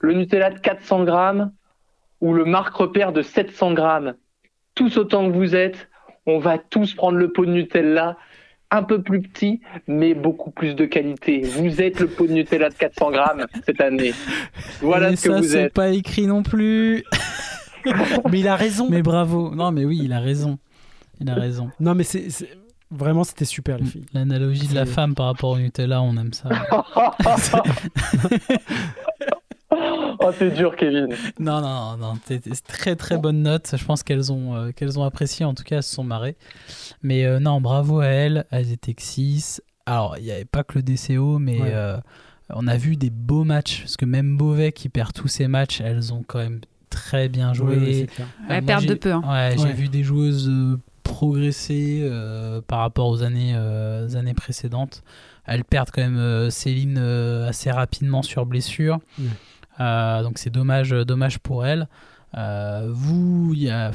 Le 0.01 0.15
Nutella 0.15 0.51
de 0.51 0.59
400 0.59 1.05
grammes 1.05 1.53
ou 2.21 2.33
le 2.33 2.45
Marc 2.45 2.75
Repère 2.75 3.13
de 3.13 3.23
700 3.23 3.75
grammes. 3.75 4.15
Tous 4.75 4.97
autant 4.97 5.31
que 5.31 5.37
vous 5.37 5.55
êtes, 5.55 5.89
on 6.27 6.39
va 6.39 6.57
tous 6.57 6.95
prendre 6.95 7.19
le 7.19 7.31
pot 7.31 7.45
de 7.45 7.51
Nutella 7.51 8.17
un 8.73 8.83
peu 8.83 9.03
plus 9.03 9.21
petit, 9.23 9.61
mais 9.87 10.15
beaucoup 10.15 10.51
plus 10.51 10.75
de 10.75 10.87
qualité. 10.87 11.43
Vous 11.43 11.81
êtes 11.83 12.01
le 12.01 12.09
pot 12.09 12.27
de 12.27 12.33
Nutella 12.33 12.71
de 12.71 12.75
400 12.75 13.11
grammes 13.11 13.47
cette 13.67 13.81
année. 13.81 14.15
Voilà 14.81 15.11
Et 15.13 15.17
ce 15.17 15.29
que 15.29 15.35
ça, 15.35 15.39
vous 15.41 15.45
c'est 15.49 15.63
êtes. 15.65 15.75
pas 15.75 15.91
écrit 15.91 16.27
non 16.27 16.43
plus. 16.43 17.05
Mais 18.31 18.41
il 18.41 18.49
a 18.49 18.57
raison. 18.57 18.89
Mais 18.89 19.03
bravo. 19.03 19.55
Non, 19.55 19.73
mais 19.73 19.85
oui, 19.85 20.01
il 20.03 20.13
a 20.13 20.21
raison. 20.21 20.59
Il 21.21 21.29
a 21.29 21.35
raison. 21.35 21.71
Non, 21.81 21.95
mais 21.97 22.05
c'est 22.05 22.29
vraiment, 22.93 23.25
c'était 23.25 23.45
super, 23.45 23.79
les 23.79 23.85
filles. 23.87 24.07
L'analogie 24.15 24.69
de 24.69 24.75
la 24.75 24.87
femme 24.87 25.15
par 25.17 25.27
rapport 25.27 25.51
au 25.51 25.59
Nutella, 25.59 26.01
on 26.01 26.17
aime 26.17 26.33
ça. 26.33 26.49
oh, 29.71 30.31
c'est 30.39 30.51
dur, 30.55 30.77
Kevin. 30.77 31.09
Non, 31.39 31.61
non, 31.61 31.97
non, 31.97 32.15
c'est 32.25 32.43
c'est 32.45 32.67
très 32.67 32.97
très 32.97 33.19
bonne 33.19 33.43
note. 33.43 33.75
Je 33.77 33.85
pense 33.85 34.03
qu'elles 34.03 34.33
ont, 34.33 34.55
euh, 34.55 34.71
qu'elles 34.73 34.99
ont 34.99 35.05
apprécié, 35.05 35.45
en 35.45 35.55
tout 35.55 35.65
cas, 35.65 35.77
elles 35.77 35.83
se 35.83 35.95
sont 35.95 36.05
marrées. 36.05 36.37
Mais 37.03 37.25
euh, 37.25 37.39
non, 37.41 37.61
bravo 37.61 38.01
à 38.01 38.07
elles, 38.07 38.45
elles 38.51 38.73
étaient 38.73 38.95
que 38.95 39.03
6. 39.03 39.63
Alors, 39.87 40.17
il 40.19 40.25
n'y 40.25 40.31
avait 40.31 40.45
pas 40.45 40.63
que 40.65 40.75
le 40.79 40.83
DCO, 40.83 41.39
mais 41.39 41.61
Ouais. 41.61 41.71
euh, 41.73 41.97
on 42.51 42.67
a 42.69 42.77
vu 42.77 42.97
des 42.97 43.11
beaux 43.11 43.45
matchs. 43.45 43.81
Parce 43.83 43.97
que 43.97 44.05
même 44.05 44.37
Beauvais, 44.37 44.73
qui 44.73 44.89
perd 44.89 45.13
tous 45.13 45.29
ses 45.29 45.49
matchs, 45.49 45.81
elles 45.81 46.13
ont 46.13 46.23
quand 46.27 46.39
même 46.39 46.61
très 46.91 47.29
bien 47.29 47.53
joué. 47.55 47.77
Oui. 47.79 48.07
Euh, 48.21 48.25
Elles 48.49 48.63
moi, 48.63 48.67
perdent 48.67 48.87
de 48.87 48.95
peu. 48.95 49.13
hein. 49.13 49.23
Ouais, 49.27 49.57
j'ai 49.59 49.65
Ouais. 49.65 49.73
vu 49.73 49.89
des 49.89 50.03
joueuses 50.05 50.51
progresser 51.03 52.01
euh, 52.05 52.61
par 52.67 52.79
rapport 52.81 53.09
aux 53.09 53.23
années, 53.23 53.53
euh, 53.57 54.07
aux 54.07 54.17
années 54.17 54.35
précédentes. 54.35 55.03
Elles 55.45 55.65
perdent 55.65 55.91
quand 55.91 56.03
même 56.03 56.17
euh, 56.19 56.51
Céline 56.51 56.97
euh, 56.99 57.49
assez 57.49 57.71
rapidement 57.71 58.23
sur 58.23 58.47
blessure. 58.47 58.99
Ouais. 59.19 59.27
Euh, 59.81 60.23
donc 60.23 60.39
c'est 60.39 60.51
dommage, 60.51 60.91
dommage 60.91 61.39
pour 61.39 61.67
elle. 61.67 61.89
Euh, 62.37 62.89
vous, 62.91 63.53
y 63.55 63.69
a, 63.69 63.93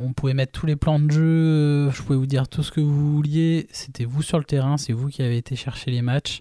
on 0.00 0.12
pouvait 0.12 0.34
mettre 0.34 0.52
tous 0.52 0.66
les 0.66 0.76
plans 0.76 0.98
de 0.98 1.10
jeu, 1.10 1.22
euh, 1.22 1.90
je 1.92 2.02
pouvais 2.02 2.18
vous 2.18 2.26
dire 2.26 2.48
tout 2.48 2.62
ce 2.62 2.72
que 2.72 2.80
vous 2.80 3.14
vouliez. 3.14 3.68
C'était 3.70 4.04
vous 4.04 4.22
sur 4.22 4.38
le 4.38 4.44
terrain, 4.44 4.76
c'est 4.76 4.92
vous 4.92 5.08
qui 5.08 5.22
avez 5.22 5.36
été 5.36 5.54
chercher 5.54 5.90
les 5.90 6.02
matchs. 6.02 6.40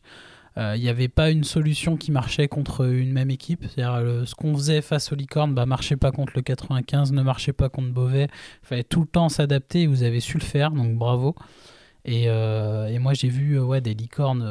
Euh, 0.58 0.74
Il 0.76 0.82
n'y 0.82 0.90
avait 0.90 1.08
pas 1.08 1.30
une 1.30 1.44
solution 1.44 1.98
qui 1.98 2.12
marchait 2.12 2.48
contre 2.48 2.86
une 2.86 3.12
même 3.12 3.30
équipe. 3.30 3.66
C'est-à-dire 3.70 4.28
ce 4.28 4.34
qu'on 4.34 4.56
faisait 4.56 4.82
face 4.82 5.12
aux 5.12 5.16
licornes, 5.16 5.54
bah, 5.54 5.68
marchait 5.68 5.98
pas 5.98 6.12
contre 6.12 6.34
le 6.36 6.42
95, 6.42 7.12
ne 7.12 7.22
marchait 7.22 7.54
pas 7.54 7.70
contre 7.70 7.94
Beauvais. 7.94 8.28
Il 8.64 8.68
fallait 8.68 8.84
tout 8.84 9.02
le 9.02 9.08
temps 9.08 9.30
s'adapter 9.30 9.84
et 9.84 9.88
vous 9.88 10.04
avez 10.04 10.20
su 10.20 10.40
le 10.40 10.44
faire, 10.44 10.72
donc 10.72 10.98
bravo. 10.98 11.36
Et, 12.06 12.28
moi 13.00 13.14
j'ai 13.14 13.30
vu 13.30 13.60
ouais, 13.60 13.82
des 13.82 13.94
licornes, 13.94 14.44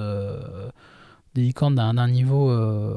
des 1.37 1.43
licornes 1.43 1.75
d'un 1.75 2.09
niveau 2.09 2.51
euh, 2.51 2.95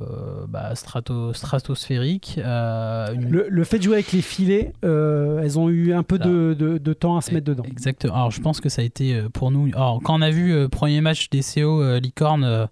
bah, 0.48 0.74
strato- 0.74 1.34
stratosphérique. 1.34 2.40
euh, 2.44 3.14
une- 3.14 3.30
Le, 3.30 3.48
le 3.50 3.64
fait 3.66 3.78
de 3.80 3.84
jouer 3.84 3.96
avec 3.96 4.12
les 4.14 4.22
filets, 4.22 4.72
euh, 4.86 5.42
elles 5.44 5.60
ont 5.60 5.70
eu 5.70 5.94
un 5.94 6.04
peu 6.04 6.18
de, 6.18 6.56
de- 6.58 6.78
de 6.78 6.94
temps 6.94 7.18
à 7.18 7.22
se 7.22 7.34
mettre 7.34 7.46
dedans. 7.48 7.64
Exactement. 7.70 8.14
Alors, 8.16 8.32
je 8.32 8.40
pense 8.42 8.62
que 8.62 8.70
ça 8.70 8.82
a 8.82 8.86
été 8.86 9.22
pour 9.34 9.52
nous. 9.52 9.68
Alors, 9.76 10.00
quand 10.02 10.18
on 10.18 10.22
a 10.22 10.30
vu 10.32 10.54
le 10.54 10.70
premier 10.70 11.02
match 11.02 11.30
des 11.30 11.42
CO 11.42 11.98
Licorne, 12.00 12.68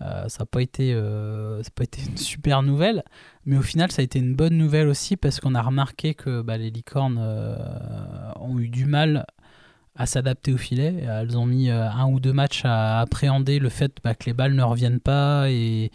ça 0.00 0.26
n'a 0.40 0.46
pas, 0.46 0.60
été, 0.60 0.92
ça 0.94 1.68
a 1.68 1.70
pas 1.74 1.84
été 1.84 2.00
une 2.08 2.16
super 2.18 2.62
nouvelle. 2.62 3.02
Mais 3.46 3.56
au 3.56 3.62
final, 3.62 3.90
ça 3.90 4.02
a 4.02 4.04
été 4.04 4.18
une 4.18 4.34
bonne 4.34 4.56
nouvelle 4.58 4.88
aussi 4.88 5.16
parce 5.16 5.40
qu'on 5.40 5.54
a 5.54 5.62
remarqué 5.62 6.14
que 6.14 6.42
bah, 6.42 6.58
les 6.58 6.70
licornes 6.70 7.18
ont 8.40 8.58
eu 8.58 8.68
du 8.68 8.84
mal 8.84 9.26
à 9.96 10.06
s'adapter 10.06 10.52
au 10.52 10.56
filet. 10.56 11.04
Elles 11.08 11.36
ont 11.36 11.46
mis 11.46 11.70
euh, 11.70 11.88
un 11.90 12.06
ou 12.06 12.18
deux 12.20 12.32
matchs 12.32 12.62
à 12.64 13.00
appréhender 13.00 13.58
le 13.58 13.68
fait 13.68 13.92
bah, 14.02 14.14
que 14.14 14.24
les 14.26 14.32
balles 14.32 14.54
ne 14.54 14.62
reviennent 14.62 15.00
pas 15.00 15.50
et. 15.50 15.90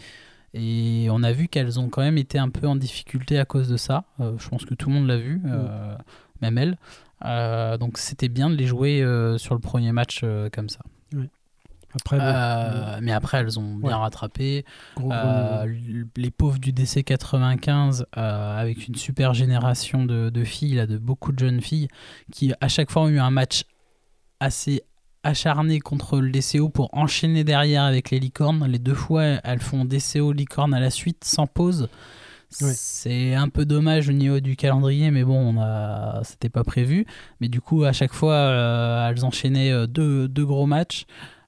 Et 0.53 1.07
on 1.11 1.21
a 1.23 1.33
vu 1.33 1.49
qu'elles 1.49 1.79
ont 1.79 1.89
quand 1.89 2.01
même 2.01 2.17
été 2.17 2.39
un 2.39 2.49
peu 2.49 2.65
en 2.67 2.75
difficulté 2.75 3.37
à 3.37 3.45
cause 3.45 3.67
de 3.69 3.77
ça. 3.77 4.05
Euh, 4.21 4.33
je 4.39 4.47
pense 4.49 4.65
que 4.65 4.73
tout 4.73 4.89
le 4.89 4.95
monde 4.95 5.07
l'a 5.07 5.17
vu, 5.17 5.39
euh, 5.45 5.95
même 6.41 6.57
elles. 6.57 6.77
Euh, 7.25 7.77
donc 7.77 7.97
c'était 7.99 8.29
bien 8.29 8.49
de 8.49 8.55
les 8.55 8.65
jouer 8.65 9.05
sur 9.37 9.53
le 9.53 9.59
premier 9.59 9.91
match 9.91 10.23
comme 10.53 10.69
ça. 10.69 10.79
Après, 11.93 12.17
bon, 12.17 12.99
mais 13.01 13.11
après, 13.11 13.37
elles 13.39 13.59
ont 13.59 13.75
bien 13.75 13.89
Ouais. 13.89 13.93
rattrapé. 13.95 14.65
gros, 14.95 15.09
gros 15.09 15.65
les 16.15 16.31
pauvres 16.31 16.59
du 16.59 16.71
DC 16.71 17.03
95, 17.03 18.05
euh, 18.17 18.59
avec 18.59 18.87
une 18.87 18.95
super 18.95 19.33
génération 19.33 20.05
de, 20.05 20.29
de 20.29 20.43
filles, 20.43 20.75
là, 20.75 20.85
de 20.87 20.97
beaucoup 20.97 21.31
de 21.31 21.39
jeunes 21.39 21.61
filles, 21.61 21.87
qui 22.31 22.53
à 22.61 22.67
chaque 22.67 22.91
fois 22.91 23.03
ont 23.03 23.09
eu 23.09 23.19
un 23.19 23.31
match 23.31 23.63
assez 24.39 24.81
acharné 25.23 25.79
contre 25.79 26.19
le 26.19 26.29
DCO 26.31 26.69
pour 26.69 26.89
enchaîner 26.93 27.43
derrière 27.43 27.83
avec 27.83 28.11
les 28.11 28.19
licornes. 28.19 28.65
Les 28.67 28.79
deux 28.79 28.93
fois, 28.93 29.23
elles 29.43 29.59
font 29.61 29.83
DCO 29.85 30.31
licorne 30.31 30.73
à 30.73 30.79
la 30.79 30.89
suite 30.89 31.23
sans 31.25 31.47
pause. 31.47 31.89
C'est 32.49 33.33
un 33.35 33.49
peu 33.49 33.65
dommage 33.65 34.07
au 34.07 34.13
niveau 34.13 34.39
du 34.39 34.55
calendrier, 34.55 35.11
mais 35.11 35.25
bon, 35.25 35.35
on 35.55 35.59
a... 35.61 36.21
c'était 36.23 36.47
pas 36.49 36.63
prévu. 36.63 37.05
Mais 37.41 37.49
du 37.49 37.59
coup, 37.59 37.83
à 37.83 37.91
chaque 37.91 38.13
fois, 38.13 38.33
euh, 38.35 39.09
elles 39.09 39.25
enchaînaient 39.25 39.71
euh, 39.71 39.85
deux, 39.85 40.29
deux 40.29 40.45
gros 40.45 40.65
matchs. 40.65 41.05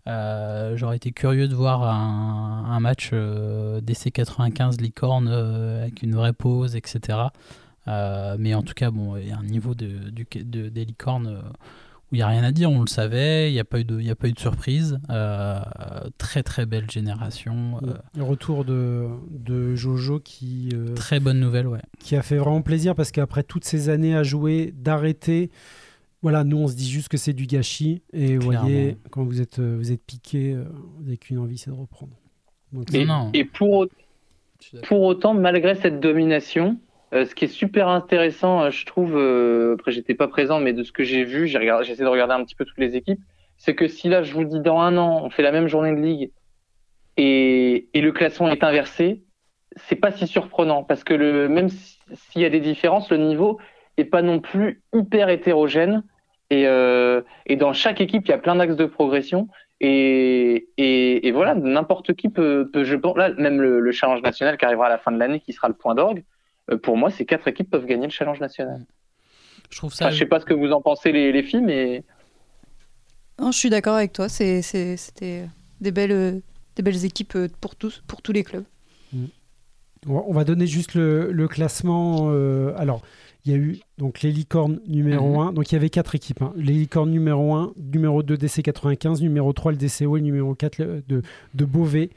Euh, 0.07 0.75
J'aurais 0.75 0.97
été 0.97 1.11
curieux 1.11 1.47
de 1.47 1.55
voir 1.55 1.83
un, 1.83 2.65
un 2.69 2.79
match 2.81 3.11
euh, 3.13 3.79
DC 3.79 4.11
95 4.11 4.81
licorne 4.81 5.29
avec 5.29 6.01
une 6.03 6.15
vraie 6.15 6.33
pause, 6.33 6.75
etc. 6.75 7.17
Mais 7.87 8.53
en 8.53 8.61
tout 8.61 8.73
cas, 8.73 8.91
bon, 8.91 9.15
il 9.15 9.29
y 9.29 9.31
a 9.31 9.37
un 9.37 9.43
niveau 9.43 9.73
de, 9.75 10.09
du, 10.09 10.27
de- 10.35 10.67
des 10.69 10.83
licornes 10.85 11.41
où 12.11 12.15
il 12.15 12.17
n'y 12.17 12.23
a 12.23 12.27
rien 12.27 12.43
à 12.43 12.51
dire, 12.51 12.71
on 12.71 12.81
le 12.81 12.87
savait, 12.87 13.49
il 13.51 13.53
n'y 13.53 13.59
a, 13.59 13.63
pas 13.63 13.79
eu 13.79 13.83
de- 13.83 13.99
il 13.99 14.05
y 14.05 14.09
a 14.09 14.15
pas 14.15 14.27
eu 14.27 14.31
de 14.33 14.39
surprise. 14.39 14.99
Euh, 15.09 15.59
très 16.17 16.41
très 16.43 16.65
belle 16.65 16.89
génération. 16.89 17.79
euh, 17.83 17.93
Le 18.15 18.23
retour 18.23 18.65
de, 18.65 19.07
de 19.29 19.75
Jojo 19.75 20.19
qui, 20.19 20.69
euh, 20.73 20.93
très 20.95 21.19
bonne 21.19 21.39
nouvelle, 21.39 21.67
ouais. 21.67 21.81
qui 21.99 22.15
a 22.15 22.21
fait 22.21 22.37
vraiment 22.37 22.61
plaisir 22.61 22.95
parce 22.95 23.11
qu'après 23.11 23.43
toutes 23.43 23.63
ces 23.65 23.89
années 23.89 24.15
à 24.15 24.23
jouer, 24.23 24.73
d'arrêter, 24.75 25.51
voilà, 26.21 26.43
nous 26.43 26.57
on 26.57 26.67
se 26.67 26.75
dit 26.75 26.89
juste 26.89 27.07
que 27.09 27.17
c'est 27.17 27.33
du 27.33 27.45
gâchis 27.45 28.01
et 28.11 28.37
vous 28.37 28.45
voyez, 28.51 28.97
quand 29.11 29.23
vous 29.23 29.39
êtes, 29.41 29.59
euh, 29.59 29.75
vous 29.77 29.91
êtes 29.91 30.03
piqué, 30.03 30.53
euh, 30.53 30.63
vous 30.97 31.03
n'avez 31.03 31.17
qu'une 31.17 31.37
envie, 31.39 31.57
c'est 31.57 31.69
de 31.69 31.75
reprendre. 31.75 32.13
Donc, 32.73 32.93
Et, 32.93 33.05
et 33.33 33.45
pour, 33.45 33.87
pour 34.87 35.01
autant, 35.03 35.33
malgré 35.33 35.75
cette 35.75 35.99
domination, 35.99 36.77
euh, 37.13 37.25
ce 37.25 37.33
qui 37.33 37.45
est 37.45 37.49
super 37.49 37.87
intéressant, 37.87 38.63
euh, 38.63 38.69
je 38.69 38.85
trouve, 38.85 39.17
euh, 39.17 39.73
après 39.73 39.91
j'étais 39.91 40.13
pas 40.13 40.27
présent, 40.27 40.59
mais 40.59 40.73
de 40.73 40.83
ce 40.83 40.91
que 40.91 41.03
j'ai 41.03 41.23
vu, 41.23 41.47
j'ai 41.47 41.59
j'essaie 41.81 42.03
de 42.03 42.07
regarder 42.07 42.33
un 42.33 42.43
petit 42.43 42.55
peu 42.55 42.65
toutes 42.65 42.77
les 42.77 42.95
équipes, 42.95 43.19
c'est 43.57 43.73
que 43.73 43.87
si 43.87 44.09
là 44.09 44.21
je 44.21 44.33
vous 44.33 44.43
dis 44.43 44.59
dans 44.59 44.79
un 44.79 44.95
an, 44.97 45.21
on 45.23 45.29
fait 45.31 45.41
la 45.41 45.51
même 45.51 45.67
journée 45.67 45.91
de 45.91 46.01
ligue 46.01 46.31
et, 47.17 47.89
le 47.95 48.11
classement 48.11 48.49
est 48.49 48.63
inversé, 48.63 49.23
c'est 49.75 49.95
pas 49.95 50.11
si 50.11 50.27
surprenant 50.27 50.83
parce 50.83 51.03
que 51.03 51.47
même 51.47 51.69
s'il 51.69 52.41
y 52.41 52.45
a 52.45 52.49
des 52.49 52.59
différences, 52.59 53.09
le 53.09 53.17
niveau 53.17 53.59
est 53.97 54.05
pas 54.05 54.21
non 54.21 54.39
plus 54.39 54.83
hyper 54.93 55.29
hétérogène 55.29 56.03
et, 56.51 56.65
dans 56.65 57.73
chaque 57.73 58.01
équipe 58.01 58.25
il 58.25 58.29
y 58.29 58.33
a 58.33 58.37
plein 58.37 58.55
d'axes 58.55 58.75
de 58.75 58.85
progression 58.85 59.47
et, 59.81 61.31
voilà 61.33 61.55
n'importe 61.55 62.13
qui 62.13 62.29
peut, 62.29 62.69
je 62.75 62.95
pense 62.95 63.17
là 63.17 63.31
même 63.33 63.61
le, 63.61 63.79
le 63.79 63.91
challenge 63.91 64.21
national 64.21 64.57
qui 64.57 64.65
arrivera 64.65 64.87
à 64.87 64.89
la 64.89 64.97
fin 64.99 65.11
de 65.11 65.17
l'année 65.17 65.39
qui 65.39 65.53
sera 65.53 65.67
le 65.69 65.73
point 65.73 65.95
d'orgue 65.95 66.23
pour 66.77 66.97
moi, 66.97 67.09
ces 67.09 67.25
quatre 67.25 67.47
équipes 67.47 67.69
peuvent 67.69 67.85
gagner 67.85 68.05
le 68.05 68.11
challenge 68.11 68.39
national. 68.39 68.85
Je 69.69 69.77
trouve 69.77 69.93
ça. 69.93 70.05
Enfin, 70.05 70.13
je 70.13 70.19
sais 70.19 70.25
pas 70.25 70.39
ce 70.39 70.45
que 70.45 70.53
vous 70.53 70.71
en 70.71 70.81
pensez, 70.81 71.11
les, 71.11 71.31
les 71.31 71.43
filles, 71.43 71.61
mais. 71.61 72.03
Non, 73.39 73.51
je 73.51 73.57
suis 73.57 73.69
d'accord 73.69 73.95
avec 73.95 74.13
toi. 74.13 74.27
C'était 74.29 75.47
des 75.81 75.91
belles, 75.91 76.41
des 76.75 76.83
belles 76.83 77.05
équipes 77.05 77.35
euh, 77.35 77.47
pour 77.61 77.75
tous, 77.75 78.03
pour 78.07 78.21
tous 78.21 78.31
les 78.31 78.43
clubs. 78.43 78.65
On 80.07 80.33
va 80.33 80.45
donner 80.45 80.65
juste 80.65 80.95
le, 80.95 81.31
le 81.31 81.47
classement. 81.47 82.29
Euh, 82.31 82.73
alors, 82.77 83.01
il 83.45 83.51
y 83.51 83.55
a 83.55 83.57
eu 83.57 83.79
donc 83.97 84.21
les 84.21 84.31
licornes 84.31 84.79
numéro 84.87 85.41
1. 85.41 85.53
Donc, 85.53 85.71
il 85.71 85.75
y 85.75 85.77
avait 85.77 85.89
quatre 85.89 86.15
équipes. 86.15 86.41
Hein. 86.41 86.53
Les 86.55 86.73
licornes 86.73 87.11
numéro 87.11 87.53
1, 87.53 87.73
numéro 87.77 88.23
2 88.23 88.37
DC 88.37 88.61
95, 88.63 89.21
numéro 89.21 89.51
3 89.51 89.73
le 89.73 89.77
DCO 89.77 90.17
et 90.17 90.21
numéro 90.21 90.55
4 90.55 90.77
le, 90.79 91.03
de, 91.07 91.21
de 91.53 91.65
Beauvais. 91.65 92.09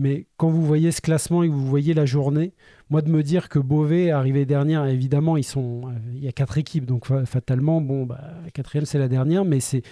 Mais 0.00 0.26
quand 0.38 0.48
vous 0.48 0.64
voyez 0.64 0.90
ce 0.92 1.00
classement 1.02 1.42
et 1.42 1.48
que 1.48 1.52
vous 1.52 1.66
voyez 1.66 1.92
la 1.94 2.06
journée, 2.06 2.52
moi 2.88 3.02
de 3.02 3.10
me 3.10 3.22
dire 3.22 3.48
que 3.50 3.58
Beauvais 3.58 4.04
est 4.06 4.10
arrivé 4.10 4.46
dernière, 4.46 4.86
évidemment, 4.86 5.36
ils 5.36 5.44
sont, 5.44 5.82
euh, 5.88 5.90
il 6.14 6.24
y 6.24 6.28
a 6.28 6.32
quatre 6.32 6.56
équipes, 6.58 6.86
donc 6.86 7.06
fatalement, 7.26 7.80
bon, 7.82 8.06
bah, 8.06 8.20
la 8.44 8.50
quatrième 8.50 8.86
c'est 8.86 8.98
la 8.98 9.08
dernière, 9.08 9.44
mais 9.44 9.60
c'est 9.60 9.82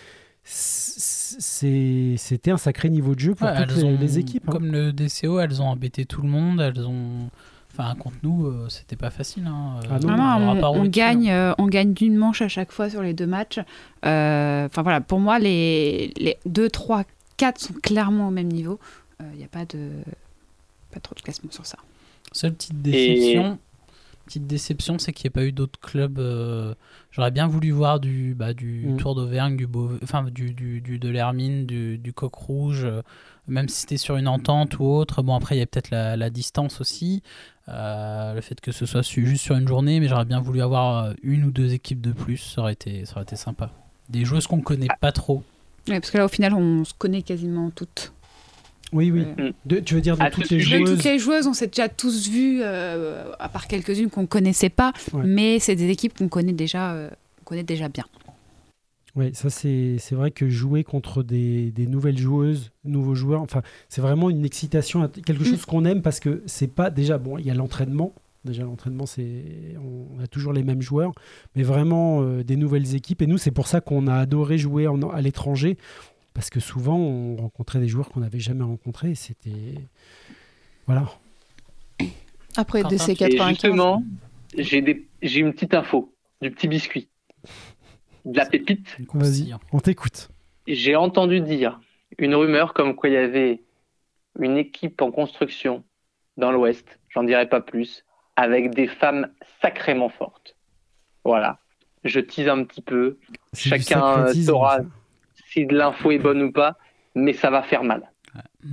c'était 1.40 2.50
un 2.50 2.56
sacré 2.56 2.88
niveau 2.90 3.14
de 3.14 3.20
jeu 3.20 3.34
pour 3.34 3.46
Ouais, 3.46 3.66
toutes 3.66 3.76
les, 3.76 3.84
ont- 3.84 3.98
les 3.98 4.18
équipes. 4.18 4.44
hein. 4.48 4.52
Comme 4.52 4.66
le 4.72 4.92
DCO, 4.92 5.40
elles 5.40 5.60
ont 5.60 5.66
embêté 5.66 6.04
tout 6.04 6.22
le 6.22 6.28
monde. 6.28 6.60
Elles 6.60 6.86
ont. 6.86 7.28
Enfin, 7.70 7.94
contre 7.96 8.16
nous, 8.22 8.46
euh, 8.46 8.66
c'était 8.70 8.96
pas 8.96 9.10
facile. 9.10 9.44
hein. 9.46 9.78
Euh, 9.84 9.88
Ah 9.90 9.98
non, 10.00 10.08
Non, 10.08 10.14
on 10.14 10.16
non, 10.16 10.22
aura 10.46 10.52
on, 10.54 10.60
pas 10.60 10.68
on 10.70 10.72
roulé 10.72 10.88
dessus, 10.88 11.00
hein. 11.02 11.12
gagne, 11.14 11.30
euh, 11.30 11.52
on 11.58 11.66
gagne 11.66 11.92
d'une 11.92 12.16
manche 12.16 12.40
à 12.42 12.48
chaque 12.48 12.72
fois 12.72 12.88
sur 12.90 13.02
les 13.02 13.12
deux 13.14 13.26
matchs. 13.26 13.60
Euh, 14.06 14.66
Enfin 14.66 14.82
voilà, 14.82 15.00
pour 15.00 15.20
moi, 15.20 15.38
les, 15.38 16.12
les 16.18 16.36
2, 16.46 16.68
3, 16.70 17.04
4 17.36 17.60
sont 17.60 17.74
clairement 17.74 18.28
au 18.28 18.30
même 18.30 18.48
niveau. 18.48 18.78
Il 19.20 19.38
n'y 19.38 19.44
a 19.44 19.48
pas 19.48 19.64
de 19.64 19.90
pas 20.92 21.00
trop 21.00 21.14
de 21.14 21.20
classement 21.20 21.50
sur 21.50 21.66
ça. 21.66 21.76
Seule 22.32 22.54
petite 22.54 22.80
déception, 22.82 23.58
petite 24.26 24.46
déception, 24.46 24.98
c'est 24.98 25.12
qu'il 25.12 25.28
n'y 25.28 25.32
a 25.32 25.34
pas 25.34 25.44
eu 25.44 25.52
d'autres 25.52 25.78
clubs. 25.80 26.18
euh, 26.18 26.74
J'aurais 27.10 27.30
bien 27.30 27.46
voulu 27.46 27.70
voir 27.72 28.00
du, 28.00 28.34
bah, 28.34 28.52
du 28.54 28.86
Mm. 28.86 28.96
Tour 28.98 29.14
d'Auvergne, 29.14 29.56
du, 29.56 29.66
Beauvais- 29.66 29.98
enfin, 30.02 30.24
du, 30.24 30.52
du, 30.54 30.80
du- 30.80 30.98
de 30.98 31.08
l'Hermine, 31.08 31.66
du, 31.66 31.98
du 31.98 32.12
Coq 32.12 32.34
Rouge, 32.34 32.84
euh, 32.84 33.02
même 33.48 33.68
si 33.68 33.80
c'était 33.80 33.96
sur 33.96 34.16
une 34.16 34.28
entente 34.28 34.78
ou 34.78 34.84
autre. 34.84 35.22
Bon, 35.22 35.34
après, 35.34 35.56
il 35.56 35.58
y 35.58 35.62
a 35.62 35.66
peut-être 35.66 35.90
la, 35.90 36.16
la 36.16 36.30
distance 36.30 36.80
aussi, 36.80 37.22
euh, 37.68 38.34
le 38.34 38.40
fait 38.40 38.60
que 38.60 38.72
ce 38.72 38.86
soit 38.86 39.02
su- 39.02 39.26
juste 39.26 39.42
sur 39.42 39.56
une 39.56 39.66
journée, 39.66 39.98
mais 40.00 40.08
j'aurais 40.08 40.26
bien 40.26 40.40
voulu 40.40 40.60
avoir 40.62 41.04
euh, 41.06 41.12
une 41.22 41.44
ou 41.44 41.50
deux 41.50 41.72
équipes 41.74 42.00
de 42.02 42.12
plus, 42.12 42.36
ça 42.36 42.60
aurait 42.62 42.74
été, 42.74 43.04
ça 43.04 43.14
aurait 43.14 43.22
été 43.24 43.36
sympa. 43.36 43.72
Des 44.10 44.24
joueuses 44.24 44.46
qu'on 44.46 44.60
connaît 44.60 44.88
pas 45.00 45.12
trop. 45.12 45.42
Ouais, 45.88 45.98
parce 46.00 46.10
que 46.10 46.18
là, 46.18 46.26
au 46.26 46.28
final, 46.28 46.54
on 46.54 46.84
se 46.84 46.92
connaît 46.94 47.22
quasiment 47.22 47.70
toutes. 47.70 48.12
Oui, 48.92 49.10
oui. 49.10 49.20
Mm. 49.36 49.50
De- 49.66 49.80
tu 49.80 49.94
veux 49.94 50.00
dire 50.00 50.16
de 50.16 50.22
À 50.22 50.30
toutes 50.30 50.48
les 50.50 50.60
sujet, 50.60 50.78
De 50.80 50.86
joueuses 50.86 50.96
toutes 50.96 51.04
les 51.04 51.18
joueuses, 51.18 51.46
on 51.46 51.52
s'est 51.52 51.66
déjà 51.66 51.88
tous 51.88 52.28
vus, 52.28 52.60
euh, 52.62 53.30
à 53.38 53.48
part 53.48 53.66
quelques-unes 53.68 54.08
qu'on 54.10 54.26
connaissait 54.26 54.70
pas, 54.70 54.92
Ouais. 55.12 55.22
mais 55.26 55.58
c'est 55.58 55.76
des 55.76 55.88
équipes 55.90 56.16
qu'on 56.16 56.28
connaît 56.28 56.52
déjà, 56.52 56.92
euh, 56.94 57.10
qu'on 57.44 57.50
connaît 57.54 57.62
déjà 57.64 57.88
bien. 57.88 58.04
Oui, 59.16 59.30
ça 59.34 59.50
c'est 59.50 59.96
c'est 59.98 60.14
vrai 60.14 60.30
que 60.30 60.48
jouer 60.48 60.84
contre 60.84 61.22
des, 61.22 61.70
des 61.72 61.86
nouvelles 61.86 62.18
joueuses, 62.18 62.70
nouveaux 62.84 63.14
joueurs, 63.16 63.42
enfin 63.42 63.62
c'est 63.88 64.00
vraiment 64.00 64.30
une 64.30 64.44
excitation, 64.44 65.08
quelque 65.08 65.42
chose 65.44 65.64
qu'on 65.64 65.84
aime 65.84 66.02
parce 66.02 66.20
que 66.20 66.42
c'est 66.46 66.72
pas 66.72 66.88
déjà 66.90 67.18
bon, 67.18 67.36
il 67.38 67.44
y 67.46 67.50
a 67.50 67.54
l'entraînement. 67.54 68.14
Déjà 68.44 68.62
l'entraînement 68.62 69.06
c'est 69.06 69.44
on 69.82 70.22
a 70.22 70.28
toujours 70.28 70.52
les 70.52 70.62
mêmes 70.62 70.82
joueurs, 70.82 71.12
mais 71.56 71.64
vraiment 71.64 72.22
euh, 72.22 72.44
des 72.44 72.54
nouvelles 72.56 72.94
équipes 72.94 73.20
et 73.22 73.26
nous 73.26 73.38
c'est 73.38 73.50
pour 73.50 73.66
ça 73.66 73.80
qu'on 73.80 74.06
a 74.06 74.14
adoré 74.14 74.56
jouer 74.56 74.86
en- 74.86 75.10
à 75.10 75.20
l'étranger 75.20 75.76
parce 76.38 76.50
que 76.50 76.60
souvent 76.60 76.96
on 76.96 77.34
rencontrait 77.34 77.80
des 77.80 77.88
joueurs 77.88 78.10
qu'on 78.10 78.20
n'avait 78.20 78.38
jamais 78.38 78.62
rencontrés 78.62 79.10
et 79.10 79.14
c'était 79.16 79.74
voilà. 80.86 81.08
Après 82.56 82.84
DC 82.84 83.08
Et 83.08 83.16
95. 83.16 83.48
justement, 83.48 84.04
j'ai 84.56 84.80
des... 84.80 85.08
j'ai 85.20 85.40
une 85.40 85.52
petite 85.52 85.74
info, 85.74 86.14
du 86.40 86.52
petit 86.52 86.68
biscuit, 86.68 87.08
de 88.24 88.36
la 88.36 88.46
pépite. 88.46 88.98
Vas-y, 89.14 89.52
on 89.72 89.80
t'écoute. 89.80 90.28
J'ai 90.68 90.94
entendu 90.94 91.40
dire 91.40 91.80
une 92.18 92.36
rumeur 92.36 92.72
comme 92.72 92.94
quoi 92.94 93.08
il 93.08 93.14
y 93.14 93.16
avait 93.16 93.64
une 94.38 94.58
équipe 94.58 95.02
en 95.02 95.10
construction 95.10 95.82
dans 96.36 96.52
l'Ouest, 96.52 97.00
j'en 97.08 97.24
dirai 97.24 97.48
pas 97.48 97.60
plus, 97.60 98.04
avec 98.36 98.72
des 98.76 98.86
femmes 98.86 99.26
sacrément 99.60 100.08
fortes. 100.08 100.54
Voilà. 101.24 101.58
Je 102.04 102.20
tease 102.20 102.46
un 102.46 102.62
petit 102.62 102.80
peu. 102.80 103.18
Chacun 103.54 104.32
saura. 104.32 104.82
Si 105.58 105.66
de 105.66 105.76
l'info 105.76 106.10
est 106.10 106.18
bonne 106.18 106.42
ou 106.42 106.52
pas, 106.52 106.76
mais 107.14 107.32
ça 107.32 107.50
va 107.50 107.62
faire 107.62 107.84
mal. 107.84 108.10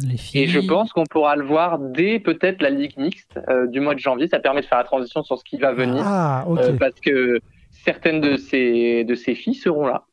Les 0.01 0.17
filles. 0.17 0.41
Et 0.43 0.47
je 0.47 0.59
pense 0.59 0.91
qu'on 0.91 1.05
pourra 1.05 1.36
le 1.36 1.45
voir 1.45 1.79
dès 1.79 2.19
peut-être 2.19 2.61
la 2.61 2.69
Ligue 2.69 2.97
mixte 2.97 3.39
euh, 3.49 3.67
du 3.67 3.79
mois 3.79 3.93
de 3.95 3.99
janvier. 3.99 4.27
Ça 4.27 4.39
permet 4.39 4.61
de 4.61 4.65
faire 4.65 4.77
la 4.77 4.83
transition 4.83 5.23
sur 5.23 5.38
ce 5.38 5.43
qui 5.43 5.57
va 5.57 5.73
venir. 5.73 6.03
Ah, 6.05 6.43
ok. 6.47 6.59
Euh, 6.59 6.73
parce 6.77 6.99
que 6.99 7.39
certaines 7.71 8.21
de 8.21 8.36
ces, 8.38 9.03
de 9.03 9.15
ces 9.15 9.36
filles 9.36 9.55
seront 9.55 9.86
là. 9.88 10.05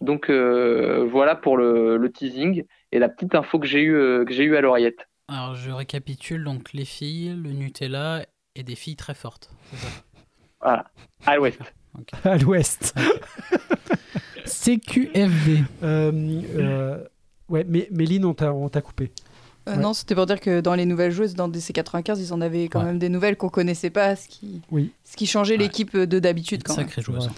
Donc 0.00 0.30
euh, 0.30 1.06
voilà 1.10 1.34
pour 1.34 1.56
le, 1.56 1.96
le 1.96 2.12
teasing 2.12 2.64
et 2.92 2.98
la 2.98 3.08
petite 3.08 3.34
info 3.34 3.58
que 3.58 3.66
j'ai 3.66 3.82
eue 3.82 4.24
eu 4.28 4.56
à 4.56 4.60
l'oreillette. 4.60 5.08
Alors 5.28 5.54
je 5.54 5.70
récapitule 5.70 6.44
donc 6.44 6.72
les 6.72 6.84
filles, 6.84 7.34
le 7.36 7.50
Nutella 7.50 8.24
et 8.54 8.62
des 8.62 8.76
filles 8.76 8.96
très 8.96 9.14
fortes. 9.14 9.50
ça 9.74 9.88
Voilà, 10.60 10.84
à 11.26 11.36
l'ouest. 11.36 11.60
à 12.24 12.36
l'ouest. 12.36 12.94
CQFD. 14.50 15.62
Euh, 15.82 16.12
euh, 16.58 16.98
ouais, 17.48 17.64
mais 17.68 17.88
Méline, 17.90 18.24
on 18.24 18.34
t'a 18.34 18.52
on 18.52 18.68
t'a 18.68 18.80
coupé. 18.80 19.10
Euh, 19.68 19.72
Ouais. 19.72 19.76
Non, 19.76 19.92
c'était 19.92 20.14
pour 20.14 20.24
dire 20.26 20.40
que 20.40 20.60
dans 20.62 20.74
les 20.74 20.86
nouvelles 20.86 21.12
joueuses, 21.12 21.34
dans 21.34 21.46
DC 21.46 21.72
95, 21.74 22.18
ils 22.20 22.32
en 22.32 22.40
avaient 22.40 22.64
quand 22.64 22.80
Ouais. 22.80 22.86
même 22.86 22.98
des 22.98 23.10
nouvelles 23.10 23.36
qu'on 23.36 23.50
connaissait 23.50 23.90
pas, 23.90 24.16
ce 24.16 24.26
qui, 24.26 24.62
Oui. 24.72 24.90
ce 25.04 25.16
qui 25.16 25.26
changeait 25.26 25.54
Ouais. 25.54 25.64
l'équipe 25.64 25.96
de 25.96 26.18
d'habitude 26.18 26.62
quand 26.64 26.76
même. 26.78 26.88
C'est 26.92 27.02
joueuse. 27.02 27.26
vrai. 27.26 27.28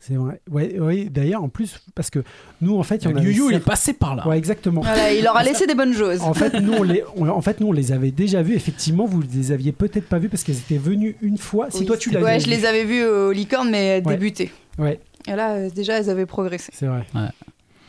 C'est 0.00 0.14
vrai. 0.14 0.40
Ouais, 0.50 0.78
ouais, 0.80 1.04
D'ailleurs, 1.06 1.42
en 1.44 1.48
plus, 1.48 1.80
parce 1.94 2.08
que 2.10 2.20
nous, 2.60 2.76
en 2.78 2.82
fait, 2.82 2.96
il 3.04 3.10
y 3.10 3.12
en 3.12 3.16
a. 3.16 3.20
Yu-Yu, 3.22 3.50
il 3.50 3.54
est 3.56 3.60
passé 3.60 3.92
par 3.92 4.16
là. 4.16 4.26
Ouais, 4.26 4.36
exactement. 4.38 4.80
Voilà, 4.80 5.12
il 5.12 5.22
leur 5.22 5.36
a 5.36 5.42
laissé 5.44 5.66
des 5.66 5.74
bonnes 5.74 5.92
joueuses. 5.92 6.22
En 6.22 6.34
fait, 6.34 6.54
nous, 6.60 6.72
on 6.72 6.82
les, 6.82 7.02
on- 7.16 7.28
en 7.28 7.40
fait, 7.40 7.60
nous, 7.60 7.68
on 7.68 7.72
les 7.72 7.92
avait 7.92 8.10
déjà 8.10 8.42
vus. 8.42 8.54
Effectivement, 8.54 9.06
vous 9.06 9.22
les 9.32 9.52
aviez 9.52 9.72
peut-être 9.72 10.08
pas 10.08 10.18
vus 10.18 10.28
parce 10.28 10.42
qu'elles 10.44 10.58
étaient 10.58 10.78
venues 10.78 11.16
une 11.22 11.38
fois. 11.38 11.70
Si 11.70 11.80
Oui, 11.80 11.86
toi, 11.86 11.96
tu 11.96 12.10
l'avais 12.10 12.24
Ouais, 12.24 12.40
je 12.40 12.48
les 12.48 12.64
avais 12.64 12.84
vues 12.84 13.04
au 13.04 13.32
licorne, 13.32 13.70
mais 13.70 14.02
Ouais. 14.04 14.14
débuter. 14.14 14.50
Ouais, 14.78 14.98
Et 15.28 15.36
là, 15.36 15.54
euh, 15.54 15.70
déjà, 15.70 15.98
elles 15.98 16.10
avaient 16.10 16.26
progressé. 16.26 16.70
c'est 16.74 16.86
vrai. 16.86 17.04
Ouais. 17.14 17.28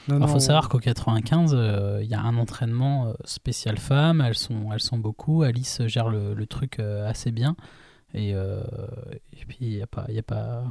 Non, 0.08 0.16
Il 0.16 0.20
non, 0.22 0.28
faut 0.28 0.40
savoir 0.40 0.70
qu'au 0.70 0.80
95, 0.80 1.54
euh, 1.54 2.00
il 2.02 2.10
y 2.10 2.16
a 2.16 2.20
un 2.22 2.36
entraînement 2.38 3.08
euh, 3.08 3.14
spécial 3.26 3.78
femmes. 3.78 4.22
Elles 4.26 4.34
sont, 4.36 4.72
elles 4.74 4.80
sont 4.80 4.98
beaucoup. 4.98 5.44
Alice 5.44 5.82
gère 5.86 6.10
le, 6.10 6.34
le 6.34 6.46
truc 6.48 6.80
euh, 6.80 7.08
assez 7.08 7.32
bien. 7.32 7.56
Et, 8.16 8.34
euh, 8.34 8.62
et 9.34 9.46
puis, 9.48 9.58
il 9.62 9.76
n'y 9.76 9.82
a 9.84 9.88
pas. 9.88 10.06
il 10.10 10.16
Y 10.16 10.20
a 10.20 10.24
pas... 10.24 10.64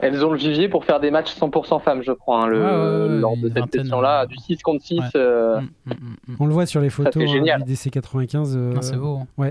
Elles 0.00 0.24
ont 0.24 0.30
le 0.30 0.38
vivier 0.38 0.68
pour 0.68 0.84
faire 0.84 1.00
des 1.00 1.10
matchs 1.10 1.34
100% 1.34 1.82
femmes, 1.82 2.02
je 2.04 2.12
crois, 2.12 2.44
hein, 2.44 2.46
le, 2.46 2.60
Ouais, 2.60 2.70
ouais, 2.70 3.14
ouais, 3.14 3.20
lors 3.20 3.36
de 3.36 3.50
cette 3.52 3.72
session-là, 3.82 4.22
euh, 4.22 4.26
du 4.26 4.36
6 4.36 4.58
contre 4.62 4.84
6. 4.84 5.00
Ouais. 5.00 5.04
euh, 5.16 5.60
Mm, 5.60 5.66
mm, 5.86 5.92
mm. 6.28 6.36
On 6.38 6.46
le 6.46 6.52
voit 6.52 6.66
sur 6.66 6.80
les 6.80 6.90
photos 6.90 7.20
hein, 7.20 7.26
génial. 7.26 7.64
du 7.64 7.72
DC 7.72 7.90
95. 7.90 8.56
euh, 8.56 8.74
Non, 8.74 8.80
c'est 8.82 8.96
beau. 8.96 9.16
hein. 9.16 9.50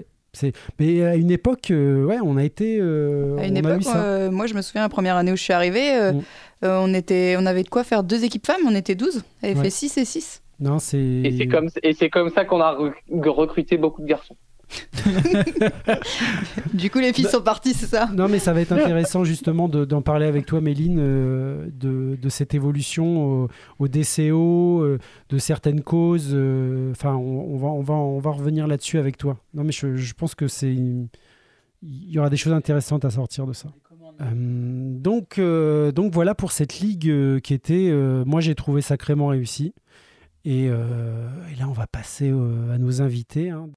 Mais 0.79 1.03
à 1.03 1.15
une 1.15 1.31
époque, 1.31 1.71
euh, 1.71 2.05
ouais, 2.05 2.17
on 2.23 2.37
a 2.37 2.43
été. 2.43 2.77
euh, 2.79 3.37
À 3.37 3.45
une 3.47 3.53
on 3.57 3.65
a 3.65 3.69
eu 3.71 3.73
époque, 3.73 3.83
ça. 3.83 3.97
euh, 4.03 4.31
moi, 4.31 4.47
je 4.47 4.53
me 4.53 4.61
souviens, 4.61 4.81
la 4.81 4.89
première 4.89 5.15
année 5.15 5.31
où 5.31 5.35
je 5.37 5.41
suis 5.43 5.53
arrivée, 5.53 5.93
euh, 5.95 6.13
Mm. 6.13 6.21
euh, 6.65 6.79
on, 6.81 6.93
était, 6.93 7.35
on 7.39 7.45
avait 7.45 7.63
de 7.63 7.69
quoi 7.69 7.83
faire 7.83 8.03
deux 8.03 8.23
équipes 8.23 8.45
femmes, 8.45 8.61
on 8.67 8.75
était 8.75 8.95
12. 8.95 9.23
Elle 9.41 9.49
avait 9.51 9.59
Ouais. 9.59 9.63
fait 9.65 9.69
6 9.71 9.97
et 9.97 10.05
6. 10.05 10.41
Non, 10.59 10.79
c'est. 10.79 10.97
Et 10.97 11.35
c'est 11.37 11.47
comme, 11.47 11.69
et 11.83 11.93
c'est 11.93 12.09
comme 12.09 12.29
ça 12.31 12.43
qu'on 12.45 12.61
a 12.61 12.73
re- 12.73 12.93
recruté 13.29 13.77
beaucoup 13.77 14.01
de 14.01 14.07
garçons. 14.07 14.35
Du 16.73 16.89
coup, 16.89 16.99
les 16.99 17.13
filles 17.13 17.25
Bah- 17.25 17.31
sont 17.31 17.41
parties, 17.41 17.73
c'est 17.73 17.85
ça? 17.87 18.09
Non, 18.13 18.27
mais 18.27 18.39
ça 18.39 18.53
va 18.53 18.61
être 18.61 18.71
intéressant 18.71 19.23
justement 19.23 19.67
de- 19.67 19.85
d'en 19.85 20.01
parler 20.01 20.25
avec 20.25 20.45
toi, 20.45 20.61
Méline, 20.61 20.97
euh, 20.99 21.67
de, 21.73 22.17
de 22.21 22.29
cette 22.29 22.53
évolution 22.53 23.43
au, 23.43 23.47
au 23.79 23.87
DCO, 23.87 24.81
euh, 24.81 24.99
de 25.29 25.37
certaines 25.37 25.81
causes. 25.81 26.31
euh, 26.33 26.91
Enfin, 26.91 27.15
on, 27.15 27.53
on 27.53 27.57
va, 27.57 27.67
on, 27.67 27.81
va, 27.81 27.93
on 27.93 28.19
va 28.19 28.31
revenir 28.31 28.67
là-dessus 28.67 28.97
avec 28.99 29.17
toi. 29.17 29.37
Non, 29.53 29.63
mais 29.63 29.71
je, 29.71 29.95
je 29.95 30.13
pense 30.13 30.35
que 30.35 30.47
c'est. 30.47 30.73
Il 30.73 32.11
y 32.11 32.17
aura 32.19 32.29
des 32.29 32.37
choses 32.37 32.53
intéressantes 32.53 33.05
à 33.05 33.09
sortir 33.11 33.45
de 33.45 33.53
ça. 33.53 33.69
Euh, 34.19 34.25
donc, 34.33 35.37
euh, 35.37 35.91
donc 35.91 36.11
voilà 36.11 36.33
pour 36.33 36.51
cette 36.51 36.79
ligue 36.79 37.07
euh, 37.07 37.39
qui 37.39 37.53
était, 37.53 37.89
euh, 37.91 38.23
moi 38.25 38.41
j'ai 38.41 38.55
trouvé 38.55 38.81
sacrément 38.81 39.27
réussie. 39.27 39.73
Et, 40.43 40.67
euh, 40.69 41.27
et 41.51 41.59
là, 41.59 41.67
on 41.67 41.73
va 41.73 41.87
passer 41.87 42.31
euh, 42.31 42.73
à 42.73 42.77
nos 42.77 43.01
invités. 43.01 43.49
hein. 43.49 43.65